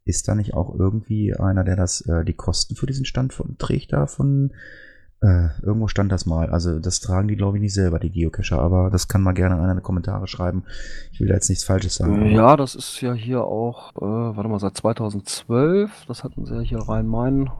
ist 0.04 0.28
da 0.28 0.34
nicht 0.34 0.54
auch 0.54 0.74
irgendwie 0.78 1.34
einer, 1.34 1.64
der 1.64 1.76
das, 1.76 2.00
äh, 2.02 2.24
die 2.24 2.34
Kosten 2.34 2.74
für 2.74 2.86
diesen 2.86 3.04
Stand 3.04 3.32
von, 3.32 3.56
trägt 3.58 3.92
da 3.92 4.06
äh, 5.22 5.48
irgendwo 5.62 5.86
stand 5.86 6.10
das 6.10 6.24
mal. 6.24 6.48
Also 6.50 6.78
das 6.78 7.00
tragen 7.00 7.28
die, 7.28 7.36
glaube 7.36 7.58
ich, 7.58 7.60
nicht 7.60 7.74
selber, 7.74 7.98
die 7.98 8.10
Geocacher. 8.10 8.58
Aber 8.58 8.90
das 8.90 9.06
kann 9.06 9.22
mal 9.22 9.32
gerne 9.32 9.56
einer 9.56 9.72
in 9.72 9.78
die 9.78 9.82
Kommentare 9.82 10.26
schreiben. 10.26 10.64
Ich 11.12 11.20
will 11.20 11.28
da 11.28 11.34
jetzt 11.34 11.50
nichts 11.50 11.64
Falsches 11.64 11.96
sagen. 11.96 12.30
Ja, 12.30 12.56
das 12.56 12.74
ist 12.74 13.00
ja 13.02 13.12
hier 13.12 13.44
auch, 13.44 13.94
äh, 13.96 14.36
warte 14.36 14.48
mal, 14.48 14.58
seit 14.58 14.76
2012, 14.76 16.06
das 16.08 16.24
hatten 16.24 16.46
sie 16.46 16.54
ja 16.54 16.60
hier 16.60 16.78
Rhein-Main 16.78 17.50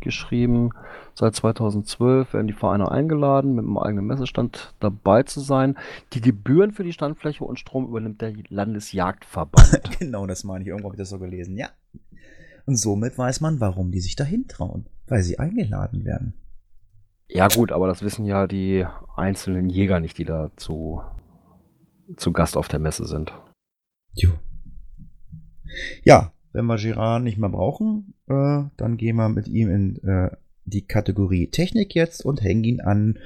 geschrieben. 0.00 0.70
Seit 1.14 1.34
2012 1.34 2.34
werden 2.34 2.46
die 2.46 2.52
Vereine 2.52 2.90
eingeladen, 2.90 3.54
mit 3.54 3.64
einem 3.64 3.78
eigenen 3.78 4.06
Messestand 4.06 4.74
dabei 4.80 5.22
zu 5.22 5.40
sein. 5.40 5.76
Die 6.12 6.20
Gebühren 6.20 6.72
für 6.72 6.84
die 6.84 6.92
Standfläche 6.92 7.44
und 7.44 7.58
Strom 7.58 7.86
übernimmt 7.86 8.20
der 8.20 8.34
Landesjagdverband. 8.48 9.82
Genau, 9.98 10.26
das 10.26 10.44
meine 10.44 10.62
ich. 10.62 10.68
Irgendwo 10.68 10.88
habe 10.88 10.96
ich 10.96 11.00
das 11.00 11.08
so 11.08 11.18
gelesen. 11.18 11.56
Ja. 11.56 11.70
Und 12.66 12.76
somit 12.76 13.16
weiß 13.16 13.40
man, 13.40 13.60
warum 13.60 13.90
die 13.90 14.00
sich 14.00 14.16
dahin 14.16 14.46
trauen. 14.48 14.86
Weil 15.06 15.22
sie 15.22 15.38
eingeladen 15.38 16.04
werden. 16.04 16.34
ja 17.28 17.48
gut, 17.48 17.72
aber 17.72 17.86
das 17.86 18.02
wissen 18.02 18.26
ja 18.26 18.46
die 18.46 18.84
einzelnen 19.16 19.70
Jäger 19.70 20.00
nicht, 20.00 20.18
die 20.18 20.24
da 20.24 20.50
zu, 20.56 21.00
zu 22.16 22.32
Gast 22.32 22.56
auf 22.56 22.68
der 22.68 22.80
Messe 22.80 23.06
sind. 23.06 23.32
Jo. 24.14 24.32
Ja, 26.04 26.32
wenn 26.56 26.66
wir 26.66 26.76
Girard 26.76 27.22
nicht 27.22 27.36
mehr 27.36 27.50
brauchen, 27.50 28.14
äh, 28.28 28.62
dann 28.76 28.96
gehen 28.96 29.16
wir 29.16 29.28
mit 29.28 29.46
ihm 29.46 29.70
in 29.70 30.02
äh, 30.08 30.30
die 30.64 30.86
Kategorie 30.86 31.48
Technik 31.48 31.94
jetzt 31.94 32.24
und 32.24 32.42
hängen 32.42 32.64
ihn 32.64 32.80
an 32.80 33.18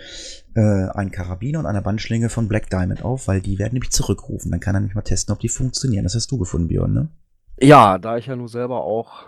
äh, 0.55 0.89
einen 0.91 1.13
Karabiner 1.13 1.61
und 1.61 1.67
eine 1.67 1.81
Bandschlinge 1.81 2.29
von 2.29 2.49
Black 2.49 2.69
Diamond 2.71 3.05
auf, 3.05 3.29
weil 3.29 3.41
die 3.41 3.59
werden 3.59 3.75
nämlich 3.75 3.93
zurückrufen. 3.93 4.51
Dann 4.51 4.61
kann 4.61 4.75
er 4.75 4.81
nämlich 4.81 4.97
mal 4.97 5.03
testen, 5.03 5.33
ob 5.33 5.39
die 5.39 5.49
funktionieren. 5.49 6.03
Das 6.03 6.17
hast 6.17 6.31
du 6.31 6.39
gefunden, 6.39 6.69
Björn, 6.69 6.93
ne? 6.93 7.09
Ja, 7.61 7.99
da 7.99 8.17
ich 8.17 8.27
ja 8.27 8.35
nun 8.35 8.49
selber 8.49 8.83
auch 8.83 9.27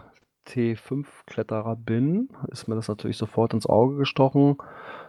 T5-Kletterer 0.49 1.77
bin, 1.77 2.29
ist 2.51 2.67
mir 2.67 2.75
das 2.75 2.89
natürlich 2.89 3.17
sofort 3.17 3.55
ins 3.55 3.67
Auge 3.67 3.97
gestochen. 3.97 4.57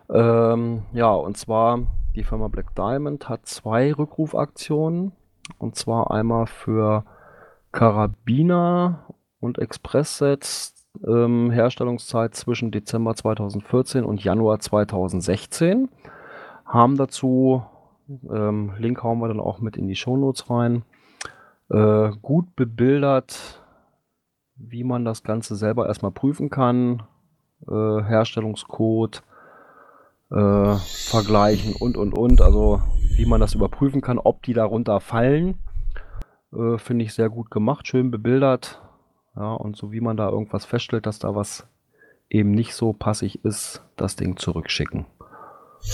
Ähm, 0.10 0.84
ja, 0.94 1.12
und 1.12 1.36
zwar 1.36 1.88
die 2.16 2.24
Firma 2.24 2.48
Black 2.48 2.76
Diamond 2.76 3.28
hat 3.28 3.48
zwei 3.48 3.92
Rückrufaktionen. 3.92 5.14
Und 5.58 5.76
zwar 5.76 6.12
einmal 6.12 6.46
für 6.46 7.06
Karabiner 7.74 9.04
und 9.42 9.60
Expresssets 9.60 10.74
ähm, 11.06 11.52
Herstellungszeit 11.52 12.36
zwischen 12.36 12.72
Dezember 12.72 13.16
2014 13.16 14.06
und 14.06 14.24
Januar 14.24 14.60
2016. 14.60 15.90
Haben 16.66 16.98
dazu, 16.98 17.64
ähm, 18.32 18.74
Link 18.78 19.04
hauen 19.04 19.20
wir 19.20 19.28
dann 19.28 19.40
auch 19.40 19.60
mit 19.60 19.76
in 19.76 19.88
die 19.88 19.96
Shownotes 19.96 20.50
rein, 20.50 20.84
äh, 21.70 22.12
gut 22.22 22.56
bebildert, 22.56 23.62
wie 24.56 24.84
man 24.84 25.04
das 25.04 25.24
Ganze 25.24 25.56
selber 25.56 25.88
erstmal 25.88 26.12
prüfen 26.12 26.50
kann, 26.50 27.04
äh, 27.68 28.04
Herstellungscode, 28.04 29.24
äh, 30.30 30.76
vergleichen 30.76 31.76
und 31.80 31.98
und 31.98 32.18
und, 32.18 32.42
also 32.42 32.82
wie 33.18 33.26
man 33.26 33.42
das 33.42 33.56
überprüfen 33.56 34.02
kann, 34.02 34.20
ob 34.20 34.44
die 34.44 34.54
darunter 34.54 35.00
fallen. 35.00 35.58
Äh, 36.56 36.78
Finde 36.78 37.06
ich 37.06 37.14
sehr 37.14 37.30
gut 37.30 37.52
gemacht, 37.52 37.88
schön 37.88 38.12
bebildert. 38.12 38.82
Ja, 39.36 39.54
und 39.54 39.76
so 39.76 39.92
wie 39.92 40.02
man 40.02 40.18
da 40.18 40.30
irgendwas 40.30 40.66
feststellt, 40.66 41.06
dass 41.06 41.20
da 41.20 41.34
was 41.36 41.66
eben 42.30 42.52
nicht 42.52 42.74
so 42.76 42.94
passig 42.94 43.44
ist, 43.44 43.82
das 43.96 44.16
Ding 44.16 44.38
zurückschicken. 44.38 45.06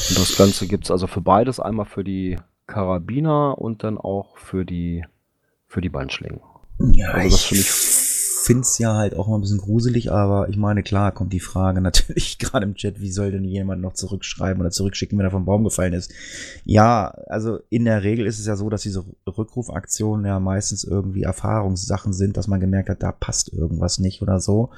Und 0.10 0.18
das 0.20 0.38
Ganze 0.38 0.68
gibt 0.68 0.86
es 0.86 0.92
also 0.92 1.08
für 1.08 1.22
beides, 1.22 1.60
einmal 1.60 1.86
für 1.86 2.04
die 2.04 2.38
Karabiner 2.68 3.58
und 3.58 3.84
dann 3.84 3.98
auch 3.98 4.38
für 4.38 4.66
die, 4.66 5.06
für 5.68 5.82
die 5.82 5.90
Bandschlingen. 5.90 6.42
Ja, 6.94 7.12
Also 7.12 7.30
das 7.30 7.44
finde 7.46 7.62
ich- 7.62 7.70
finde 8.50 8.64
es 8.64 8.80
ja 8.80 8.96
halt 8.96 9.16
auch 9.16 9.28
mal 9.28 9.36
ein 9.36 9.42
bisschen 9.42 9.60
gruselig, 9.60 10.12
aber 10.12 10.50
ich 10.50 10.58
meine, 10.58 10.82
klar 10.82 11.12
kommt 11.12 11.34
die 11.34 11.40
Frage 11.40 11.82
natürlich 11.90 12.40
gerade 12.40 12.66
im 12.66 12.74
Chat, 12.74 13.00
wie 13.00 13.12
soll 13.12 13.30
denn 13.30 13.44
jemand 13.44 13.80
noch 13.80 13.94
zurückschreiben 13.94 14.60
oder 14.60 14.72
zurückschicken, 14.72 15.20
wenn 15.20 15.26
er 15.28 15.30
vom 15.30 15.46
Baum 15.46 15.64
gefallen 15.64 15.94
ist? 15.94 16.12
Ja, 16.66 17.10
also 17.28 17.60
in 17.70 17.86
der 17.86 18.02
Regel 18.02 18.26
ist 18.26 18.40
es 18.40 18.48
ja 18.48 18.56
so, 18.56 18.72
dass 18.72 18.82
diese 18.82 19.06
Rückrufaktionen 19.28 20.26
ja 20.26 20.40
meistens 20.40 20.84
irgendwie 20.84 21.22
Erfahrungssachen 21.22 22.12
sind, 22.12 22.38
dass 22.38 22.48
man 22.48 22.60
gemerkt 22.60 22.90
hat, 22.90 23.04
da 23.04 23.12
passt 23.12 23.54
irgendwas 23.54 24.00
nicht 24.00 24.24
oder 24.24 24.40
so. 24.40 24.72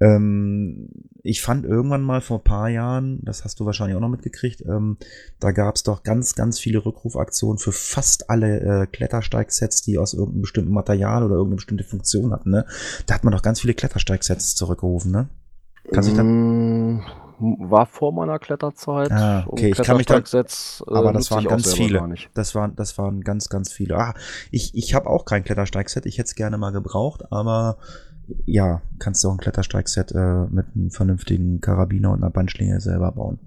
Ähm, 0.00 0.88
ich 1.22 1.40
fand 1.40 1.64
irgendwann 1.64 2.02
mal 2.02 2.20
vor 2.20 2.38
ein 2.38 2.44
paar 2.44 2.68
Jahren, 2.68 3.20
das 3.22 3.44
hast 3.44 3.60
du 3.60 3.66
wahrscheinlich 3.66 3.96
auch 3.96 4.00
noch 4.00 4.08
mitgekriegt, 4.08 4.62
ähm, 4.62 4.98
da 5.40 5.52
gab 5.52 5.76
es 5.76 5.82
doch 5.82 6.02
ganz, 6.02 6.34
ganz 6.34 6.58
viele 6.58 6.84
Rückrufaktionen 6.84 7.58
für 7.58 7.72
fast 7.72 8.28
alle 8.28 8.60
äh, 8.60 8.86
Klettersteigsets, 8.86 9.82
die 9.82 9.98
aus 9.98 10.14
irgendeinem 10.14 10.42
bestimmten 10.42 10.72
Material 10.72 11.22
oder 11.22 11.34
irgendeine 11.34 11.56
bestimmte 11.56 11.84
Funktion 11.84 12.32
hatten. 12.32 12.50
Ne? 12.50 12.66
Da 13.06 13.14
hat 13.14 13.24
man 13.24 13.32
doch 13.32 13.42
ganz 13.42 13.60
viele 13.60 13.74
Klettersteigsets 13.74 14.54
zurückgerufen. 14.54 15.12
Ne? 15.12 15.28
Kannst 15.92 16.08
du 16.10 16.12
dich 16.12 16.16
da 16.16 16.24
Mm, 16.24 17.70
War 17.70 17.86
vor 17.86 18.12
meiner 18.12 18.38
Kletterzeit. 18.38 19.10
Ah, 19.10 19.44
okay, 19.48 19.70
ich 19.70 19.82
kann 19.82 19.96
mich 19.96 20.06
da- 20.06 20.18
äh, 20.18 20.94
aber 20.94 21.12
das 21.12 21.30
waren 21.30 21.44
ganz 21.44 21.72
viele. 21.74 21.98
Das 22.34 22.54
waren, 22.54 22.76
das 22.76 22.96
waren 22.96 23.22
ganz, 23.22 23.48
ganz 23.48 23.72
viele. 23.72 23.96
Ah, 23.96 24.14
ich, 24.50 24.74
ich 24.74 24.94
habe 24.94 25.08
auch 25.08 25.24
kein 25.24 25.42
Klettersteigset. 25.44 26.06
Ich 26.06 26.18
hätte 26.18 26.28
es 26.28 26.34
gerne 26.36 26.58
mal 26.58 26.70
gebraucht, 26.70 27.32
aber 27.32 27.78
ja, 28.46 28.82
kannst 28.98 29.22
du 29.24 29.28
auch 29.28 29.32
ein 29.32 29.38
Klettersteigset 29.38 30.12
äh, 30.12 30.44
mit 30.46 30.66
einem 30.74 30.90
vernünftigen 30.90 31.60
Karabiner 31.60 32.10
und 32.12 32.22
einer 32.22 32.30
Bandschlinge 32.30 32.80
selber 32.80 33.12
bauen. 33.12 33.38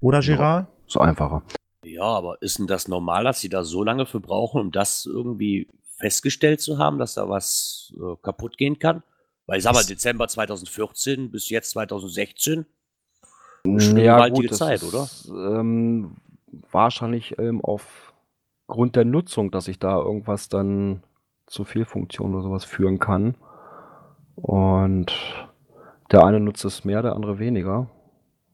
Oder 0.00 0.20
Gerard? 0.20 0.68
Ist 0.86 0.96
einfacher. 0.98 1.42
Ja, 1.84 2.02
aber 2.04 2.40
ist 2.42 2.58
denn 2.58 2.66
das 2.66 2.88
normal, 2.88 3.24
dass 3.24 3.40
sie 3.40 3.48
da 3.48 3.62
so 3.64 3.82
lange 3.84 4.06
für 4.06 4.20
brauchen, 4.20 4.60
um 4.60 4.72
das 4.72 5.06
irgendwie 5.06 5.68
festgestellt 5.96 6.60
zu 6.60 6.78
haben, 6.78 6.98
dass 6.98 7.14
da 7.14 7.28
was 7.28 7.92
äh, 7.96 8.16
kaputt 8.22 8.56
gehen 8.58 8.78
kann? 8.78 9.02
Weil 9.46 9.58
ich 9.58 9.64
sag 9.64 9.72
mal, 9.74 9.80
Das- 9.80 9.88
Dezember 9.88 10.26
2014 10.28 11.30
bis 11.30 11.50
jetzt 11.50 11.70
2016. 11.70 12.66
Schon 13.66 13.90
eine 13.92 14.02
gewaltige 14.02 14.50
Zeit, 14.50 14.82
oder? 14.82 15.08
Ähm, 15.28 16.16
wahrscheinlich 16.70 17.38
ähm, 17.38 17.60
aufgrund 17.62 18.96
der 18.96 19.04
Nutzung, 19.04 19.50
dass 19.50 19.68
ich 19.68 19.78
da 19.78 19.96
irgendwas 19.98 20.48
dann 20.48 21.02
zu 21.46 21.64
Fehlfunktionen 21.64 22.34
oder 22.34 22.42
sowas 22.44 22.64
führen 22.64 22.98
kann. 22.98 23.34
Und 24.36 25.12
der 26.10 26.24
eine 26.24 26.40
nutzt 26.40 26.64
es 26.64 26.84
mehr, 26.84 27.02
der 27.02 27.14
andere 27.14 27.38
weniger. 27.38 27.90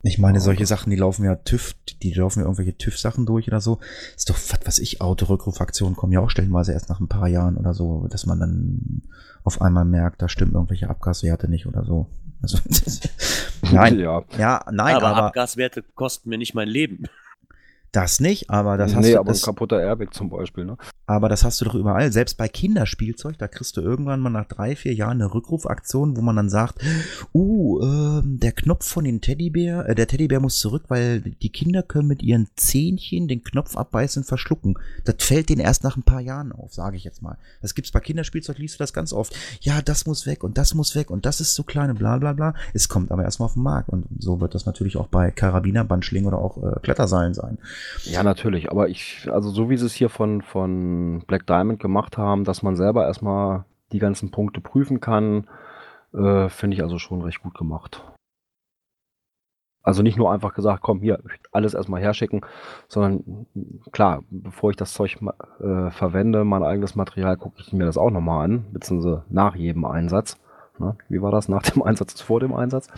Ich 0.02 0.18
meine, 0.18 0.40
solche 0.40 0.64
Sachen, 0.64 0.88
die 0.88 0.96
laufen 0.96 1.26
ja 1.26 1.34
TÜV, 1.34 1.74
die 2.02 2.14
laufen 2.14 2.40
ja 2.40 2.46
irgendwelche 2.46 2.76
TÜV-Sachen 2.76 3.26
durch 3.26 3.48
oder 3.48 3.60
so. 3.60 3.80
Ist 4.16 4.30
doch, 4.30 4.36
was 4.36 4.66
weiß 4.66 4.78
ich, 4.78 5.02
Autorückrufaktionen 5.02 5.94
kommen 5.94 6.12
ja 6.12 6.20
auch 6.20 6.30
stellenweise 6.30 6.72
erst 6.72 6.88
nach 6.88 7.00
ein 7.00 7.08
paar 7.08 7.28
Jahren 7.28 7.58
oder 7.58 7.74
so, 7.74 8.06
dass 8.08 8.24
man 8.24 8.40
dann 8.40 9.02
auf 9.44 9.60
einmal 9.60 9.84
merkt, 9.84 10.22
da 10.22 10.28
stimmen 10.28 10.54
irgendwelche 10.54 10.88
Abgaswerte 10.88 11.50
nicht 11.50 11.66
oder 11.66 11.84
so. 11.84 12.06
Also, 12.40 12.58
nein, 13.72 13.98
Ja. 13.98 14.22
ja, 14.38 14.64
nein, 14.72 14.96
aber, 14.96 15.08
aber, 15.08 15.24
Abgaswerte 15.24 15.82
kosten 15.82 16.30
mir 16.30 16.38
nicht 16.38 16.54
mein 16.54 16.68
Leben. 16.68 17.04
Das 17.93 18.20
nicht, 18.20 18.51
aber 18.51 18.76
das 18.76 18.95
hast 18.95 19.05
nee, 19.05 19.12
du, 19.12 19.20
aber 19.20 19.32
das, 19.32 19.43
ein 19.43 19.47
kaputter 19.47 19.80
Airbag 19.80 20.14
zum 20.14 20.30
Beispiel, 20.30 20.64
ne? 20.64 20.76
aber 21.11 21.28
das 21.28 21.43
hast 21.43 21.61
du 21.61 21.64
doch 21.64 21.74
überall. 21.74 22.12
Selbst 22.12 22.36
bei 22.36 22.47
Kinderspielzeug, 22.47 23.36
da 23.36 23.49
kriegst 23.49 23.76
du 23.76 23.80
irgendwann 23.80 24.20
mal 24.20 24.30
nach 24.30 24.47
drei, 24.47 24.76
vier 24.76 24.95
Jahren 24.95 25.20
eine 25.20 25.34
Rückrufaktion, 25.34 26.16
wo 26.16 26.20
man 26.20 26.36
dann 26.36 26.49
sagt, 26.49 26.80
uh, 27.34 27.80
ähm, 27.82 28.38
der 28.38 28.53
Knopf 28.53 28.86
von 28.86 29.05
den 29.05 29.20
Teddybär, 29.20 29.88
äh, 29.88 29.97
der 29.97 30.07
Teddybär 30.07 30.38
muss 30.38 30.61
zurück, 30.61 30.84
weil 30.86 31.20
die 31.20 31.51
Kinder 31.51 31.82
können 31.82 32.07
mit 32.07 32.22
ihren 32.22 32.47
Zähnchen 32.55 33.26
den 33.26 33.43
Knopf 33.43 33.76
abbeißen 33.76 34.22
und 34.22 34.26
verschlucken. 34.28 34.78
Das 35.05 35.16
fällt 35.18 35.49
denen 35.49 35.61
erst 35.61 35.82
nach 35.82 35.97
ein 35.97 36.05
paar 36.05 36.20
Jahren 36.20 36.53
auf, 36.53 36.72
sage 36.72 36.97
ich 36.97 37.03
jetzt 37.03 37.22
mal. 37.22 37.38
Das 37.61 37.74
gibt's 37.74 37.91
bei 37.91 37.99
Kinderspielzeug, 37.99 38.59
liest 38.59 38.76
du 38.76 38.78
das 38.78 38.93
ganz 38.93 39.12
oft. 39.12 39.34
Ja, 39.62 39.82
das 39.82 40.07
muss 40.07 40.26
weg 40.26 40.45
und 40.45 40.59
das 40.59 40.74
muss 40.74 40.95
weg 40.95 41.11
und 41.11 41.26
das 41.26 41.41
ist 41.41 41.57
so 41.57 41.64
klein 41.64 41.91
und 41.91 41.99
bla 41.99 42.18
bla 42.18 42.34
bla. 42.34 42.55
Es 42.72 42.88
kommt 42.88 43.11
aber 43.11 43.24
erstmal 43.24 43.47
auf 43.47 43.55
den 43.55 43.64
Markt 43.64 43.88
und 43.88 44.07
so 44.20 44.41
wird 44.41 44.55
das 44.55 44.64
natürlich 44.64 44.97
auch 44.97 45.09
bei 45.09 45.32
Karabiner, 45.32 45.82
Bandschlingen 45.82 46.28
oder 46.28 46.38
auch 46.38 46.57
äh, 46.62 46.78
Kletterseilen 46.82 47.34
sein. 47.34 47.59
Ja, 48.04 48.22
natürlich, 48.22 48.70
aber 48.70 48.88
ich, 48.88 49.28
also 49.30 49.50
so 49.50 49.70
wie 49.70 49.76
sie 49.76 49.86
es 49.86 49.94
hier 49.94 50.08
von, 50.08 50.42
von 50.42 51.22
Black 51.26 51.46
Diamond 51.46 51.80
gemacht 51.80 52.18
haben, 52.18 52.44
dass 52.44 52.62
man 52.62 52.76
selber 52.76 53.06
erstmal 53.06 53.64
die 53.92 53.98
ganzen 53.98 54.30
Punkte 54.30 54.60
prüfen 54.60 55.00
kann, 55.00 55.48
äh, 56.14 56.48
finde 56.48 56.76
ich 56.76 56.82
also 56.82 56.98
schon 56.98 57.22
recht 57.22 57.42
gut 57.42 57.54
gemacht. 57.54 58.02
Also 59.82 60.02
nicht 60.02 60.18
nur 60.18 60.30
einfach 60.30 60.52
gesagt, 60.52 60.82
komm 60.82 61.00
hier, 61.00 61.20
alles 61.52 61.72
erstmal 61.72 62.02
herschicken, 62.02 62.42
sondern 62.86 63.46
klar, 63.92 64.22
bevor 64.30 64.70
ich 64.70 64.76
das 64.76 64.92
Zeug 64.92 65.18
äh, 65.60 65.90
verwende, 65.90 66.44
mein 66.44 66.62
eigenes 66.62 66.96
Material, 66.96 67.36
gucke 67.38 67.56
ich 67.60 67.72
mir 67.72 67.86
das 67.86 67.96
auch 67.96 68.10
nochmal 68.10 68.44
an, 68.44 68.66
beziehungsweise 68.72 69.24
nach 69.30 69.56
jedem 69.56 69.86
Einsatz. 69.86 70.38
Ne? 70.78 70.96
Wie 71.08 71.22
war 71.22 71.30
das? 71.30 71.48
Nach 71.48 71.62
dem 71.62 71.82
Einsatz 71.82 72.14
ist 72.14 72.22
vor 72.22 72.40
dem 72.40 72.54
Einsatz? 72.54 72.88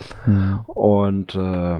Und 0.67 1.35
äh, 1.35 1.79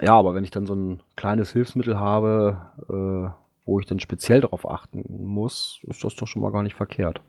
ja, 0.00 0.14
aber 0.14 0.34
wenn 0.34 0.44
ich 0.44 0.50
dann 0.50 0.66
so 0.66 0.74
ein 0.74 1.02
kleines 1.16 1.52
Hilfsmittel 1.52 1.98
habe, 1.98 2.72
äh, 2.88 3.38
wo 3.64 3.78
ich 3.80 3.86
dann 3.86 4.00
speziell 4.00 4.40
darauf 4.40 4.68
achten 4.68 5.04
muss, 5.24 5.80
ist 5.84 6.02
das 6.02 6.14
doch 6.16 6.26
schon 6.26 6.42
mal 6.42 6.50
gar 6.52 6.62
nicht 6.62 6.74
verkehrt. 6.76 7.20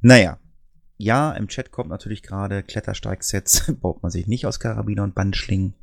Naja. 0.00 0.38
Ja, 0.98 1.32
im 1.32 1.48
Chat 1.48 1.72
kommt 1.72 1.90
natürlich 1.90 2.22
gerade 2.22 2.62
Klettersteigsets, 2.62 3.74
baut 3.80 4.02
man 4.02 4.10
sich 4.10 4.26
nicht 4.26 4.46
aus 4.46 4.58
Karabiner 4.60 5.02
und 5.02 5.14
Bandschlingen. 5.14 5.74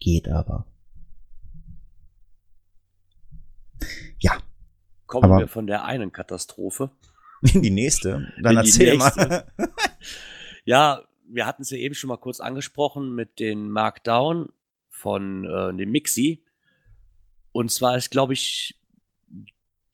Geht 0.00 0.28
aber. 0.28 0.66
Ja, 4.18 4.38
Kommen 5.06 5.24
Aber- 5.24 5.38
wir 5.38 5.48
von 5.48 5.66
der 5.66 5.84
einen 5.84 6.12
Katastrophe. 6.12 6.90
in 7.42 7.62
die 7.62 7.70
nächste. 7.70 8.32
Dann 8.42 8.52
In 8.52 8.58
erzähl 8.58 8.96
nächste. 8.98 9.28
mal. 9.28 9.44
Ja, 10.64 11.02
wir 11.30 11.46
hatten 11.46 11.62
es 11.62 11.70
ja 11.70 11.78
eben 11.78 11.94
schon 11.94 12.08
mal 12.08 12.16
kurz 12.16 12.40
angesprochen 12.40 13.14
mit 13.14 13.38
den 13.38 13.70
Markdown 13.70 14.50
von 14.88 15.44
äh, 15.44 15.74
dem 15.74 15.90
Mixi. 15.90 16.44
Und 17.52 17.70
zwar 17.70 17.96
ist, 17.96 18.10
glaube 18.10 18.32
ich, 18.32 18.78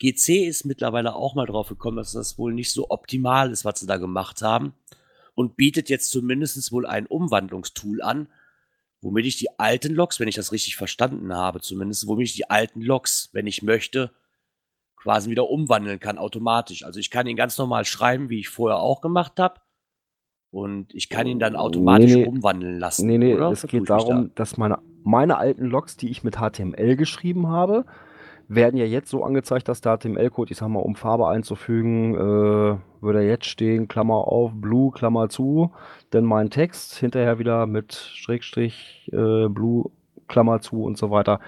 GC 0.00 0.46
ist 0.46 0.64
mittlerweile 0.64 1.14
auch 1.14 1.34
mal 1.34 1.46
drauf 1.46 1.68
gekommen, 1.68 1.96
dass 1.96 2.12
das 2.12 2.38
wohl 2.38 2.52
nicht 2.52 2.72
so 2.72 2.90
optimal 2.90 3.50
ist, 3.50 3.64
was 3.64 3.80
sie 3.80 3.86
da 3.86 3.96
gemacht 3.96 4.42
haben. 4.42 4.74
Und 5.34 5.56
bietet 5.56 5.88
jetzt 5.88 6.10
zumindest 6.10 6.70
wohl 6.72 6.86
ein 6.86 7.06
Umwandlungstool 7.06 8.02
an, 8.02 8.28
womit 9.00 9.26
ich 9.26 9.36
die 9.36 9.58
alten 9.58 9.94
Logs, 9.94 10.20
wenn 10.20 10.28
ich 10.28 10.36
das 10.36 10.52
richtig 10.52 10.76
verstanden 10.76 11.34
habe, 11.34 11.60
zumindest, 11.60 12.06
womit 12.06 12.28
ich 12.28 12.34
die 12.34 12.50
alten 12.50 12.80
Logs, 12.80 13.30
wenn 13.32 13.46
ich 13.46 13.62
möchte, 13.62 14.12
quasi 14.96 15.30
wieder 15.30 15.50
umwandeln 15.50 16.00
kann, 16.00 16.18
automatisch. 16.18 16.84
Also 16.84 17.00
ich 17.00 17.10
kann 17.10 17.26
ihn 17.26 17.36
ganz 17.36 17.58
normal 17.58 17.84
schreiben, 17.84 18.30
wie 18.30 18.40
ich 18.40 18.48
vorher 18.48 18.78
auch 18.78 19.00
gemacht 19.00 19.38
habe. 19.40 19.60
Und 20.54 20.94
ich 20.94 21.08
kann 21.08 21.26
ihn 21.26 21.40
dann 21.40 21.56
automatisch 21.56 22.14
Nee, 22.14 22.22
nee. 22.22 22.28
umwandeln 22.28 22.78
lassen. 22.78 23.08
Nee, 23.08 23.18
nee, 23.18 23.34
oder? 23.34 23.50
es 23.50 23.66
geht 23.66 23.90
darum, 23.90 24.30
dass 24.36 24.56
meine, 24.56 24.78
meine 25.02 25.36
alten 25.36 25.64
Logs, 25.64 25.96
die 25.96 26.08
ich 26.10 26.22
mit 26.22 26.36
HTML 26.36 26.94
geschrieben 26.94 27.48
habe, 27.48 27.84
werden 28.46 28.76
ja 28.76 28.84
jetzt 28.84 29.10
so 29.10 29.24
angezeigt, 29.24 29.68
dass 29.68 29.80
der 29.80 29.98
HTML-Code, 29.98 30.52
ich 30.52 30.58
sag 30.58 30.68
mal, 30.68 30.78
um 30.78 30.94
Farbe 30.94 31.26
einzufügen, 31.26 32.14
äh, 32.14 32.76
würde 33.00 33.22
jetzt 33.22 33.46
stehen, 33.46 33.88
Klammer 33.88 34.28
auf, 34.28 34.52
Blue, 34.54 34.92
Klammer 34.92 35.28
zu, 35.28 35.72
denn 36.12 36.24
mein 36.24 36.50
Text 36.50 36.94
hinterher 36.98 37.40
wieder 37.40 37.66
mit 37.66 37.92
Schrägstrich, 37.94 39.10
äh, 39.12 39.48
Blue, 39.48 39.90
Klammer 40.28 40.60
zu 40.60 40.84
und 40.84 40.96
so 40.96 41.10
weiter. 41.10 41.40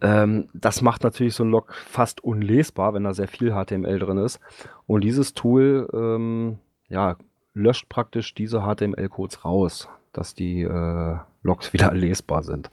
Ähm, 0.00 0.48
das 0.54 0.80
macht 0.80 1.04
natürlich 1.04 1.34
so 1.34 1.44
ein 1.44 1.50
Log 1.50 1.74
fast 1.74 2.24
unlesbar, 2.24 2.94
wenn 2.94 3.04
da 3.04 3.12
sehr 3.12 3.28
viel 3.28 3.52
HTML 3.52 3.98
drin 3.98 4.16
ist. 4.18 4.40
Und 4.86 5.04
dieses 5.04 5.34
Tool, 5.34 5.88
ähm, 5.92 6.58
ja, 6.88 7.16
löscht 7.56 7.88
praktisch 7.88 8.34
diese 8.34 8.60
HTML-Codes 8.60 9.44
raus, 9.44 9.88
dass 10.12 10.34
die 10.34 10.62
äh, 10.62 11.16
Logs 11.42 11.72
wieder 11.72 11.92
lesbar 11.92 12.42
sind. 12.42 12.70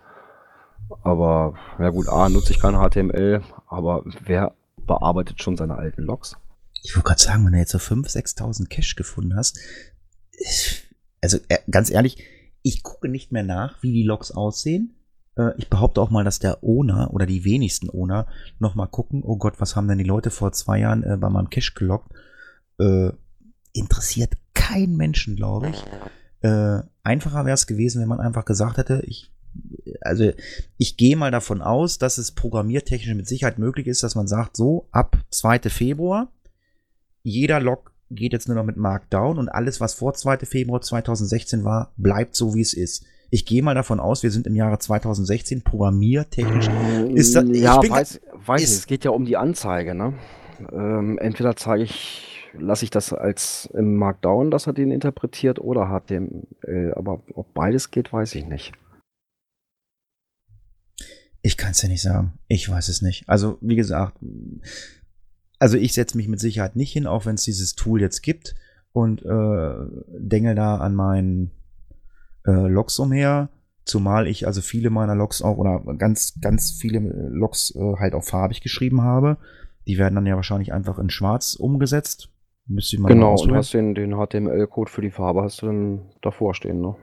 Aber, 1.01 1.55
ja 1.79 1.89
gut, 1.89 2.09
A, 2.09 2.29
nutze 2.29 2.51
ich 2.51 2.59
kein 2.59 2.75
HTML, 2.75 3.41
aber 3.67 4.03
wer 4.25 4.53
bearbeitet 4.85 5.41
schon 5.41 5.55
seine 5.55 5.75
alten 5.75 6.03
Logs? 6.03 6.35
Ich 6.83 6.95
wollte 6.95 7.07
gerade 7.07 7.21
sagen, 7.21 7.45
wenn 7.45 7.53
du 7.53 7.59
jetzt 7.59 7.71
so 7.71 7.77
5.000, 7.77 8.37
6.000 8.37 8.69
Cache 8.69 8.95
gefunden 8.95 9.35
hast, 9.37 9.57
also 11.21 11.37
äh, 11.47 11.59
ganz 11.71 11.89
ehrlich, 11.89 12.21
ich 12.61 12.83
gucke 12.83 13.07
nicht 13.07 13.31
mehr 13.31 13.43
nach, 13.43 13.81
wie 13.81 13.93
die 13.93 14.03
Logs 14.03 14.31
aussehen. 14.31 14.95
Äh, 15.37 15.51
ich 15.57 15.69
behaupte 15.69 16.01
auch 16.01 16.09
mal, 16.09 16.25
dass 16.25 16.39
der 16.39 16.61
Owner 16.61 17.13
oder 17.13 17.25
die 17.25 17.45
wenigsten 17.45 17.89
Owner 17.89 18.27
noch 18.59 18.75
mal 18.75 18.87
gucken, 18.87 19.23
oh 19.23 19.37
Gott, 19.37 19.61
was 19.61 19.77
haben 19.77 19.87
denn 19.87 19.97
die 19.97 20.03
Leute 20.03 20.29
vor 20.29 20.51
zwei 20.51 20.79
Jahren 20.79 21.03
äh, 21.03 21.15
bei 21.15 21.29
meinem 21.29 21.49
Cache 21.49 21.73
gelockt? 21.73 22.11
Interessiert 23.71 24.33
kein 24.67 24.95
Menschen, 24.95 25.35
glaube 25.35 25.69
ich. 25.69 25.83
Äh, 26.41 26.81
einfacher 27.03 27.45
wäre 27.45 27.55
es 27.55 27.67
gewesen, 27.67 28.01
wenn 28.01 28.09
man 28.09 28.19
einfach 28.19 28.45
gesagt 28.45 28.77
hätte, 28.77 29.03
ich 29.05 29.31
also 30.01 30.31
ich 30.77 30.97
gehe 30.97 31.15
mal 31.15 31.31
davon 31.31 31.61
aus, 31.61 31.97
dass 31.97 32.17
es 32.17 32.31
programmiertechnisch 32.31 33.15
mit 33.15 33.27
Sicherheit 33.27 33.59
möglich 33.59 33.87
ist, 33.87 34.03
dass 34.03 34.15
man 34.15 34.27
sagt, 34.27 34.57
so 34.57 34.87
ab 34.91 35.17
2. 35.29 35.69
Februar, 35.69 36.31
jeder 37.21 37.59
Log 37.59 37.91
geht 38.09 38.33
jetzt 38.33 38.47
nur 38.47 38.57
noch 38.57 38.65
mit 38.65 38.77
Markdown 38.77 39.37
und 39.37 39.49
alles, 39.49 39.79
was 39.79 39.93
vor 39.93 40.13
2. 40.13 40.39
Februar 40.39 40.81
2016 40.81 41.63
war, 41.63 41.93
bleibt 41.97 42.35
so, 42.35 42.55
wie 42.55 42.61
es 42.61 42.73
ist. 42.73 43.05
Ich 43.29 43.45
gehe 43.45 43.63
mal 43.63 43.73
davon 43.75 43.99
aus, 43.99 44.21
wir 44.21 44.31
sind 44.31 44.45
im 44.45 44.55
Jahre 44.55 44.77
2016 44.77 45.63
programmiertechnisch. 45.63 46.69
Ist 47.13 47.35
das, 47.35 47.45
ja, 47.49 47.79
ich 47.81 47.89
weiß, 47.89 48.21
weiß 48.45 48.61
ist, 48.61 48.71
ich, 48.71 48.77
es 48.77 48.87
geht 48.87 49.05
ja 49.05 49.11
um 49.11 49.25
die 49.25 49.37
Anzeige. 49.37 49.95
Ne? 49.95 50.13
Ähm, 50.71 51.17
entweder 51.17 51.55
zeige 51.55 51.83
ich 51.83 52.32
lasse 52.53 52.85
ich 52.85 52.91
das 52.91 53.13
als 53.13 53.69
im 53.73 53.95
Markdown, 53.95 54.51
dass 54.51 54.67
er 54.67 54.73
den 54.73 54.91
interpretiert, 54.91 55.59
oder 55.59 55.87
HTML. 55.87 56.93
Aber 56.95 57.23
ob 57.33 57.53
beides 57.53 57.91
geht, 57.91 58.13
weiß 58.13 58.35
ich 58.35 58.45
nicht. 58.45 58.73
Ich 61.41 61.57
kann 61.57 61.71
es 61.71 61.81
ja 61.81 61.89
nicht 61.89 62.01
sagen. 62.01 62.33
Ich 62.47 62.69
weiß 62.69 62.87
es 62.87 63.01
nicht. 63.01 63.27
Also, 63.27 63.57
wie 63.61 63.75
gesagt, 63.75 64.17
also 65.59 65.77
ich 65.77 65.93
setze 65.93 66.17
mich 66.17 66.27
mit 66.27 66.39
Sicherheit 66.39 66.75
nicht 66.75 66.91
hin, 66.91 67.07
auch 67.07 67.25
wenn 67.25 67.35
es 67.35 67.43
dieses 67.43 67.75
Tool 67.75 68.01
jetzt 68.01 68.21
gibt 68.21 68.55
und 68.91 69.23
äh, 69.23 69.73
denke 70.07 70.55
da 70.55 70.77
an 70.77 70.95
meinen 70.95 71.51
äh, 72.45 72.67
Logs 72.67 72.99
umher. 72.99 73.49
Zumal 73.85 74.27
ich 74.27 74.47
also 74.47 74.61
viele 74.61 74.89
meiner 74.89 75.15
Logs 75.15 75.41
auch 75.41 75.57
oder 75.57 75.81
ganz, 75.97 76.39
ganz 76.39 76.71
viele 76.71 76.99
Logs 76.99 77.75
äh, 77.75 77.95
halt 77.97 78.13
auch 78.13 78.23
farbig 78.23 78.61
geschrieben 78.61 79.01
habe. 79.01 79.37
Die 79.87 79.97
werden 79.97 80.15
dann 80.15 80.25
ja 80.25 80.35
wahrscheinlich 80.35 80.71
einfach 80.71 80.99
in 80.99 81.09
schwarz 81.09 81.55
umgesetzt. 81.55 82.29
Müsste 82.65 82.95
ich 82.95 83.01
mal 83.01 83.09
genau, 83.09 83.35
und 83.35 83.53
hast 83.53 83.73
den, 83.73 83.93
den 83.93 84.13
HTML-Code 84.13 84.89
für 84.89 85.01
die 85.01 85.11
Farbe 85.11 85.41
hast 85.41 85.61
du 85.61 85.65
dann 85.65 86.11
davor 86.21 86.53
stehen, 86.53 86.79
ne? 86.79 86.95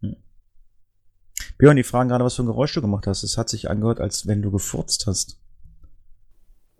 Hm. 0.00 0.16
Björn, 1.58 1.76
die 1.76 1.84
fragen 1.84 2.08
gerade, 2.08 2.24
was 2.24 2.34
für 2.34 2.42
ein 2.42 2.46
Geräusch 2.46 2.74
du 2.74 2.80
gemacht 2.80 3.06
hast. 3.06 3.22
Es 3.22 3.38
hat 3.38 3.48
sich 3.48 3.70
angehört, 3.70 4.00
als 4.00 4.26
wenn 4.26 4.42
du 4.42 4.50
gefurzt 4.50 5.06
hast. 5.06 5.40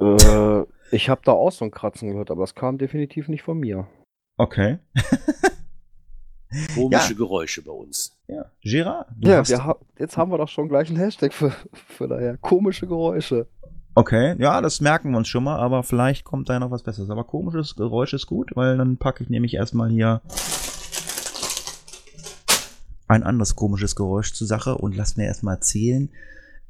Äh, 0.00 0.62
ich 0.90 1.08
habe 1.08 1.20
da 1.24 1.32
auch 1.32 1.52
so 1.52 1.64
ein 1.64 1.70
Kratzen 1.70 2.10
gehört, 2.10 2.30
aber 2.30 2.42
das 2.42 2.54
kam 2.54 2.78
definitiv 2.78 3.28
nicht 3.28 3.42
von 3.42 3.58
mir. 3.58 3.86
Okay. 4.36 4.78
Komische 6.74 7.12
ja. 7.12 7.16
Geräusche 7.16 7.62
bei 7.62 7.72
uns. 7.72 8.16
Ja, 8.28 8.50
Girard. 8.60 9.08
Ja, 9.20 9.42
ha 9.64 9.76
jetzt 9.98 10.16
haben 10.16 10.30
wir 10.30 10.38
doch 10.38 10.48
schon 10.48 10.68
gleich 10.68 10.88
einen 10.88 10.98
Hashtag 10.98 11.32
für, 11.32 11.52
für 11.72 12.08
daher. 12.08 12.36
Komische 12.38 12.86
Geräusche. 12.86 13.48
Okay, 13.96 14.34
ja, 14.40 14.60
das 14.60 14.80
merken 14.80 15.12
wir 15.12 15.18
uns 15.18 15.28
schon 15.28 15.44
mal, 15.44 15.58
aber 15.60 15.84
vielleicht 15.84 16.24
kommt 16.24 16.48
da 16.48 16.54
ja 16.54 16.58
noch 16.58 16.72
was 16.72 16.82
Besseres. 16.82 17.10
Aber 17.10 17.24
komisches 17.24 17.76
Geräusch 17.76 18.12
ist 18.12 18.26
gut, 18.26 18.50
weil 18.56 18.76
dann 18.76 18.96
packe 18.96 19.22
ich 19.22 19.30
nämlich 19.30 19.54
erstmal 19.54 19.88
hier 19.88 20.20
ein 23.06 23.22
anderes 23.22 23.54
komisches 23.54 23.94
Geräusch 23.94 24.32
zur 24.32 24.48
Sache 24.48 24.76
und 24.78 24.96
lass 24.96 25.16
mir 25.16 25.26
erstmal 25.26 25.56
erzählen, 25.56 26.10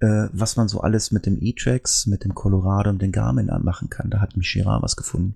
äh, 0.01 0.29
was 0.33 0.57
man 0.57 0.69
so 0.69 0.81
alles 0.81 1.13
mit 1.13 1.25
dem 1.25 1.39
E-Trax, 1.41 2.07
mit 2.07 2.25
dem 2.25 2.35
Colorado 2.35 2.91
und 2.91 3.01
dem 3.01 3.13
Garmin 3.13 3.49
anmachen 3.49 3.89
kann. 3.89 4.11
Da 4.11 4.21
hat 4.21 4.37
mich 4.37 4.53
Girard 4.53 4.83
was 4.83 4.97
gefunden. 4.97 5.35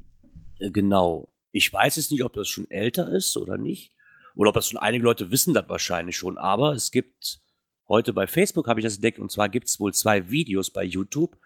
Äh, 0.58 0.70
genau. 0.70 1.32
Ich 1.52 1.72
weiß 1.72 1.96
jetzt 1.96 2.10
nicht, 2.10 2.22
ob 2.22 2.34
das 2.34 2.48
schon 2.48 2.70
älter 2.70 3.10
ist 3.10 3.36
oder 3.38 3.56
nicht. 3.56 3.94
Oder 4.34 4.50
ob 4.50 4.54
das 4.54 4.68
schon 4.68 4.78
einige 4.78 5.04
Leute 5.04 5.30
wissen 5.30 5.54
das 5.54 5.68
wahrscheinlich 5.68 6.18
schon. 6.18 6.36
Aber 6.36 6.72
es 6.72 6.90
gibt 6.90 7.40
heute 7.88 8.12
bei 8.12 8.26
Facebook, 8.26 8.68
habe 8.68 8.80
ich 8.80 8.84
das 8.84 8.96
entdeckt, 8.96 9.18
und 9.18 9.32
zwar 9.32 9.48
gibt 9.48 9.68
es 9.68 9.80
wohl 9.80 9.94
zwei 9.94 10.30
Videos 10.30 10.70
bei 10.70 10.84
YouTube, 10.84 11.38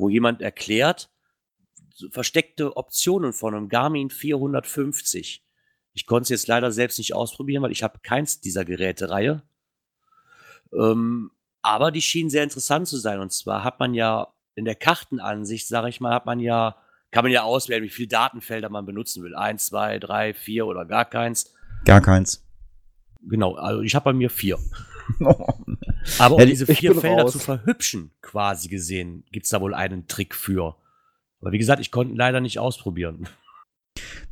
wo 0.00 0.08
jemand 0.08 0.42
erklärt, 0.42 1.10
versteckte 2.10 2.76
Optionen 2.76 3.32
von 3.32 3.54
einem 3.54 3.68
Garmin 3.68 4.10
450. 4.10 5.44
Ich 5.92 6.06
konnte 6.06 6.24
es 6.24 6.28
jetzt 6.30 6.48
leider 6.48 6.72
selbst 6.72 6.98
nicht 6.98 7.14
ausprobieren, 7.14 7.62
weil 7.62 7.72
ich 7.72 7.82
habe 7.82 7.98
keins 8.02 8.40
dieser 8.40 8.64
Gerätereihe. 8.64 9.42
Ähm, 10.72 11.30
aber 11.62 11.90
die 11.90 12.02
schienen 12.02 12.30
sehr 12.30 12.44
interessant 12.44 12.88
zu 12.88 12.96
sein. 12.96 13.20
Und 13.20 13.32
zwar 13.32 13.64
hat 13.64 13.80
man 13.80 13.94
ja 13.94 14.32
in 14.54 14.64
der 14.64 14.76
Kartenansicht, 14.76 15.68
sage 15.68 15.88
ich 15.88 16.00
mal, 16.00 16.14
hat 16.14 16.26
man 16.26 16.40
ja, 16.40 16.76
kann 17.10 17.24
man 17.24 17.32
ja 17.32 17.42
auswählen, 17.42 17.82
wie 17.82 17.90
viele 17.90 18.08
Datenfelder 18.08 18.68
man 18.68 18.86
benutzen 18.86 19.22
will. 19.22 19.34
Eins, 19.34 19.66
zwei, 19.66 19.98
drei, 19.98 20.32
vier 20.32 20.66
oder 20.66 20.84
gar 20.84 21.04
keins. 21.04 21.52
Gar 21.84 22.00
keins. 22.00 22.46
Genau, 23.22 23.54
also 23.54 23.82
ich 23.82 23.94
habe 23.94 24.04
bei 24.04 24.12
mir 24.12 24.30
vier. 24.30 24.58
Aber 26.18 26.36
um 26.36 26.46
diese 26.46 26.66
vier 26.66 26.94
Felder 26.94 27.22
raus. 27.22 27.32
zu 27.32 27.38
verhübschen, 27.38 28.10
quasi 28.22 28.68
gesehen, 28.68 29.24
gibt 29.32 29.46
es 29.46 29.50
da 29.50 29.60
wohl 29.60 29.74
einen 29.74 30.06
Trick 30.06 30.34
für. 30.34 30.76
Aber 31.40 31.52
wie 31.52 31.58
gesagt, 31.58 31.80
ich 31.80 31.90
konnte 31.90 32.14
leider 32.14 32.40
nicht 32.40 32.58
ausprobieren. 32.58 33.28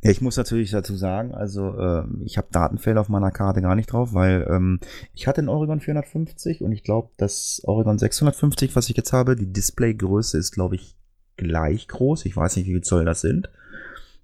Ja, 0.01 0.11
ich 0.11 0.21
muss 0.21 0.37
natürlich 0.37 0.71
dazu 0.71 0.95
sagen, 0.95 1.33
also 1.33 1.77
äh, 1.77 2.03
ich 2.23 2.37
habe 2.37 2.47
Datenfelder 2.51 3.01
auf 3.01 3.09
meiner 3.09 3.31
Karte 3.31 3.61
gar 3.61 3.75
nicht 3.75 3.91
drauf, 3.91 4.13
weil 4.13 4.47
ähm, 4.49 4.79
ich 5.13 5.27
hatte 5.27 5.41
den 5.41 5.49
Oregon 5.49 5.81
450 5.81 6.61
und 6.61 6.71
ich 6.71 6.83
glaube, 6.83 7.09
das 7.17 7.61
Oregon 7.65 7.99
650, 7.99 8.75
was 8.75 8.89
ich 8.89 8.95
jetzt 8.95 9.11
habe, 9.11 9.35
die 9.35 9.51
Displaygröße 9.51 10.37
ist, 10.37 10.51
glaube 10.51 10.75
ich, 10.75 10.95
gleich 11.35 11.87
groß. 11.87 12.25
Ich 12.25 12.35
weiß 12.35 12.55
nicht, 12.55 12.67
wie 12.67 12.73
viel 12.73 12.81
Zoll 12.81 13.05
das 13.05 13.21
sind. 13.21 13.49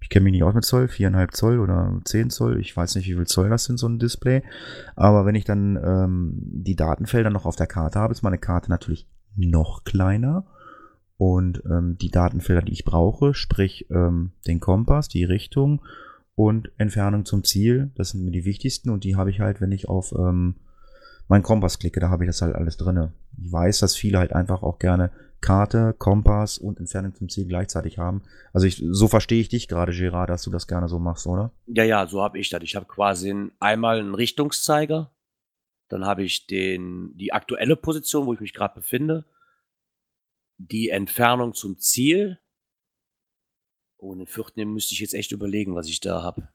Ich 0.00 0.08
kenne 0.08 0.24
mich 0.24 0.32
nicht 0.32 0.44
aus 0.44 0.54
mit 0.54 0.64
Zoll, 0.64 0.86
4,5 0.86 1.32
Zoll 1.32 1.58
oder 1.58 2.00
10 2.04 2.30
Zoll. 2.30 2.60
Ich 2.60 2.76
weiß 2.76 2.94
nicht, 2.94 3.08
wie 3.08 3.14
viel 3.14 3.26
Zoll 3.26 3.50
das 3.50 3.64
sind, 3.64 3.78
so 3.78 3.88
ein 3.88 3.98
Display. 3.98 4.42
Aber 4.94 5.26
wenn 5.26 5.34
ich 5.34 5.44
dann 5.44 5.76
ähm, 5.82 6.34
die 6.42 6.76
Datenfelder 6.76 7.30
noch 7.30 7.46
auf 7.46 7.56
der 7.56 7.66
Karte 7.66 7.98
habe, 7.98 8.12
ist 8.12 8.22
meine 8.22 8.38
Karte 8.38 8.70
natürlich 8.70 9.08
noch 9.34 9.84
kleiner. 9.84 10.46
Und 11.18 11.62
ähm, 11.70 11.96
die 11.98 12.10
Datenfelder, 12.10 12.62
die 12.62 12.72
ich 12.72 12.84
brauche, 12.84 13.34
sprich 13.34 13.86
ähm, 13.90 14.32
den 14.46 14.60
Kompass, 14.60 15.08
die 15.08 15.24
Richtung 15.24 15.82
und 16.34 16.70
Entfernung 16.76 17.24
zum 17.24 17.42
Ziel, 17.42 17.90
das 17.94 18.10
sind 18.10 18.22
mir 18.22 18.30
die 18.30 18.44
wichtigsten 18.44 18.90
und 18.90 19.04
die 19.04 19.16
habe 19.16 19.30
ich 19.30 19.40
halt, 19.40 19.62
wenn 19.62 19.72
ich 19.72 19.88
auf 19.88 20.12
ähm, 20.12 20.56
meinen 21.28 21.42
Kompass 21.42 21.78
klicke, 21.78 22.00
da 22.00 22.10
habe 22.10 22.24
ich 22.24 22.28
das 22.28 22.42
halt 22.42 22.54
alles 22.54 22.76
drinne. 22.76 23.12
Ich 23.38 23.50
weiß, 23.50 23.78
dass 23.78 23.96
viele 23.96 24.18
halt 24.18 24.34
einfach 24.34 24.62
auch 24.62 24.78
gerne 24.78 25.10
Karte, 25.46 25.94
Kompass 25.96 26.58
und 26.58 26.80
Entfernung 26.80 27.14
zum 27.14 27.28
Ziel 27.28 27.46
gleichzeitig 27.46 27.98
haben. 27.98 28.24
Also 28.52 28.66
ich, 28.66 28.82
so 28.90 29.06
verstehe 29.06 29.40
ich 29.40 29.48
dich 29.48 29.68
gerade, 29.68 29.92
Gerard, 29.92 30.28
dass 30.28 30.42
du 30.42 30.50
das 30.50 30.66
gerne 30.66 30.88
so 30.88 30.98
machst, 30.98 31.24
oder? 31.28 31.52
Ja, 31.66 31.84
ja, 31.84 32.04
so 32.08 32.20
habe 32.20 32.40
ich 32.40 32.48
das. 32.48 32.64
Ich 32.64 32.74
habe 32.74 32.86
quasi 32.86 33.32
einmal 33.60 34.00
einen 34.00 34.16
Richtungszeiger, 34.16 35.14
dann 35.88 36.04
habe 36.04 36.24
ich 36.24 36.48
den, 36.48 37.16
die 37.16 37.32
aktuelle 37.32 37.76
Position, 37.76 38.26
wo 38.26 38.34
ich 38.34 38.40
mich 38.40 38.54
gerade 38.54 38.74
befinde, 38.74 39.24
die 40.58 40.88
Entfernung 40.88 41.54
zum 41.54 41.78
Ziel. 41.78 42.40
Oh, 43.98 44.16
den 44.16 44.26
vierten 44.26 44.72
müsste 44.72 44.94
ich 44.94 45.00
jetzt 45.00 45.14
echt 45.14 45.30
überlegen, 45.30 45.76
was 45.76 45.86
ich 45.86 46.00
da 46.00 46.24
habe. 46.24 46.48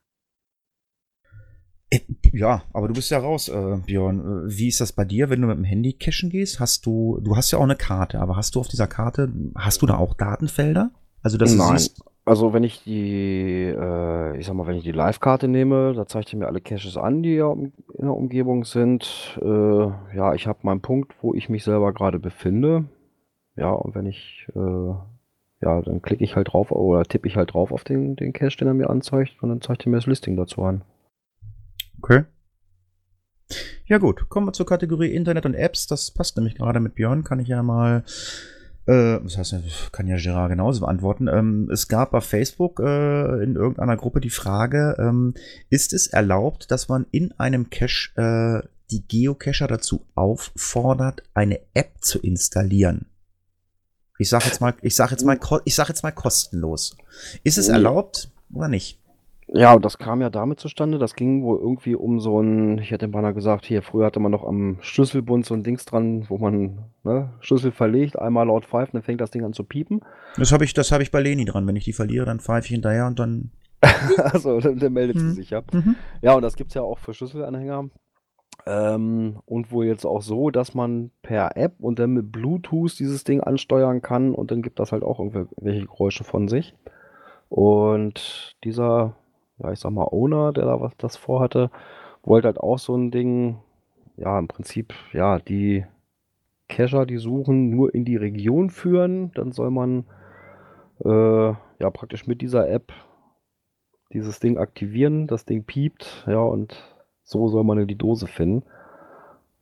Äh, 1.92 2.00
ja, 2.32 2.62
aber 2.72 2.88
du 2.88 2.94
bist 2.94 3.10
ja 3.10 3.18
raus, 3.18 3.48
äh, 3.48 3.76
Björn. 3.84 4.20
Äh, 4.20 4.58
wie 4.58 4.68
ist 4.68 4.80
das 4.80 4.92
bei 4.92 5.04
dir, 5.04 5.28
wenn 5.28 5.42
du 5.42 5.46
mit 5.46 5.58
dem 5.58 5.64
Handy 5.64 5.92
cashen 5.92 6.30
gehst? 6.30 6.58
Hast 6.58 6.86
du, 6.86 7.20
du 7.22 7.36
hast 7.36 7.50
ja 7.50 7.58
auch 7.58 7.64
eine 7.64 7.76
Karte, 7.76 8.20
aber 8.20 8.36
hast 8.36 8.54
du 8.54 8.60
auf 8.60 8.68
dieser 8.68 8.86
Karte, 8.86 9.30
hast 9.54 9.82
du 9.82 9.86
da 9.86 9.98
auch 9.98 10.14
Datenfelder? 10.14 10.90
Also 11.22 11.36
dass 11.36 11.54
Nein. 11.54 11.78
Siehst, 11.78 12.02
also 12.24 12.52
wenn 12.52 12.64
ich 12.64 12.82
die, 12.84 13.64
äh, 13.66 14.38
ich 14.38 14.46
sag 14.46 14.54
mal, 14.54 14.66
wenn 14.66 14.76
ich 14.76 14.84
die 14.84 14.92
Live-Karte 14.92 15.48
nehme, 15.48 15.92
da 15.94 16.06
zeigt 16.06 16.32
er 16.32 16.38
mir 16.38 16.46
alle 16.46 16.60
Caches 16.60 16.96
an, 16.96 17.22
die 17.22 17.34
ja 17.34 17.52
in 17.52 17.72
der 17.98 18.16
Umgebung 18.16 18.64
sind. 18.64 19.38
Äh, 19.42 19.46
ja, 20.16 20.34
ich 20.34 20.46
habe 20.46 20.60
meinen 20.62 20.80
Punkt, 20.80 21.12
wo 21.20 21.34
ich 21.34 21.48
mich 21.48 21.64
selber 21.64 21.92
gerade 21.92 22.18
befinde. 22.18 22.84
Ja, 23.56 23.70
und 23.70 23.94
wenn 23.94 24.06
ich, 24.06 24.46
äh, 24.54 24.94
ja, 25.60 25.82
dann 25.82 26.00
klicke 26.00 26.24
ich 26.24 26.36
halt 26.36 26.52
drauf 26.52 26.72
oder 26.72 27.04
tippe 27.04 27.28
ich 27.28 27.36
halt 27.36 27.52
drauf 27.52 27.70
auf 27.70 27.84
den, 27.84 28.16
den 28.16 28.32
Cache, 28.32 28.56
den 28.56 28.68
er 28.68 28.74
mir 28.74 28.88
anzeigt 28.88 29.42
und 29.42 29.50
dann 29.50 29.60
zeigt 29.60 29.86
er 29.86 29.90
mir 29.90 29.98
das 29.98 30.06
Listing 30.06 30.36
dazu 30.36 30.62
an. 30.62 30.82
Okay. 32.02 32.24
Ja 33.86 33.98
gut, 33.98 34.28
kommen 34.28 34.48
wir 34.48 34.52
zur 34.52 34.66
Kategorie 34.66 35.14
Internet 35.14 35.46
und 35.46 35.54
Apps. 35.54 35.86
Das 35.86 36.10
passt 36.10 36.36
nämlich 36.36 36.56
gerade 36.56 36.80
mit 36.80 36.96
Björn. 36.96 37.22
Kann 37.22 37.38
ich 37.38 37.46
ja 37.46 37.62
mal, 37.62 38.02
äh, 38.86 39.20
das 39.20 39.38
heißt, 39.38 39.92
kann 39.92 40.08
ja 40.08 40.16
Gerard 40.16 40.50
genauso 40.50 40.80
beantworten. 40.80 41.28
Ähm, 41.28 41.70
es 41.72 41.86
gab 41.86 42.10
bei 42.10 42.20
Facebook 42.20 42.80
äh, 42.80 43.42
in 43.44 43.54
irgendeiner 43.54 43.96
Gruppe 43.96 44.20
die 44.20 44.30
Frage, 44.30 44.96
ähm, 44.98 45.34
ist 45.70 45.92
es 45.92 46.08
erlaubt, 46.08 46.72
dass 46.72 46.88
man 46.88 47.06
in 47.12 47.32
einem 47.38 47.70
Cache 47.70 48.10
äh, 48.16 48.68
die 48.90 49.06
Geocacher 49.06 49.68
dazu 49.68 50.04
auffordert, 50.16 51.22
eine 51.34 51.60
App 51.74 51.98
zu 52.00 52.18
installieren? 52.18 53.06
Ich 54.18 54.28
sage 54.28 54.46
jetzt 54.46 54.60
mal, 54.60 54.74
ich 54.82 54.96
sage 54.96 55.12
jetzt 55.12 55.24
mal, 55.24 55.38
ich 55.64 55.74
sage 55.76 55.90
jetzt 55.90 56.02
mal 56.02 56.10
kostenlos. 56.10 56.96
Ist 57.44 57.58
es 57.58 57.68
erlaubt 57.68 58.32
oder 58.52 58.66
nicht? 58.66 59.01
Ja, 59.54 59.74
und 59.74 59.84
das 59.84 59.98
kam 59.98 60.22
ja 60.22 60.30
damit 60.30 60.60
zustande, 60.60 60.98
das 60.98 61.14
ging 61.14 61.42
wohl 61.42 61.58
irgendwie 61.58 61.94
um 61.94 62.20
so 62.20 62.40
ein, 62.40 62.78
ich 62.78 62.90
hätte 62.90 63.06
beinahe 63.06 63.34
gesagt, 63.34 63.66
hier, 63.66 63.82
früher 63.82 64.06
hatte 64.06 64.18
man 64.18 64.32
noch 64.32 64.44
am 64.44 64.78
Schlüsselbund 64.80 65.44
so 65.44 65.52
ein 65.52 65.62
Dings 65.62 65.84
dran, 65.84 66.24
wo 66.30 66.38
man 66.38 66.86
ne, 67.04 67.34
Schlüssel 67.40 67.70
verlegt, 67.70 68.18
einmal 68.18 68.46
laut 68.46 68.64
pfeift, 68.64 68.94
dann 68.94 69.02
fängt 69.02 69.20
das 69.20 69.30
Ding 69.30 69.44
an 69.44 69.52
zu 69.52 69.64
piepen. 69.64 70.00
Das 70.38 70.52
habe 70.52 70.64
ich, 70.64 70.72
das 70.72 70.90
habe 70.90 71.02
ich 71.02 71.10
bei 71.10 71.20
Leni 71.20 71.44
dran. 71.44 71.66
Wenn 71.66 71.76
ich 71.76 71.84
die 71.84 71.92
verliere, 71.92 72.24
dann 72.24 72.40
pfeife 72.40 72.64
ich 72.66 72.72
hinterher 72.72 73.06
und 73.06 73.18
dann. 73.18 73.50
also, 74.16 74.58
dann, 74.60 74.78
dann 74.78 74.92
meldet 74.94 75.16
Mhm. 75.16 75.20
sie 75.20 75.34
sich 75.34 75.50
ja. 75.50 75.60
Mhm. 75.72 75.96
Ja, 76.22 76.32
und 76.34 76.42
das 76.42 76.56
gibt's 76.56 76.72
ja 76.72 76.80
auch 76.82 76.98
für 76.98 77.12
Schlüsselanhänger. 77.12 77.90
Ähm, 78.64 79.40
und 79.44 79.70
wohl 79.72 79.84
jetzt 79.86 80.06
auch 80.06 80.22
so, 80.22 80.50
dass 80.50 80.72
man 80.72 81.10
per 81.20 81.56
App 81.58 81.74
und 81.80 81.98
dann 81.98 82.12
mit 82.12 82.32
Bluetooth 82.32 82.98
dieses 82.98 83.24
Ding 83.24 83.40
ansteuern 83.42 84.00
kann 84.00 84.34
und 84.34 84.50
dann 84.50 84.62
gibt 84.62 84.78
das 84.78 84.92
halt 84.92 85.02
auch 85.02 85.18
irgendwelche 85.18 85.86
Geräusche 85.86 86.24
von 86.24 86.48
sich. 86.48 86.74
Und 87.48 88.56
dieser, 88.64 89.14
ja, 89.58 89.72
ich 89.72 89.80
sag 89.80 89.90
mal, 89.92 90.08
Owner, 90.10 90.52
der 90.52 90.64
da 90.64 90.80
was 90.80 90.96
das 90.96 91.16
vorhatte, 91.16 91.70
wollte 92.22 92.48
halt 92.48 92.58
auch 92.58 92.78
so 92.78 92.96
ein 92.96 93.10
Ding, 93.10 93.58
ja, 94.16 94.38
im 94.38 94.48
Prinzip, 94.48 94.94
ja, 95.12 95.38
die 95.38 95.84
Cacher, 96.68 97.06
die 97.06 97.18
suchen, 97.18 97.70
nur 97.70 97.94
in 97.94 98.04
die 98.04 98.16
Region 98.16 98.70
führen. 98.70 99.32
Dann 99.34 99.52
soll 99.52 99.70
man 99.70 100.04
äh, 101.04 101.08
ja 101.08 101.90
praktisch 101.92 102.26
mit 102.26 102.40
dieser 102.40 102.68
App 102.68 102.92
dieses 104.12 104.40
Ding 104.40 104.58
aktivieren, 104.58 105.26
das 105.26 105.44
Ding 105.44 105.64
piept, 105.64 106.24
ja, 106.26 106.40
und 106.40 106.76
so 107.24 107.48
soll 107.48 107.64
man 107.64 107.86
die 107.86 107.96
Dose 107.96 108.26
finden. 108.26 108.64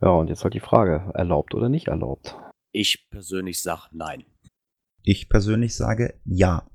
Ja, 0.01 0.11
und 0.11 0.29
jetzt 0.29 0.45
halt 0.45 0.55
die 0.55 0.61
Frage, 0.61 1.11
erlaubt 1.15 1.55
oder 1.55 1.69
nicht 1.69 1.89
erlaubt? 1.89 2.37
Ich 2.73 3.09
persönlich 3.11 3.63
sage 3.63 3.83
nein. 3.93 4.25
Ich 5.03 5.29
persönlich 5.29 5.77
sage 5.77 6.15
ja. 6.25 6.67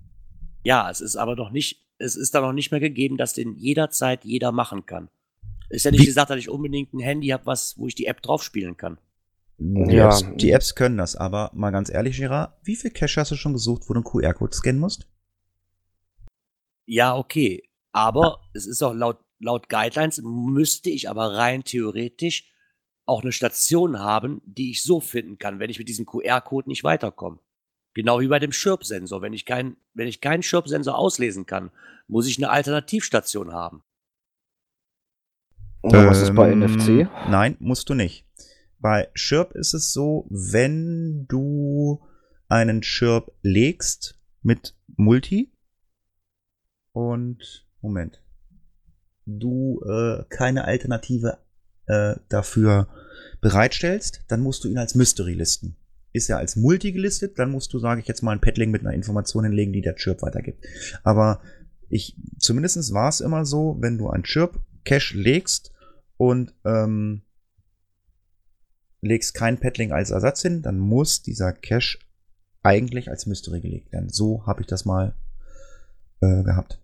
Ja, 0.64 0.90
es 0.90 1.02
ist 1.02 1.16
aber 1.16 1.36
noch 1.36 1.52
nicht, 1.52 1.85
es 1.98 2.16
ist 2.16 2.36
da 2.36 2.42
noch 2.42 2.54
nicht 2.54 2.72
mehr 2.72 2.80
gegeben, 2.80 3.18
dass 3.18 3.34
den 3.34 3.56
jederzeit 3.56 4.26
jeder 4.26 4.52
machen 4.52 4.86
kann. 4.86 5.10
Ist 5.70 5.86
ja 5.86 5.92
nicht 5.92 6.02
Wie- 6.02 6.06
gesagt, 6.06 6.30
dass 6.30 6.38
ich 6.38 6.50
unbedingt 6.50 6.94
ein 6.94 7.00
Handy 7.00 7.28
habe, 7.30 7.46
was, 7.46 7.78
wo 7.78 7.88
ich 7.88 7.96
die 7.96 8.06
App 8.08 8.22
drauf 8.22 8.44
spielen 8.44 8.78
kann. 8.78 8.98
Die, 9.58 9.94
Ja. 9.96 10.08
Apps, 10.10 10.26
die 10.36 10.52
Apps 10.52 10.76
können 10.76 10.98
das, 10.98 11.16
aber 11.16 11.50
mal 11.54 11.72
ganz 11.72 11.90
ehrlich, 11.90 12.18
Gerard, 12.18 12.54
wie 12.64 12.76
viel 12.76 12.92
Cache 12.92 13.22
hast 13.22 13.32
du 13.32 13.36
schon 13.36 13.54
gesucht, 13.54 13.84
wo 13.88 13.94
du 13.94 14.00
einen 14.00 14.04
QR-Code 14.04 14.54
scannen 14.56 14.82
musst? 14.82 15.08
Ja, 16.86 17.16
okay. 17.16 17.64
Aber 17.92 18.42
es 18.54 18.66
ist 18.68 18.82
auch 18.84 18.94
laut, 18.94 19.20
laut 19.40 19.70
Guidelines 19.70 20.22
müsste 20.22 20.90
ich 20.90 21.10
aber 21.10 21.36
rein 21.36 21.64
theoretisch 21.64 22.52
auch 23.06 23.22
eine 23.22 23.32
Station 23.32 24.00
haben, 24.00 24.42
die 24.46 24.72
ich 24.72 24.84
so 24.84 25.00
finden 25.00 25.38
kann, 25.38 25.60
wenn 25.60 25.70
ich 25.70 25.80
mit 25.80 25.88
diesem 25.88 26.06
QR-Code 26.06 26.68
nicht 26.70 26.84
weiterkomme. 26.84 27.40
Genau 27.96 28.20
wie 28.20 28.28
bei 28.28 28.40
dem 28.40 28.52
Schirp-Sensor. 28.52 29.22
Wenn 29.22 29.34
ich 29.34 29.46
keinen, 29.46 29.78
wenn 29.94 30.08
ich 30.08 30.22
keinen 30.22 30.44
Schirp-Sensor 30.44 30.98
auslesen 30.98 31.46
kann, 31.46 31.72
muss 32.08 32.28
ich 32.28 32.38
eine 32.38 32.50
Alternativstation 32.52 33.54
haben. 33.54 33.84
Oder 35.82 36.08
was 36.08 36.22
ist 36.22 36.36
bei 36.36 36.52
Ähm, 36.52 36.60
NFC? 36.60 37.08
Nein, 37.30 37.56
musst 37.60 37.90
du 37.90 37.94
nicht. 37.94 38.26
Bei 38.80 39.10
Chirp 39.16 39.54
ist 39.54 39.74
es 39.74 39.94
so, 39.94 40.28
wenn 40.30 41.26
du 41.28 42.06
einen 42.50 42.82
Chirp 42.82 43.32
legst 43.42 44.20
mit 44.42 44.76
Multi 44.98 45.54
und 46.92 47.66
Moment, 47.82 48.22
du 49.26 49.82
äh, 49.88 50.24
keine 50.30 50.66
Alternative 50.66 51.38
äh, 51.86 52.16
dafür 52.30 52.88
bereitstellst, 53.42 54.26
dann 54.28 54.42
musst 54.42 54.64
du 54.64 54.68
ihn 54.68 54.78
als 54.78 54.96
Mystery 54.96 55.34
listen. 55.34 55.78
Ist 56.16 56.30
er 56.30 56.38
als 56.38 56.56
Multi 56.56 56.94
gelistet, 56.94 57.38
dann 57.38 57.52
musst 57.52 57.74
du, 57.74 57.80
sage 57.80 58.00
ich 58.00 58.08
jetzt 58.08 58.22
mal, 58.22 58.32
ein 58.32 58.40
Padling 58.40 58.72
mit 58.72 58.82
einer 58.82 58.94
Information 58.94 59.44
hinlegen, 59.44 59.74
die 59.74 59.82
der 59.82 59.96
Chirp 59.96 60.22
weitergibt. 60.22 60.66
Aber 61.04 61.42
ich, 61.90 62.16
zumindest 62.40 62.94
war 62.94 63.10
es 63.10 63.20
immer 63.20 63.46
so, 63.46 63.76
wenn 63.80 63.98
du 63.98 64.10
ein 64.10 64.24
Chirp-Cache 64.24 65.18
legst 65.18 65.74
und 66.18 66.54
ähm, 66.64 67.24
legst 69.02 69.34
kein 69.34 69.60
Paddling 69.60 69.92
als 69.92 70.12
Ersatz 70.12 70.42
hin, 70.42 70.62
dann 70.62 70.80
muss 70.80 71.22
dieser 71.22 71.52
Cache 71.52 72.00
eigentlich 72.64 73.10
als 73.10 73.26
Mystery 73.26 73.60
gelegt 73.60 73.92
werden. 73.92 74.10
So 74.10 74.46
habe 74.48 74.62
ich 74.62 74.68
das 74.68 74.86
mal 74.86 75.16
äh, 76.22 76.44
gehabt. 76.44 76.82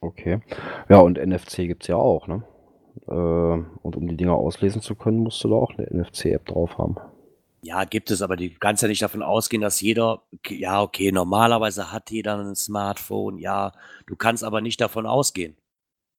Okay. 0.00 0.40
Ja, 0.88 1.00
und 1.00 1.18
NFC 1.18 1.56
gibt's 1.68 1.86
ja 1.86 1.96
auch, 1.96 2.26
ne? 2.26 2.42
Äh, 3.06 3.12
und 3.82 3.96
um 3.96 4.08
die 4.08 4.16
Dinger 4.16 4.34
auslesen 4.34 4.80
zu 4.80 4.94
können, 4.94 5.18
musst 5.18 5.44
du 5.44 5.48
da 5.48 5.56
auch 5.56 5.72
eine 5.76 5.86
NFC-App 5.86 6.46
drauf 6.46 6.78
haben. 6.78 6.96
Ja, 7.62 7.84
gibt 7.84 8.10
es, 8.10 8.22
aber 8.22 8.36
du 8.36 8.48
kannst 8.58 8.82
ja 8.82 8.88
nicht 8.88 9.02
davon 9.02 9.22
ausgehen, 9.22 9.60
dass 9.60 9.80
jeder, 9.80 10.22
ja, 10.48 10.80
okay, 10.80 11.12
normalerweise 11.12 11.92
hat 11.92 12.10
jeder 12.10 12.38
ein 12.38 12.54
Smartphone, 12.54 13.38
ja, 13.38 13.72
du 14.06 14.16
kannst 14.16 14.44
aber 14.44 14.60
nicht 14.62 14.80
davon 14.80 15.06
ausgehen. 15.06 15.56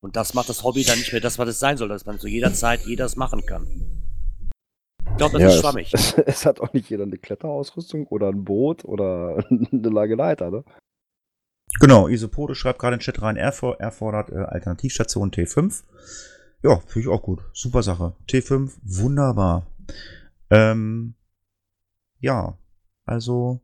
Und 0.02 0.16
das 0.16 0.34
macht 0.34 0.50
das 0.50 0.64
Hobby 0.64 0.84
dann 0.84 0.98
nicht 0.98 1.12
mehr 1.12 1.22
das, 1.22 1.40
was 1.40 1.50
es 1.50 1.60
sein 1.60 1.78
soll, 1.78 1.88
dass 1.88 2.06
man 2.06 2.20
zu 2.20 2.28
jeder 2.28 2.54
Zeit 2.54 2.82
jedes 2.82 3.16
machen 3.16 3.46
kann. 3.46 3.68
Ich 5.12 5.18
glaube, 5.18 5.34
das 5.34 5.42
ja, 5.42 5.48
ist 5.48 5.56
es, 5.56 5.62
schwammig. 5.62 5.94
Es, 5.94 6.14
es 6.26 6.46
hat 6.46 6.60
auch 6.60 6.74
nicht 6.74 6.90
jeder 6.90 7.04
eine 7.04 7.18
Kletterausrüstung 7.18 8.08
oder 8.08 8.30
ein 8.30 8.44
Boot 8.44 8.86
oder 8.86 9.44
eine 9.50 9.90
lange 9.90 10.16
Leiter, 10.16 10.52
ne? 10.52 10.64
Genau, 11.80 12.08
Isopode 12.08 12.54
schreibt 12.54 12.80
gerade 12.80 12.96
in 12.96 13.00
den 13.00 13.04
Chat 13.04 13.22
rein, 13.22 13.38
er, 13.38 13.52
for, 13.52 13.80
er 13.80 13.92
fordert 13.92 14.30
äh, 14.30 14.36
Alternativstation 14.36 15.32
T5. 15.32 15.84
Ja, 16.64 16.80
finde 16.80 17.00
ich 17.00 17.08
auch 17.08 17.24
gut. 17.24 17.42
Super 17.54 17.82
Sache. 17.82 18.14
T5, 18.28 18.72
wunderbar. 18.84 19.66
Ähm, 20.50 21.16
ja, 22.22 22.58
also 23.06 23.60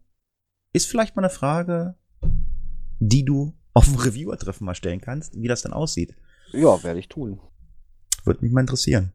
ist 0.74 0.88
vielleicht 0.88 1.16
mal 1.16 1.22
eine 1.24 1.30
Frage, 1.34 1.96
die 3.00 3.24
du 3.24 3.54
auf 3.74 3.86
dem 3.86 3.96
Reviewer-Treffen 3.96 4.66
mal 4.66 4.76
stellen 4.76 5.00
kannst, 5.02 5.40
wie 5.40 5.48
das 5.48 5.62
dann 5.62 5.74
aussieht. 5.74 6.16
Ja, 6.52 6.84
werde 6.84 7.00
ich 7.00 7.08
tun. 7.08 7.40
Würde 8.26 8.42
mich 8.44 8.52
mal 8.52 8.62
interessieren. 8.62 9.14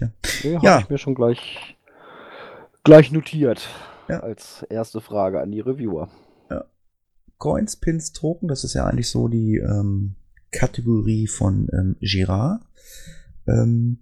Nee, 0.00 0.10
Ja. 0.62 0.72
habe 0.74 0.82
ich 0.82 0.90
mir 0.90 0.98
schon 0.98 1.14
gleich, 1.14 1.76
gleich 2.84 3.10
notiert. 3.12 3.68
Ja. 4.08 4.20
Als 4.20 4.62
erste 4.70 5.00
Frage 5.00 5.40
an 5.40 5.50
die 5.50 5.60
Reviewer. 5.60 6.08
Coins, 7.38 7.76
Pins, 7.76 8.12
Token, 8.12 8.48
das 8.48 8.64
ist 8.64 8.72
ja 8.72 8.86
eigentlich 8.86 9.10
so 9.10 9.28
die 9.28 9.56
ähm, 9.56 10.14
Kategorie 10.52 11.26
von 11.26 11.68
ähm, 11.74 11.96
Girard. 12.00 12.62
Ähm, 13.46 13.98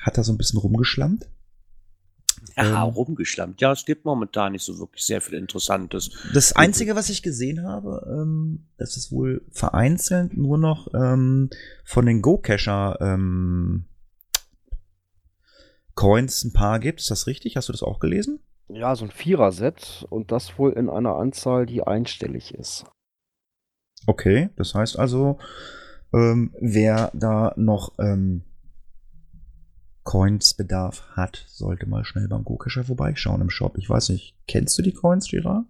hat 0.00 0.16
da 0.16 0.24
so 0.24 0.32
ein 0.32 0.38
bisschen 0.38 0.58
rumgeschlammt. 0.58 1.28
Ja, 2.56 2.84
ähm, 2.84 2.94
rumgeschlammt. 2.94 3.60
Ja, 3.60 3.72
es 3.72 3.84
gibt 3.84 4.04
momentan 4.04 4.52
nicht 4.52 4.64
so 4.64 4.78
wirklich 4.78 5.04
sehr 5.04 5.20
viel 5.20 5.38
Interessantes. 5.38 6.10
Das 6.34 6.54
Einzige, 6.54 6.96
was 6.96 7.08
ich 7.08 7.22
gesehen 7.22 7.62
habe, 7.64 8.06
ähm, 8.10 8.66
das 8.76 8.96
ist 8.96 9.12
wohl 9.12 9.42
vereinzelt 9.50 10.36
nur 10.36 10.58
noch 10.58 10.92
ähm, 10.94 11.50
von 11.84 12.06
den 12.06 12.20
Go-Cacher 12.20 12.98
ähm, 13.00 13.84
Coins 15.94 16.44
ein 16.44 16.52
paar 16.52 16.78
gibt. 16.80 17.00
Ist 17.00 17.10
das 17.10 17.26
richtig? 17.26 17.56
Hast 17.56 17.68
du 17.68 17.72
das 17.72 17.82
auch 17.82 18.00
gelesen? 18.00 18.40
Ja, 18.68 18.96
so 18.96 19.04
ein 19.04 19.10
Vierer-Set 19.10 20.06
und 20.08 20.32
das 20.32 20.58
wohl 20.58 20.72
in 20.72 20.88
einer 20.88 21.16
Anzahl, 21.16 21.66
die 21.66 21.82
einstellig 21.82 22.54
ist. 22.54 22.86
Okay, 24.06 24.50
das 24.56 24.74
heißt 24.74 24.98
also, 24.98 25.38
ähm, 26.12 26.54
wer 26.58 27.10
da 27.14 27.52
noch 27.56 27.92
ähm, 27.98 28.42
Coins-Bedarf 30.04 31.02
hat, 31.12 31.44
sollte 31.48 31.86
mal 31.86 32.04
schnell 32.04 32.28
beim 32.28 32.44
Go-Cacher 32.44 32.84
vorbeischauen 32.84 33.40
im 33.40 33.50
Shop. 33.50 33.78
Ich 33.78 33.88
weiß 33.88 34.08
nicht, 34.10 34.34
kennst 34.48 34.78
du 34.78 34.82
die 34.82 34.92
Coins, 34.92 35.28
Girard? 35.28 35.64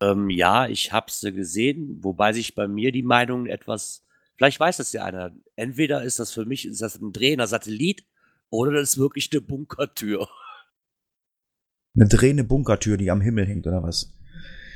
Ähm, 0.00 0.30
ja, 0.30 0.68
ich 0.68 0.92
habe 0.92 1.10
sie 1.10 1.32
gesehen, 1.32 1.98
wobei 2.02 2.32
sich 2.32 2.54
bei 2.54 2.68
mir 2.68 2.92
die 2.92 3.02
Meinung 3.02 3.46
etwas, 3.46 4.04
vielleicht 4.36 4.60
weiß 4.60 4.76
das 4.76 4.92
ja 4.92 5.04
einer, 5.04 5.32
entweder 5.56 6.02
ist 6.02 6.18
das 6.18 6.32
für 6.32 6.44
mich 6.44 6.66
ist 6.66 6.82
das 6.82 7.00
ein 7.00 7.12
drehender 7.12 7.46
Satellit 7.46 8.04
oder 8.50 8.72
das 8.72 8.90
ist 8.90 8.98
wirklich 8.98 9.30
eine 9.32 9.40
Bunkertür. 9.40 10.28
Eine 11.94 12.08
drehende 12.08 12.44
Bunkertür, 12.44 12.98
die 12.98 13.10
am 13.10 13.22
Himmel 13.22 13.46
hängt, 13.46 13.66
oder 13.66 13.82
was? 13.82 14.12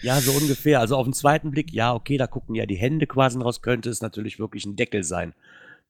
Ja, 0.03 0.19
so 0.21 0.33
ungefähr. 0.33 0.81
Also 0.81 0.97
auf 0.97 1.07
den 1.07 1.13
zweiten 1.13 1.51
Blick, 1.51 1.73
ja, 1.73 1.93
okay, 1.95 2.17
da 2.17 2.27
gucken 2.27 2.55
ja 2.55 2.65
die 2.65 2.77
Hände 2.77 3.07
quasi 3.07 3.39
raus, 3.39 3.61
könnte 3.61 3.91
es 3.91 4.01
natürlich 4.01 4.39
wirklich 4.39 4.65
ein 4.65 4.77
Deckel 4.77 5.05
sein, 5.05 5.35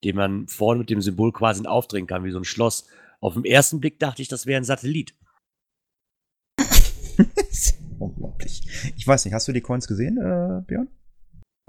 den 0.05 0.16
man 0.16 0.46
vorne 0.48 0.80
mit 0.80 0.90
dem 0.90 1.01
Symbol 1.01 1.32
quasi 1.32 1.66
aufdrehen 1.66 2.07
kann, 2.07 2.24
wie 2.24 2.30
so 2.30 2.38
ein 2.38 2.44
Schloss. 2.44 2.86
Auf 3.20 3.34
den 3.34 3.44
ersten 3.44 3.80
Blick 3.80 3.98
dachte 3.98 4.22
ich, 4.22 4.28
das 4.28 4.46
wäre 4.46 4.61
ein 4.61 4.64
Satellit. 4.64 5.14
Unglaublich. 7.98 8.92
Ich 8.96 9.07
weiß 9.07 9.24
nicht, 9.24 9.34
hast 9.34 9.46
du 9.46 9.53
die 9.53 9.61
Coins 9.61 9.86
gesehen, 9.86 10.16
äh, 10.16 10.62
Björn? 10.66 10.88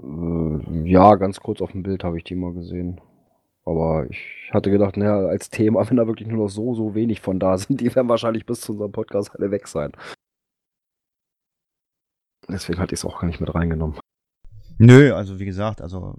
Äh, 0.02 0.90
ja, 0.90 1.14
ganz 1.16 1.40
kurz 1.40 1.60
auf 1.60 1.72
dem 1.72 1.82
Bild 1.82 2.04
habe 2.04 2.16
ich 2.16 2.24
die 2.24 2.34
mal 2.34 2.54
gesehen. 2.54 3.00
Aber 3.64 4.06
ich 4.10 4.50
hatte 4.50 4.70
gedacht, 4.70 4.96
naja, 4.96 5.26
als 5.26 5.50
Thema, 5.50 5.88
wenn 5.88 5.96
da 5.96 6.06
wirklich 6.06 6.28
nur 6.28 6.38
noch 6.38 6.48
so, 6.48 6.74
so 6.74 6.94
wenig 6.94 7.20
von 7.20 7.38
da 7.38 7.58
sind, 7.58 7.80
die 7.80 7.94
werden 7.94 8.08
wahrscheinlich 8.08 8.46
bis 8.46 8.60
zu 8.62 8.72
unserem 8.72 8.92
Podcast 8.92 9.34
alle 9.36 9.50
weg 9.50 9.68
sein. 9.68 9.92
Deswegen 12.48 12.80
hatte 12.80 12.94
ich 12.94 13.00
es 13.00 13.04
auch 13.04 13.20
gar 13.20 13.26
nicht 13.28 13.40
mit 13.40 13.54
reingenommen. 13.54 13.98
Nö, 14.78 15.14
also 15.14 15.38
wie 15.38 15.44
gesagt, 15.44 15.80
also 15.80 16.16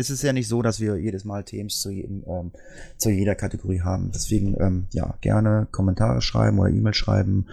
es 0.00 0.10
ist 0.10 0.22
ja 0.22 0.32
nicht 0.32 0.48
so, 0.48 0.62
dass 0.62 0.80
wir 0.80 0.96
jedes 0.96 1.24
Mal 1.24 1.44
Themen 1.44 1.68
zu, 1.68 1.90
jedem, 1.90 2.24
ähm, 2.26 2.52
zu 2.96 3.10
jeder 3.10 3.34
Kategorie 3.34 3.82
haben. 3.82 4.10
Deswegen, 4.12 4.56
ähm, 4.60 4.86
ja, 4.92 5.16
gerne 5.20 5.68
Kommentare 5.70 6.20
schreiben 6.22 6.58
oder 6.58 6.70
E-Mail 6.70 6.94
schreiben, 6.94 7.46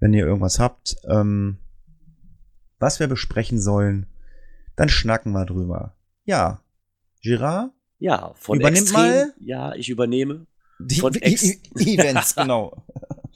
wenn 0.00 0.12
ihr 0.12 0.26
irgendwas 0.26 0.58
habt, 0.58 0.96
ähm, 1.08 1.58
was 2.78 3.00
wir 3.00 3.06
besprechen 3.06 3.60
sollen, 3.60 4.06
dann 4.76 4.88
schnacken 4.88 5.32
wir 5.32 5.46
drüber. 5.46 5.96
ja, 6.24 6.60
Girard, 7.22 7.70
Ja, 7.98 8.32
von 8.34 8.58
Übernimm 8.58 8.82
extrem, 8.82 8.98
mal. 9.00 9.32
Ja, 9.38 9.74
ich 9.74 9.88
übernehme. 9.88 10.46
Die 10.80 10.98
Von 10.98 11.14
ex- 11.22 11.44
I- 11.44 11.60
Events, 11.98 12.34
genau. 12.36 12.84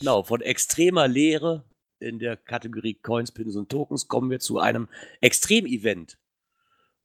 Genau, 0.01 0.25
von 0.25 0.41
extremer 0.41 1.07
Lehre 1.07 1.65
in 2.01 2.19
der 2.19 2.37
Kategorie 2.37 2.95
Coins, 2.95 3.31
Pins 3.31 3.55
und 3.55 3.69
Tokens 3.69 4.09
kommen 4.09 4.29
wir 4.31 4.41
zu 4.41 4.59
einem 4.59 4.89
Extrem-Event. 5.21 6.19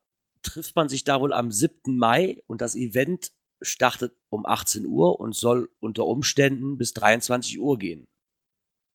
trifft 0.42 0.76
man 0.76 0.88
sich 0.88 1.02
da 1.02 1.20
wohl 1.20 1.32
am 1.32 1.50
7. 1.50 1.98
Mai 1.98 2.40
und 2.46 2.60
das 2.60 2.76
Event 2.76 3.32
startet 3.60 4.14
um 4.28 4.46
18 4.46 4.86
Uhr 4.86 5.18
und 5.18 5.34
soll 5.34 5.68
unter 5.80 6.06
Umständen 6.06 6.78
bis 6.78 6.94
23 6.94 7.58
Uhr 7.58 7.76
gehen. 7.76 8.06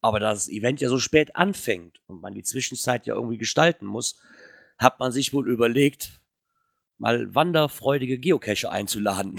Aber 0.01 0.22
da 0.22 0.32
das 0.32 0.47
Event 0.47 0.80
ja 0.80 0.88
so 0.88 0.99
spät 0.99 1.36
anfängt 1.36 1.99
und 2.07 2.22
man 2.22 2.34
die 2.34 2.43
Zwischenzeit 2.43 3.07
ja 3.07 3.16
irgendwie 3.16 3.38
gestalten 3.38 3.86
muss, 3.86 4.18
hat 4.78 5.01
man 5.01 5.11
sich 5.11 5.34
wohl 5.34 5.49
überlegt, 5.49 6.22
mal 7.04 7.36
wanderfreudige 7.36 8.18
Geocacher 8.18 8.72
einzuladen. 8.72 9.36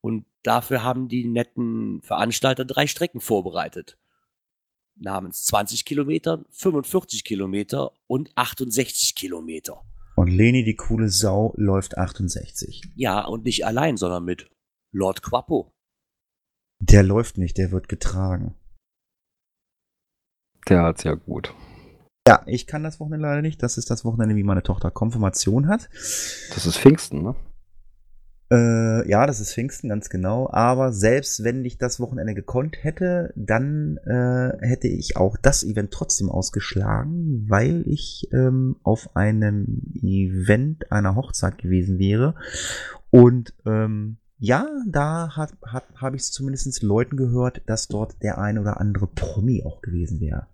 Und 0.00 0.24
dafür 0.42 0.82
haben 0.82 1.08
die 1.08 1.26
netten 1.26 2.00
Veranstalter 2.00 2.64
drei 2.64 2.86
Strecken 2.86 3.20
vorbereitet. 3.20 3.98
Namens 4.96 5.44
20 5.44 5.84
Kilometer, 5.84 6.42
45 6.52 7.22
Kilometer 7.22 7.92
und 8.06 8.32
68 8.34 9.14
Kilometer. 9.14 9.84
Und 10.16 10.28
Leni, 10.28 10.64
die 10.64 10.74
coole 10.74 11.10
Sau, 11.10 11.52
läuft 11.58 11.98
68. 11.98 12.82
Ja, 12.94 13.26
und 13.26 13.44
nicht 13.44 13.66
allein, 13.66 13.98
sondern 13.98 14.24
mit 14.24 14.48
Lord 14.90 15.22
Quappo. 15.22 15.74
Der 16.78 17.02
läuft 17.02 17.36
nicht, 17.36 17.58
der 17.58 17.72
wird 17.72 17.88
getragen. 17.88 18.54
Der 20.68 20.82
hat's 20.82 21.04
ja 21.04 21.12
gut. 21.12 21.52
Ja, 22.26 22.42
ich 22.46 22.66
kann 22.66 22.82
das 22.82 23.00
Wochenende 23.00 23.26
leider 23.26 23.42
nicht. 23.42 23.62
Das 23.62 23.76
ist 23.76 23.90
das 23.90 24.04
Wochenende, 24.04 24.34
wie 24.34 24.44
meine 24.44 24.62
Tochter 24.62 24.90
Konfirmation 24.90 25.68
hat. 25.68 25.90
Das 26.54 26.64
ist 26.64 26.78
Pfingsten, 26.78 27.22
ne? 27.22 27.34
Äh, 28.50 29.08
ja, 29.08 29.26
das 29.26 29.40
ist 29.40 29.52
Pfingsten, 29.52 29.88
ganz 29.88 30.08
genau. 30.08 30.48
Aber 30.50 30.92
selbst 30.92 31.44
wenn 31.44 31.64
ich 31.64 31.76
das 31.76 32.00
Wochenende 32.00 32.34
gekonnt 32.34 32.82
hätte, 32.82 33.32
dann 33.36 33.98
äh, 34.04 34.56
hätte 34.66 34.88
ich 34.88 35.16
auch 35.16 35.36
das 35.36 35.64
Event 35.64 35.90
trotzdem 35.90 36.30
ausgeschlagen, 36.30 37.46
weil 37.48 37.84
ich 37.86 38.28
ähm, 38.32 38.76
auf 38.82 39.16
einem 39.16 39.82
Event 39.94 40.92
einer 40.92 41.16
Hochzeit 41.16 41.58
gewesen 41.58 41.98
wäre. 41.98 42.34
Und 43.10 43.54
ähm, 43.66 44.16
ja, 44.38 44.66
da 44.86 45.36
hat, 45.36 45.52
hat, 45.64 45.84
habe 45.96 46.16
ich 46.16 46.22
es 46.22 46.32
zumindest 46.32 46.82
Leuten 46.82 47.16
gehört, 47.16 47.62
dass 47.66 47.88
dort 47.88 48.22
der 48.22 48.38
ein 48.38 48.58
oder 48.58 48.80
andere 48.80 49.06
Promi 49.06 49.62
auch 49.64 49.80
gewesen 49.80 50.20
wäre. 50.20 50.46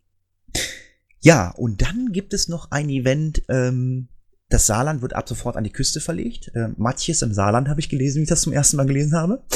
Ja, 1.20 1.52
und 1.52 1.82
dann 1.82 2.12
gibt 2.12 2.34
es 2.34 2.50
noch 2.50 2.72
ein 2.72 2.90
Event. 2.90 3.44
Ähm, 3.50 4.08
das 4.54 4.68
Saarland 4.68 5.02
wird 5.02 5.16
ab 5.16 5.28
sofort 5.28 5.58
an 5.58 5.64
die 5.64 5.72
Küste 5.72 6.00
verlegt. 6.00 6.52
Äh, 6.54 6.68
Matjes 6.78 7.24
im 7.24 7.34
Saarland 7.34 7.70
habe 7.70 7.80
ich 7.80 7.90
gelesen, 7.90 8.20
wie 8.20 8.24
ich 8.24 8.30
das 8.30 8.42
zum 8.42 8.54
ersten 8.54 8.78
Mal 8.78 8.86
gelesen 8.86 9.16
habe. 9.16 9.42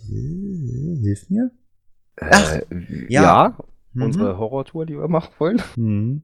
hilf 1.02 1.28
mir. 1.30 1.50
Ach, 2.20 2.52
äh, 2.56 2.64
ja. 3.08 3.22
ja, 3.22 3.58
Mhm. 3.92 4.02
unsere 4.02 4.38
Horrortour, 4.38 4.84
die 4.86 4.98
wir 4.98 5.08
machen 5.08 5.32
wollen. 5.38 5.62
Hm. 5.74 6.22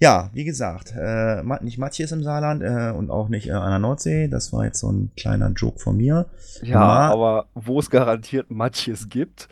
Ja, 0.00 0.30
wie 0.32 0.44
gesagt, 0.44 0.92
äh, 0.96 1.42
nicht 1.62 1.78
Matthias 1.78 2.12
im 2.12 2.22
Saarland 2.22 2.62
äh, 2.62 2.92
und 2.96 3.10
auch 3.10 3.28
nicht 3.28 3.48
äh, 3.48 3.52
an 3.52 3.70
der 3.70 3.78
Nordsee. 3.78 4.28
Das 4.28 4.52
war 4.52 4.64
jetzt 4.64 4.80
so 4.80 4.90
ein 4.90 5.12
kleiner 5.16 5.50
Joke 5.50 5.78
von 5.78 5.96
mir. 5.96 6.26
Ja, 6.62 6.78
Ma- 6.78 7.08
aber 7.10 7.46
wo 7.54 7.78
es 7.78 7.90
garantiert 7.90 8.50
Matjes 8.50 9.08
gibt, 9.08 9.48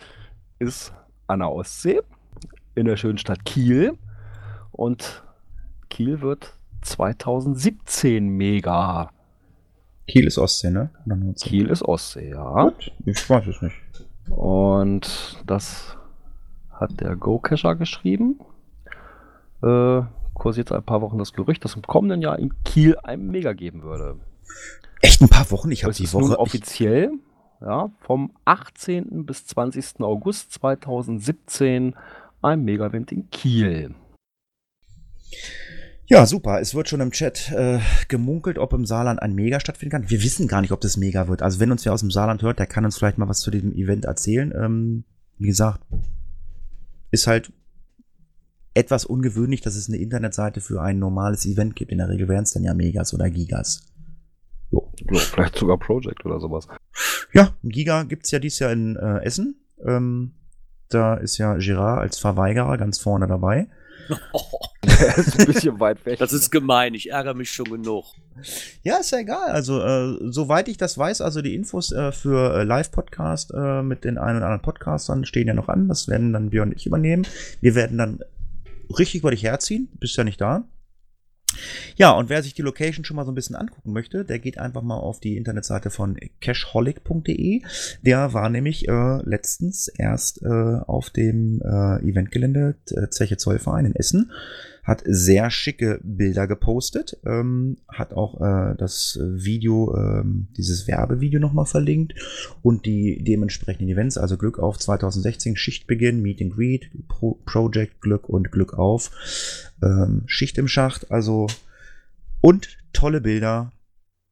ist 0.59 0.93
an 1.27 1.41
der 1.41 1.51
Ostsee, 1.53 2.01
in 2.75 2.87
der 2.87 2.97
schönen 2.97 3.19
Stadt 3.19 3.45
Kiel. 3.45 3.99
Und 4.73 5.23
Kiel 5.91 6.21
wird 6.23 6.55
2017 6.83 8.29
mega. 8.29 9.11
Kiel 10.07 10.27
ist 10.27 10.39
Ostsee, 10.39 10.71
ne? 10.71 10.91
Nordsee? 11.05 11.49
Kiel 11.49 11.69
ist 11.69 11.83
Ostsee, 11.83 12.31
ja. 12.31 12.65
Gut, 12.65 12.93
ich 13.07 13.31
weiß 13.31 13.47
es 13.47 13.63
nicht. 13.63 13.77
Und 14.31 15.43
das 15.47 15.97
hat 16.71 17.01
der 17.01 17.17
Go-Cacher 17.17 17.77
geschrieben. 17.77 18.41
Äh, 19.63 20.03
kursiert 20.35 20.69
seit 20.69 20.79
ein 20.79 20.85
paar 20.85 21.03
Wochen 21.03 21.19
das 21.19 21.33
Gerücht, 21.33 21.65
dass 21.65 21.77
im 21.77 21.83
kommenden 21.83 22.21
Jahr 22.21 22.39
in 22.39 22.53
Kiel 22.65 22.97
ein 23.03 23.29
Mega 23.29 23.53
geben 23.53 23.83
würde. 23.83 24.19
Echt 25.01 25.21
ein 25.21 25.29
paar 25.29 25.51
Wochen? 25.51 25.71
Ich 25.71 25.85
habe 25.85 25.95
die 25.95 26.03
nun 26.05 26.13
Woche. 26.13 26.33
Ich, 26.33 26.39
offiziell, 26.39 27.13
ja, 27.61 27.91
vom 28.01 28.33
18. 28.45 29.25
bis 29.25 29.47
20. 29.47 30.01
August 30.01 30.53
2017 30.53 31.95
ein 32.41 32.65
Mega-Event 32.65 33.13
in 33.13 33.31
Kiel. 33.31 33.95
Ja, 36.13 36.27
super. 36.27 36.61
Es 36.61 36.75
wird 36.75 36.91
schon 36.91 37.01
im 37.01 37.11
Chat 37.11 37.51
äh, 37.53 37.79
gemunkelt, 38.09 38.59
ob 38.59 38.75
im 38.75 38.85
Saarland 38.85 39.23
ein 39.23 39.35
Mega 39.35 39.61
stattfinden 39.61 39.93
kann. 39.93 40.11
Wir 40.11 40.23
wissen 40.23 40.47
gar 40.47 40.61
nicht, 40.61 40.73
ob 40.73 40.81
das 40.83 40.99
Mega 40.99 41.27
wird. 41.27 41.41
Also 41.41 41.59
wenn 41.59 41.73
uns 41.73 41.87
wer 41.87 41.95
aus 41.95 42.01
dem 42.01 42.11
Saarland 42.11 42.43
hört, 42.43 42.59
der 42.59 42.67
kann 42.67 42.85
uns 42.85 42.99
vielleicht 42.99 43.17
mal 43.17 43.29
was 43.29 43.41
zu 43.41 43.51
diesem 43.51 43.73
Event 43.73 44.05
erzählen. 44.05 44.53
Ähm, 44.55 45.05
wie 45.39 45.47
gesagt, 45.47 45.81
ist 47.11 47.27
halt 47.27 47.51
etwas 48.75 49.07
ungewöhnlich, 49.07 49.63
dass 49.63 49.75
es 49.75 49.89
eine 49.89 49.97
Internetseite 49.97 50.61
für 50.61 50.83
ein 50.83 50.99
normales 50.99 51.47
Event 51.47 51.77
gibt. 51.77 51.91
In 51.91 51.99
der 51.99 52.11
Regel 52.11 52.29
wären 52.29 52.45
es 52.45 52.53
dann 52.53 52.65
ja 52.65 52.75
Megas 52.75 53.15
oder 53.15 53.31
Gigas. 53.31 53.87
Ja, 54.71 54.81
vielleicht 55.17 55.57
sogar 55.57 55.79
Project 55.79 56.27
oder 56.27 56.41
sowas. 56.41 56.69
Ja, 57.33 57.55
Giga 57.63 58.03
gibt's 58.03 58.31
ja 58.31 58.39
dieses 58.39 58.59
Jahr 58.59 58.73
in 58.73 58.97
äh, 58.97 59.25
Essen. 59.25 59.57
Ähm, 59.83 60.33
da 60.91 61.15
ist 61.15 61.39
ja 61.39 61.57
Girard 61.57 62.01
als 62.01 62.19
Verweigerer 62.19 62.77
ganz 62.77 62.99
vorne 62.99 63.27
dabei. 63.27 63.69
Der 64.85 65.19
ist 65.19 65.39
ein 65.39 65.47
bisschen 65.47 65.81
weit 65.81 66.05
weg. 66.07 66.19
Das 66.19 66.33
ist 66.33 66.51
gemein, 66.51 66.95
ich 66.95 67.11
ärgere 67.11 67.35
mich 67.35 67.51
schon 67.51 67.67
genug. 67.67 68.05
Ja, 68.83 68.97
ist 68.97 69.11
ja 69.11 69.19
egal. 69.19 69.51
Also, 69.51 69.81
äh, 69.81 70.17
soweit 70.31 70.69
ich 70.69 70.77
das 70.77 70.97
weiß, 70.97 71.21
also 71.21 71.43
die 71.43 71.55
Infos 71.55 71.93
äh, 71.93 72.13
für 72.13 72.55
äh, 72.55 72.65
Live-Podcast 72.65 73.53
äh, 73.55 73.83
mit 73.83 74.05
den 74.05 74.19
ein 74.19 74.37
oder 74.37 74.47
anderen 74.47 74.63
Podcastern 74.63 75.25
stehen 75.25 75.49
ja 75.49 75.55
noch 75.55 75.69
an. 75.69 75.89
Das 75.89 76.09
werden 76.09 76.33
dann 76.33 76.51
Björn 76.51 76.71
und 76.71 76.77
ich 76.77 76.87
übernehmen. 76.87 77.27
Wir 77.61 77.75
werden 77.75 77.99
dann 77.99 78.21
richtig 78.99 79.21
über 79.21 79.31
dich 79.31 79.43
herziehen. 79.43 79.89
Bist 79.99 80.17
ja 80.17 80.25
nicht 80.25 80.41
da. 80.41 80.65
Ja, 81.97 82.13
und 82.13 82.29
wer 82.29 82.43
sich 82.43 82.55
die 82.55 82.63
Location 82.63 83.05
schon 83.05 83.17
mal 83.17 83.25
so 83.25 83.33
ein 83.33 83.35
bisschen 83.35 83.57
angucken 83.57 83.93
möchte, 83.93 84.25
der 84.25 84.39
geht 84.39 84.59
einfach 84.59 84.83
mal 84.83 84.97
auf 84.97 85.21
die 85.21 85.37
Internetseite 85.37 85.91
von 85.91 86.19
cashholic.de. 86.41 87.63
Der 88.03 88.33
war 88.33 88.49
nämlich 88.49 88.89
äh, 88.89 89.23
letztens 89.25 89.89
erst 89.89 90.43
äh, 90.43 90.49
auf 90.49 91.11
dem 91.11 91.61
äh, 91.63 92.09
Eventgelände 92.09 92.77
äh, 92.91 93.09
Zeche 93.09 93.37
Zollverein 93.37 93.87
in 93.87 93.97
Essen. 93.97 94.33
Hat 94.83 95.03
sehr 95.07 95.51
schicke 95.51 96.01
Bilder 96.03 96.49
gepostet, 96.49 97.17
ähm, 97.25 97.77
hat 97.87 98.15
auch 98.15 98.41
äh, 98.41 98.75
das 98.77 99.19
Video, 99.23 99.97
ähm, 99.97 100.49
dieses 100.57 100.89
Werbevideo 100.89 101.39
nochmal 101.39 101.67
verlinkt 101.67 102.15
und 102.63 102.85
die 102.85 103.23
dementsprechenden 103.23 103.89
Events, 103.89 104.19
also 104.19 104.37
Glück 104.37 104.59
auf 104.59 104.79
2016, 104.79 105.57
Schichtbeginn, 105.57 106.21
Meet 106.21 106.43
and 106.43 106.55
Greet, 106.55 106.91
Pro 107.07 107.41
Project 107.47 108.01
Glück 108.01 108.29
und 108.29 108.51
Glück 108.51 108.75
auf, 108.75 109.13
ähm, 109.83 110.23
Schicht 110.27 110.59
im 110.59 110.67
Schacht, 110.67 111.11
also 111.13 111.47
und 112.41 112.79
tolle 112.93 113.21
Bilder. 113.21 113.73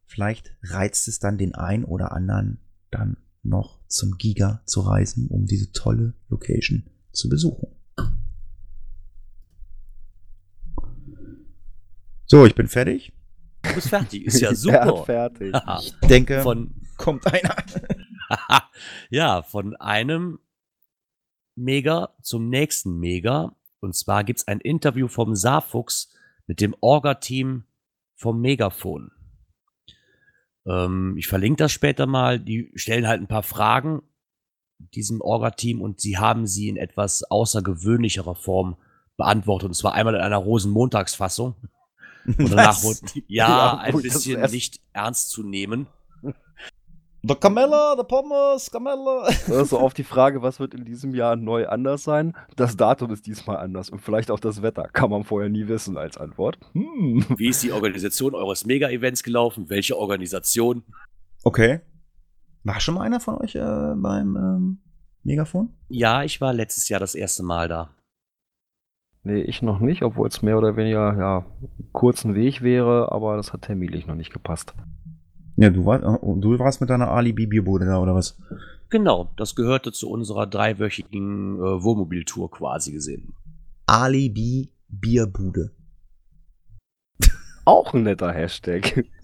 Vielleicht 0.04 0.56
reizt 0.64 1.06
es 1.06 1.20
dann 1.20 1.38
den 1.38 1.54
einen 1.54 1.84
oder 1.84 2.10
anderen 2.10 2.58
dann 2.90 3.16
noch 3.42 3.80
zum 3.86 4.18
Giga 4.18 4.62
zu 4.66 4.80
reisen, 4.80 5.28
um 5.28 5.46
diese 5.46 5.72
tolle 5.72 6.14
Location 6.28 6.84
zu 7.12 7.28
besuchen. 7.28 7.68
So, 12.30 12.46
ich 12.46 12.54
bin 12.54 12.68
fertig. 12.68 13.12
Du 13.62 13.74
bist 13.74 13.88
fertig, 13.88 14.24
ist 14.26 14.40
ja 14.40 14.50
Ja, 14.50 14.54
super. 14.54 15.04
fertig. 15.04 15.52
Ich 15.80 16.08
denke, 16.08 16.42
von, 16.42 16.72
kommt 16.96 17.26
einer. 17.26 17.56
ja, 19.10 19.42
von 19.42 19.74
einem 19.74 20.38
Mega 21.56 22.14
zum 22.22 22.48
nächsten 22.48 23.00
Mega. 23.00 23.56
Und 23.80 23.96
zwar 23.96 24.22
gibt's 24.22 24.46
ein 24.46 24.60
Interview 24.60 25.08
vom 25.08 25.34
Saarfuchs 25.34 26.14
mit 26.46 26.60
dem 26.60 26.76
Orga-Team 26.78 27.64
vom 28.14 28.40
Megafon. 28.40 29.10
Ähm, 30.68 31.16
ich 31.18 31.26
verlinke 31.26 31.64
das 31.64 31.72
später 31.72 32.06
mal. 32.06 32.38
Die 32.38 32.70
stellen 32.76 33.08
halt 33.08 33.20
ein 33.20 33.26
paar 33.26 33.42
Fragen 33.42 34.02
diesem 34.94 35.20
Orga-Team 35.20 35.80
und 35.80 36.00
sie 36.00 36.16
haben 36.16 36.46
sie 36.46 36.68
in 36.68 36.76
etwas 36.76 37.24
außergewöhnlicherer 37.24 38.36
Form 38.36 38.76
beantwortet. 39.16 39.70
Und 39.70 39.74
zwar 39.74 39.94
einmal 39.94 40.14
in 40.14 40.20
einer 40.20 40.36
Rosenmontagsfassung. 40.36 41.56
Was? 42.24 42.82
wurde, 42.84 43.24
ja, 43.28 43.48
Ja, 43.48 43.76
ein 43.78 43.96
bisschen 44.02 44.38
erst- 44.38 44.54
nicht 44.54 44.80
ernst 44.92 45.30
zu 45.30 45.42
nehmen. 45.42 45.86
Der 47.22 47.36
Camella, 47.36 47.96
der 47.96 48.04
Pommes, 48.04 48.70
Camella. 48.70 49.24
Das 49.26 49.48
ist 49.48 49.68
so 49.70 49.78
auf 49.78 49.92
die 49.92 50.04
Frage, 50.04 50.40
was 50.40 50.58
wird 50.58 50.72
in 50.72 50.86
diesem 50.86 51.14
Jahr 51.14 51.36
neu 51.36 51.68
anders 51.68 52.02
sein? 52.02 52.34
Das 52.56 52.78
Datum 52.78 53.10
ist 53.12 53.26
diesmal 53.26 53.58
anders 53.58 53.90
und 53.90 54.00
vielleicht 54.00 54.30
auch 54.30 54.40
das 54.40 54.62
Wetter. 54.62 54.84
Kann 54.84 55.10
man 55.10 55.24
vorher 55.24 55.50
nie 55.50 55.68
wissen 55.68 55.98
als 55.98 56.16
Antwort. 56.16 56.58
Hm. 56.72 57.26
Wie 57.36 57.48
ist 57.48 57.62
die 57.62 57.72
Organisation 57.72 58.34
eures 58.34 58.64
Mega-Events 58.64 59.22
gelaufen? 59.22 59.68
Welche 59.68 59.98
Organisation? 59.98 60.82
Okay. 61.42 61.80
War 62.64 62.80
schon 62.80 62.94
mal 62.94 63.02
einer 63.02 63.20
von 63.20 63.34
euch 63.36 63.54
äh, 63.54 63.58
beim 63.96 64.36
ähm, 64.36 64.78
Megafon? 65.22 65.74
Ja, 65.90 66.22
ich 66.24 66.40
war 66.40 66.54
letztes 66.54 66.88
Jahr 66.88 67.00
das 67.00 67.14
erste 67.14 67.42
Mal 67.42 67.68
da. 67.68 67.90
Nee, 69.22 69.42
ich 69.42 69.60
noch 69.60 69.80
nicht, 69.80 70.02
obwohl 70.02 70.28
es 70.28 70.40
mehr 70.40 70.56
oder 70.56 70.76
weniger 70.76 71.16
ja 71.18 71.44
kurzen 71.92 72.34
Weg 72.34 72.62
wäre, 72.62 73.12
aber 73.12 73.36
das 73.36 73.52
hat 73.52 73.62
terminlich 73.62 74.06
noch 74.06 74.14
nicht 74.14 74.32
gepasst. 74.32 74.74
Ja, 75.56 75.68
du, 75.68 75.84
war, 75.84 76.02
äh, 76.02 76.40
du 76.40 76.58
warst 76.58 76.80
mit 76.80 76.88
deiner 76.88 77.10
Alibi-Bierbude 77.10 77.84
da, 77.84 77.98
oder 77.98 78.14
was? 78.14 78.38
Genau, 78.88 79.30
das 79.36 79.54
gehörte 79.54 79.92
zu 79.92 80.08
unserer 80.08 80.46
dreiwöchigen 80.46 81.56
äh, 81.56 81.82
Wohnmobiltour 81.82 82.50
quasi 82.50 82.92
gesehen. 82.92 83.34
Alibi-Bierbude. 83.86 85.70
Auch 87.66 87.92
ein 87.92 88.04
netter 88.04 88.32
Hashtag. 88.32 89.04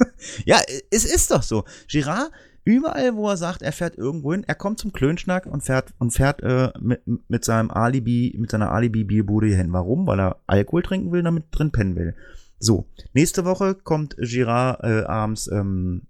Ja, 0.44 0.58
es 0.90 1.04
ist 1.04 1.30
doch 1.30 1.42
so. 1.42 1.64
Girard, 1.88 2.30
überall, 2.66 3.14
wo 3.14 3.30
er 3.30 3.36
sagt, 3.38 3.62
er 3.62 3.72
fährt 3.72 3.96
irgendwo 3.96 4.32
hin, 4.32 4.44
er 4.46 4.56
kommt 4.56 4.78
zum 4.78 4.92
Klönschnack 4.92 5.46
und 5.46 5.62
fährt 5.62 5.94
und 5.98 6.10
fährt 6.10 6.42
äh, 6.42 6.72
mit, 6.78 7.00
mit 7.28 7.44
seinem 7.44 7.70
Alibi, 7.70 8.34
mit 8.38 8.50
seiner 8.50 8.72
Alibi-Bierbude 8.72 9.46
hier 9.46 9.56
hin. 9.56 9.72
Warum? 9.72 10.06
Weil 10.06 10.20
er 10.20 10.40
Alkohol 10.46 10.82
trinken 10.82 11.12
will, 11.12 11.22
damit 11.22 11.44
drin 11.52 11.70
pennen 11.70 11.96
will. 11.96 12.14
So, 12.58 12.86
nächste 13.14 13.44
Woche 13.44 13.74
kommt 13.74 14.16
Girard 14.18 14.82
äh, 14.82 15.04
abends 15.04 15.46
ähm, 15.46 16.02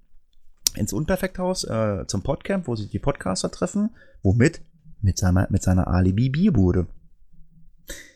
ins 0.75 0.93
Unperfekthaus 0.93 1.65
äh, 1.65 2.07
zum 2.07 2.23
Podcamp, 2.23 2.67
wo 2.67 2.75
sich 2.75 2.89
die 2.89 2.99
Podcaster 2.99 3.51
treffen. 3.51 3.91
Womit? 4.23 4.63
Mit 5.03 5.19
seiner, 5.19 5.47
mit 5.51 5.63
seiner 5.63 5.89
Alibi-Bierbude. 5.89 6.87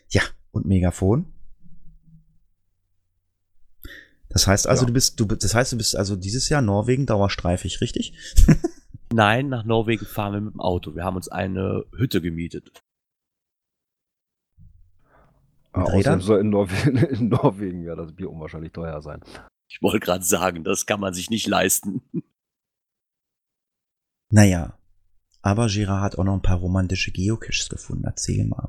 Ja, 0.08 0.22
und 0.50 0.66
Megafon. 0.66 1.26
Das 4.30 4.46
heißt 4.46 4.66
also, 4.66 4.82
Ja. 4.84 4.86
du 4.86 4.92
bist, 4.92 5.18
du, 5.20 5.26
bist- 5.26 5.44
das 5.44 5.54
heißt, 5.54 5.72
du 5.72 5.76
bist 5.76 5.94
also 5.96 6.16
dieses 6.16 6.48
Jahr 6.48 6.62
Norwegen 6.62 7.04
dauerstreifig, 7.06 7.80
richtig? 7.80 8.14
Nein, 9.12 9.48
nach 9.48 9.64
Norwegen 9.64 10.06
fahren 10.06 10.32
wir 10.34 10.40
mit 10.40 10.54
dem 10.54 10.60
Auto. 10.60 10.94
Wir 10.94 11.04
haben 11.04 11.16
uns 11.16 11.28
eine 11.28 11.84
Hütte 11.96 12.20
gemietet. 12.22 12.80
Außerdem 15.72 16.20
soll 16.20 16.40
in, 16.42 16.50
Norwegen, 16.50 16.96
in 16.96 17.28
Norwegen 17.28 17.82
ja 17.84 17.94
das 17.94 18.12
Bier 18.14 18.30
unwahrscheinlich 18.30 18.72
teuer 18.72 19.00
sein. 19.02 19.20
Ich 19.68 19.80
wollte 19.82 20.00
gerade 20.00 20.24
sagen, 20.24 20.64
das 20.64 20.86
kann 20.86 21.00
man 21.00 21.14
sich 21.14 21.30
nicht 21.30 21.46
leisten. 21.46 22.02
Naja. 24.32 24.78
Aber 25.42 25.66
Girard 25.66 26.02
hat 26.04 26.16
auch 26.18 26.22
noch 26.22 26.34
ein 26.34 26.42
paar 26.42 26.58
romantische 26.58 27.10
Geocaches 27.10 27.68
gefunden. 27.68 28.04
Erzähl 28.04 28.46
mal. 28.46 28.68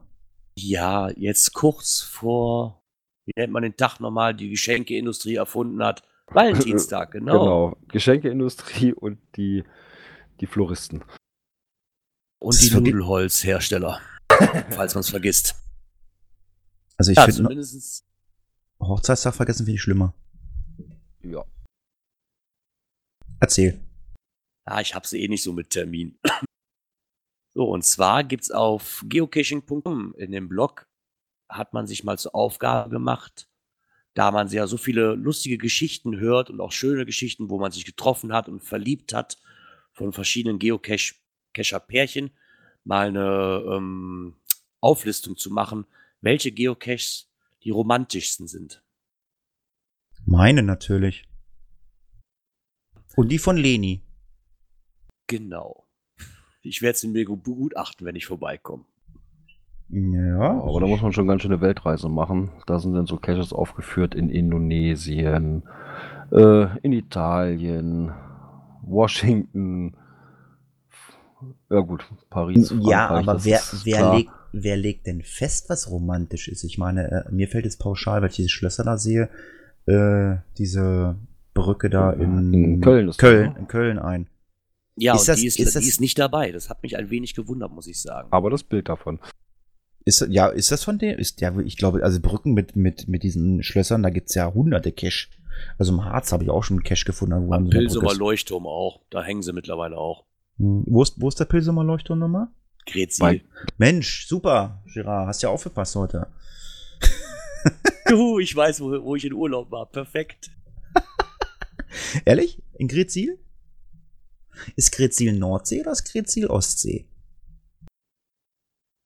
Ja, 0.55 1.12
jetzt 1.12 1.53
kurz 1.53 2.01
vor, 2.01 2.80
wie 3.26 3.34
nennt 3.36 3.53
man 3.53 3.63
den 3.63 3.76
Tag 3.76 3.99
nochmal, 3.99 4.34
die 4.36 4.49
Geschenkeindustrie 4.49 5.36
erfunden 5.36 5.84
hat. 5.84 6.03
Valentinstag, 6.28 7.11
genau. 7.11 7.34
Genau. 7.39 7.78
Geschenkeindustrie 7.89 8.93
und 8.93 9.19
die, 9.36 9.63
die 10.39 10.47
Floristen. 10.47 11.03
Und 12.39 12.55
Das 12.55 12.61
die 12.61 12.74
Nudelholzhersteller, 12.74 14.01
falls 14.72 14.95
man 14.95 15.01
es 15.01 15.09
vergisst. 15.09 15.55
Also 16.97 17.11
ich 17.11 17.17
Ja, 17.17 17.26
finde, 17.26 17.38
zumindest 17.38 18.05
Hochzeitstag 18.80 19.36
vergessen 19.36 19.65
finde 19.65 19.76
ich 19.76 19.82
schlimmer. 19.82 20.13
Ja. 21.24 21.43
Erzähl. 23.39 23.80
Ja, 24.67 24.80
ich 24.82 24.95
hab's 24.95 25.13
eh 25.13 25.28
nicht 25.28 25.43
so 25.43 25.53
mit 25.53 25.69
Termin. 25.69 26.17
So, 27.53 27.65
und 27.65 27.84
zwar 27.84 28.24
gibt's 28.24 28.49
auf 28.49 29.03
geocaching.com 29.09 30.15
in 30.15 30.32
dem 30.32 30.47
Blog, 30.47 30.88
hat 31.51 31.73
man 31.73 31.87
sich 31.87 32.03
mal 32.03 32.17
zur 32.17 32.35
Aufgabe 32.35 32.89
gemacht, 32.89 33.47
da 34.13 34.31
man 34.31 34.47
ja 34.49 34.67
so 34.67 34.77
viele 34.77 35.15
lustige 35.15 35.57
Geschichten 35.57 36.17
hört 36.17 36.49
und 36.49 36.59
auch 36.59 36.71
schöne 36.71 37.05
Geschichten, 37.05 37.49
wo 37.49 37.59
man 37.59 37.71
sich 37.71 37.85
getroffen 37.85 38.33
hat 38.33 38.49
und 38.49 38.63
verliebt 38.63 39.13
hat 39.13 39.37
von 39.93 40.13
verschiedenen 40.13 40.59
Geocacher-Pärchen, 40.59 42.31
mal 42.83 43.07
eine 43.07 43.63
ähm, 43.67 44.35
Auflistung 44.79 45.37
zu 45.37 45.51
machen, 45.51 45.85
welche 46.21 46.51
Geocaches 46.51 47.29
die 47.63 47.69
romantischsten 47.69 48.47
sind. 48.47 48.83
Meine 50.25 50.63
natürlich. 50.63 51.27
Und 53.15 53.29
die 53.29 53.39
von 53.39 53.57
Leni. 53.57 54.01
Genau. 55.27 55.87
Ich 56.61 56.81
werde 56.81 56.97
sie 56.97 57.07
mir 57.07 57.25
begutachten, 57.25 58.05
wenn 58.05 58.15
ich 58.15 58.25
vorbeikomme. 58.25 58.85
Ja. 59.91 60.51
Aber 60.61 60.79
da 60.79 60.87
muss 60.87 61.01
man 61.01 61.11
schon 61.11 61.27
ganz 61.27 61.41
schön 61.41 61.51
eine 61.51 61.61
Weltreise 61.61 62.07
machen. 62.09 62.51
Da 62.65 62.79
sind 62.79 62.93
dann 62.93 63.05
so 63.07 63.17
Caches 63.17 63.51
aufgeführt 63.51 64.15
in 64.15 64.29
Indonesien, 64.29 65.63
äh, 66.31 66.77
in 66.79 66.93
Italien, 66.93 68.11
Washington. 68.83 69.95
Ja 71.69 71.79
gut, 71.79 72.05
Paris. 72.29 72.69
ja, 72.81 73.07
Frankreich, 73.07 73.23
aber 73.27 73.33
das 73.33 73.45
wer, 73.45 73.61
wer, 73.83 74.13
legt, 74.15 74.31
wer 74.53 74.77
legt 74.77 75.07
denn 75.07 75.21
fest, 75.23 75.69
was 75.69 75.89
romantisch 75.89 76.47
ist? 76.47 76.63
Ich 76.63 76.77
meine, 76.77 77.09
äh, 77.27 77.31
mir 77.31 77.47
fällt 77.47 77.65
jetzt 77.65 77.79
pauschal, 77.79 78.21
weil 78.21 78.29
ich 78.29 78.35
diese 78.35 78.49
Schlösser 78.49 78.83
da 78.83 78.97
sehe, 78.97 79.29
äh, 79.87 80.35
diese 80.57 81.15
Brücke 81.53 81.89
da 81.89 82.11
in, 82.11 82.53
In 82.53 82.81
Köln 82.81 83.11
Köln, 83.17 83.53
ne? 83.53 83.59
in 83.59 83.67
Köln 83.67 83.99
ein. 83.99 84.27
Ja, 84.95 85.15
Ist 85.15 85.21
und 85.21 85.27
das- 85.29 85.39
die, 85.39 85.47
ist, 85.47 85.59
ist 85.59 85.71
die 85.75 85.79
das- 85.79 85.85
ist 85.87 85.99
nicht 86.01 86.19
dabei. 86.19 86.51
Das 86.51 86.69
hat 86.69 86.83
mich 86.83 86.97
ein 86.97 87.09
wenig 87.09 87.33
gewundert, 87.33 87.71
muss 87.71 87.87
ich 87.87 87.99
sagen. 88.01 88.27
Aber 88.31 88.49
das 88.49 88.63
Bild 88.63 88.87
davon. 88.87 89.19
Ist, 90.03 90.25
ja, 90.29 90.47
ist 90.47 90.71
das 90.71 90.83
von 90.83 90.97
dem? 90.97 91.17
Ist 91.19 91.41
ja, 91.41 91.57
ich 91.59 91.77
glaube, 91.77 92.03
also 92.03 92.19
Brücken 92.19 92.53
mit, 92.53 92.75
mit, 92.75 93.07
mit 93.07 93.23
diesen 93.23 93.61
Schlössern, 93.61 94.01
da 94.03 94.09
gibt's 94.09 94.33
ja 94.33 94.51
hunderte 94.51 94.91
Cache. 94.91 95.27
Also 95.77 95.93
im 95.93 96.03
Harz 96.05 96.31
habe 96.31 96.43
ich 96.43 96.49
auch 96.49 96.63
schon 96.63 96.77
einen 96.77 96.83
Cache 96.83 97.05
gefunden. 97.05 97.47
Wo 97.47 97.53
Am 97.53 97.69
Pilsumer. 97.69 98.13
Leuchtturm 98.15 98.65
auch. 98.65 99.01
Da 99.09 99.23
hängen 99.23 99.43
sie 99.43 99.53
mittlerweile 99.53 99.97
auch. 99.97 100.25
Hm, 100.57 100.83
Wo 100.87 101.03
ist, 101.03 101.19
wo 101.21 101.27
ist 101.27 101.39
der 101.39 101.45
Pilsumer 101.45 101.83
Leuchtturm 101.83 102.19
nochmal? 102.19 102.47
Grezil. 102.87 103.41
Mensch, 103.77 104.25
super, 104.27 104.81
Girard, 104.91 105.27
hast 105.27 105.43
ja 105.43 105.49
aufgepasst 105.49 105.95
heute. 105.95 106.27
Juhu, 108.09 108.39
ich 108.39 108.55
weiß, 108.55 108.81
wo, 108.81 109.03
wo 109.03 109.15
ich 109.15 109.25
in 109.25 109.33
Urlaub 109.33 109.71
war. 109.71 109.85
Perfekt. 109.85 110.49
Ehrlich? 112.25 112.61
In 112.73 112.87
Grezil? 112.87 113.37
Ist 114.75 114.91
Grezil 114.91 115.33
Nordsee 115.33 115.81
oder 115.81 115.91
ist 115.91 116.11
Grezil 116.11 116.47
Ostsee? 116.47 117.07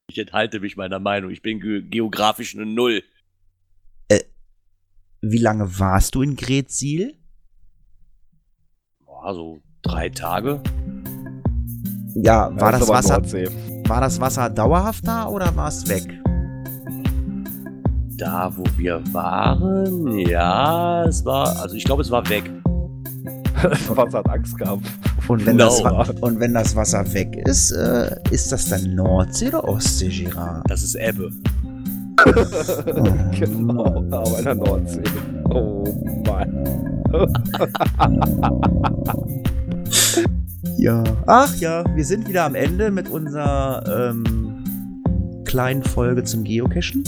Ich 0.07 0.19
enthalte 0.19 0.59
mich 0.59 0.77
meiner 0.77 0.99
Meinung. 0.99 1.31
Ich 1.31 1.41
bin 1.41 1.59
ge 1.59 1.81
geografisch 1.81 2.55
eine 2.55 2.65
Null. 2.65 3.01
wie 5.27 5.39
lange 5.39 5.79
warst 5.79 6.13
du 6.13 6.21
in 6.21 6.35
Gretzil? 6.35 7.15
Boah, 9.03 9.33
so 9.33 9.59
drei 9.81 10.09
Tage. 10.09 10.61
Ja, 12.13 12.51
war 12.59 12.71
Ja, 12.71 12.77
das 12.77 12.83
aber 12.83 12.93
Wasser, 12.99 13.13
Nordsee. 13.19 13.49
war 13.87 14.01
das 14.01 14.19
Wasser 14.19 14.51
dauerhaft 14.51 15.07
da 15.07 15.27
oder 15.27 15.55
war 15.55 15.69
es 15.69 15.89
weg? 15.89 16.03
Da, 18.17 18.55
wo 18.55 18.63
wir 18.77 19.01
waren, 19.13 20.19
ja, 20.19 21.03
es 21.05 21.25
war, 21.25 21.59
also 21.59 21.75
ich 21.75 21.83
glaube, 21.83 22.03
es 22.03 22.11
war 22.11 22.29
weg. 22.29 22.43
Das 23.69 23.89
Wasser 23.97 24.19
hat 24.19 24.29
Angst 24.29 24.57
gehabt. 24.57 24.85
Und 25.27 25.45
wenn, 25.45 25.57
das, 25.57 25.81
und 25.81 26.39
wenn 26.39 26.53
das 26.53 26.75
Wasser 26.75 27.13
weg 27.13 27.35
ist, 27.47 27.71
äh, 27.71 28.15
ist 28.31 28.51
das 28.51 28.69
dann 28.69 28.95
Nordsee 28.95 29.47
oder 29.47 29.67
Ostsee, 29.67 30.09
Girard? 30.09 30.69
Das 30.69 30.83
ist 30.83 30.95
Ebbe. 30.95 31.31
genau, 33.37 34.03
aber 34.11 34.39
in 34.39 34.45
der 34.45 34.55
Nordsee. 34.55 35.03
Oh 35.49 35.83
Mann. 36.25 37.03
Ja. 40.77 41.03
Ach 41.25 41.55
ja, 41.55 41.83
wir 41.95 42.05
sind 42.05 42.27
wieder 42.27 42.43
am 42.43 42.53
Ende 42.53 42.91
mit 42.91 43.09
unserer 43.09 44.11
ähm, 44.11 44.55
kleinen 45.45 45.83
Folge 45.83 46.23
zum 46.23 46.43
Geocachen. 46.43 47.03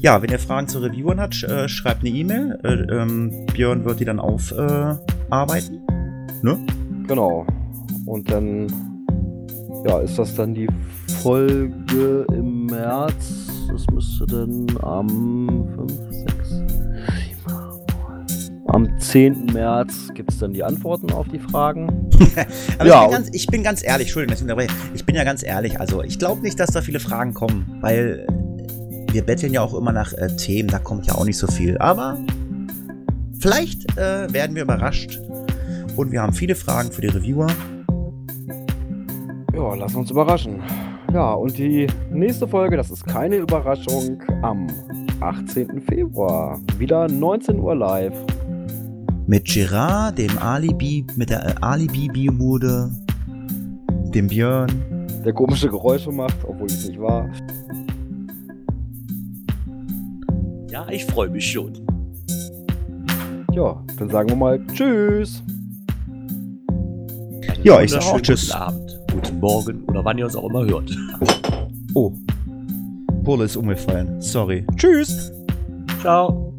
Ja, 0.00 0.22
wenn 0.22 0.30
ihr 0.30 0.38
Fragen 0.38 0.68
zu 0.68 0.78
Reviewern 0.78 1.20
habt, 1.20 1.34
sch 1.34 1.44
äh, 1.44 1.68
schreibt 1.68 2.00
eine 2.00 2.10
E-Mail. 2.10 2.58
Äh, 2.62 2.94
ähm, 2.94 3.46
Björn 3.52 3.84
wird 3.84 3.98
die 3.98 4.04
dann 4.04 4.20
aufarbeiten. 4.20 5.82
Äh, 5.88 6.46
ne? 6.46 6.66
Genau. 7.08 7.44
Und 8.06 8.30
dann, 8.30 8.68
ja, 9.86 9.98
ist 9.98 10.16
das 10.16 10.34
dann 10.36 10.54
die 10.54 10.68
Folge 11.20 12.24
im 12.32 12.66
März. 12.66 13.48
Das 13.72 13.86
müsste 13.92 14.24
dann 14.26 14.66
am 14.82 15.08
5, 15.88 15.92
6, 16.10 16.48
7, 16.48 16.66
am 18.68 18.98
10. 19.00 19.46
März 19.52 20.10
gibt 20.14 20.30
es 20.30 20.38
dann 20.38 20.52
die 20.52 20.62
Antworten 20.62 21.10
auf 21.10 21.26
die 21.26 21.40
Fragen. 21.40 22.08
Aber 22.78 22.86
Ja, 22.86 23.02
ich, 23.02 23.08
bin 23.08 23.10
ganz, 23.10 23.28
ich 23.32 23.46
bin 23.48 23.62
ganz 23.64 23.84
ehrlich, 23.84 24.06
Entschuldigung. 24.06 24.58
Ich 24.94 25.04
bin 25.04 25.16
ja 25.16 25.24
ganz 25.24 25.42
ehrlich. 25.42 25.80
Also, 25.80 26.04
ich 26.04 26.20
glaube 26.20 26.42
nicht, 26.42 26.60
dass 26.60 26.70
da 26.70 26.82
viele 26.82 27.00
Fragen 27.00 27.34
kommen, 27.34 27.78
weil 27.80 28.26
wir 29.12 29.22
betteln 29.24 29.52
ja 29.52 29.62
auch 29.62 29.74
immer 29.74 29.92
nach 29.92 30.12
äh, 30.12 30.28
Themen. 30.36 30.68
Da 30.68 30.78
kommt 30.78 31.06
ja 31.06 31.14
auch 31.14 31.24
nicht 31.24 31.38
so 31.38 31.46
viel. 31.46 31.78
Aber 31.78 32.18
vielleicht 33.38 33.90
äh, 33.96 34.32
werden 34.32 34.54
wir 34.54 34.62
überrascht. 34.62 35.20
Und 35.96 36.12
wir 36.12 36.22
haben 36.22 36.32
viele 36.32 36.54
Fragen 36.54 36.92
für 36.92 37.00
die 37.00 37.08
Reviewer. 37.08 37.48
Ja, 39.54 39.74
lass 39.74 39.94
uns 39.94 40.10
überraschen. 40.10 40.62
Ja, 41.12 41.32
und 41.32 41.56
die 41.56 41.86
nächste 42.12 42.46
Folge, 42.46 42.76
das 42.76 42.90
ist 42.90 43.04
keine 43.06 43.36
Überraschung, 43.36 44.20
am 44.42 44.66
18. 45.20 45.80
Februar. 45.80 46.60
Wieder 46.76 47.08
19 47.08 47.58
Uhr 47.58 47.74
live. 47.74 48.14
Mit 49.26 49.46
Gerard, 49.46 50.18
dem 50.18 50.38
Alibi, 50.38 51.06
mit 51.16 51.30
der 51.30 51.46
äh, 51.46 51.54
Alibi-Biomude, 51.60 52.90
dem 54.14 54.28
Björn. 54.28 54.70
Der 55.24 55.32
komische 55.32 55.68
Geräusche 55.68 56.12
macht, 56.12 56.36
obwohl 56.46 56.66
es 56.66 56.86
nicht 56.86 57.00
war. 57.00 57.28
Ja, 60.78 60.86
ich 60.90 61.04
freue 61.06 61.28
mich 61.28 61.50
schon. 61.50 61.72
Ja, 63.52 63.82
dann 63.98 64.08
sagen 64.10 64.28
wir 64.28 64.36
mal 64.36 64.64
Tschüss. 64.68 65.42
Einen 66.06 67.64
Ja, 67.64 67.80
ich 67.80 67.90
sag 67.90 68.02
auch 68.02 68.12
wunderschönen 68.12 68.22
Tschüss. 68.22 68.50
Guten 68.52 68.62
Abend, 68.62 69.00
guten 69.12 69.40
Morgen 69.40 69.84
oder 69.88 70.04
wann 70.04 70.18
ihr 70.18 70.26
uns 70.26 70.36
auch 70.36 70.48
immer 70.48 70.64
hört. 70.64 70.96
Oh. 71.94 72.12
Pulle 73.24 73.46
ist 73.46 73.56
umgefallen. 73.56 74.20
Sorry. 74.20 74.64
Tschüss. 74.76 75.32
Ciao. 76.00 76.54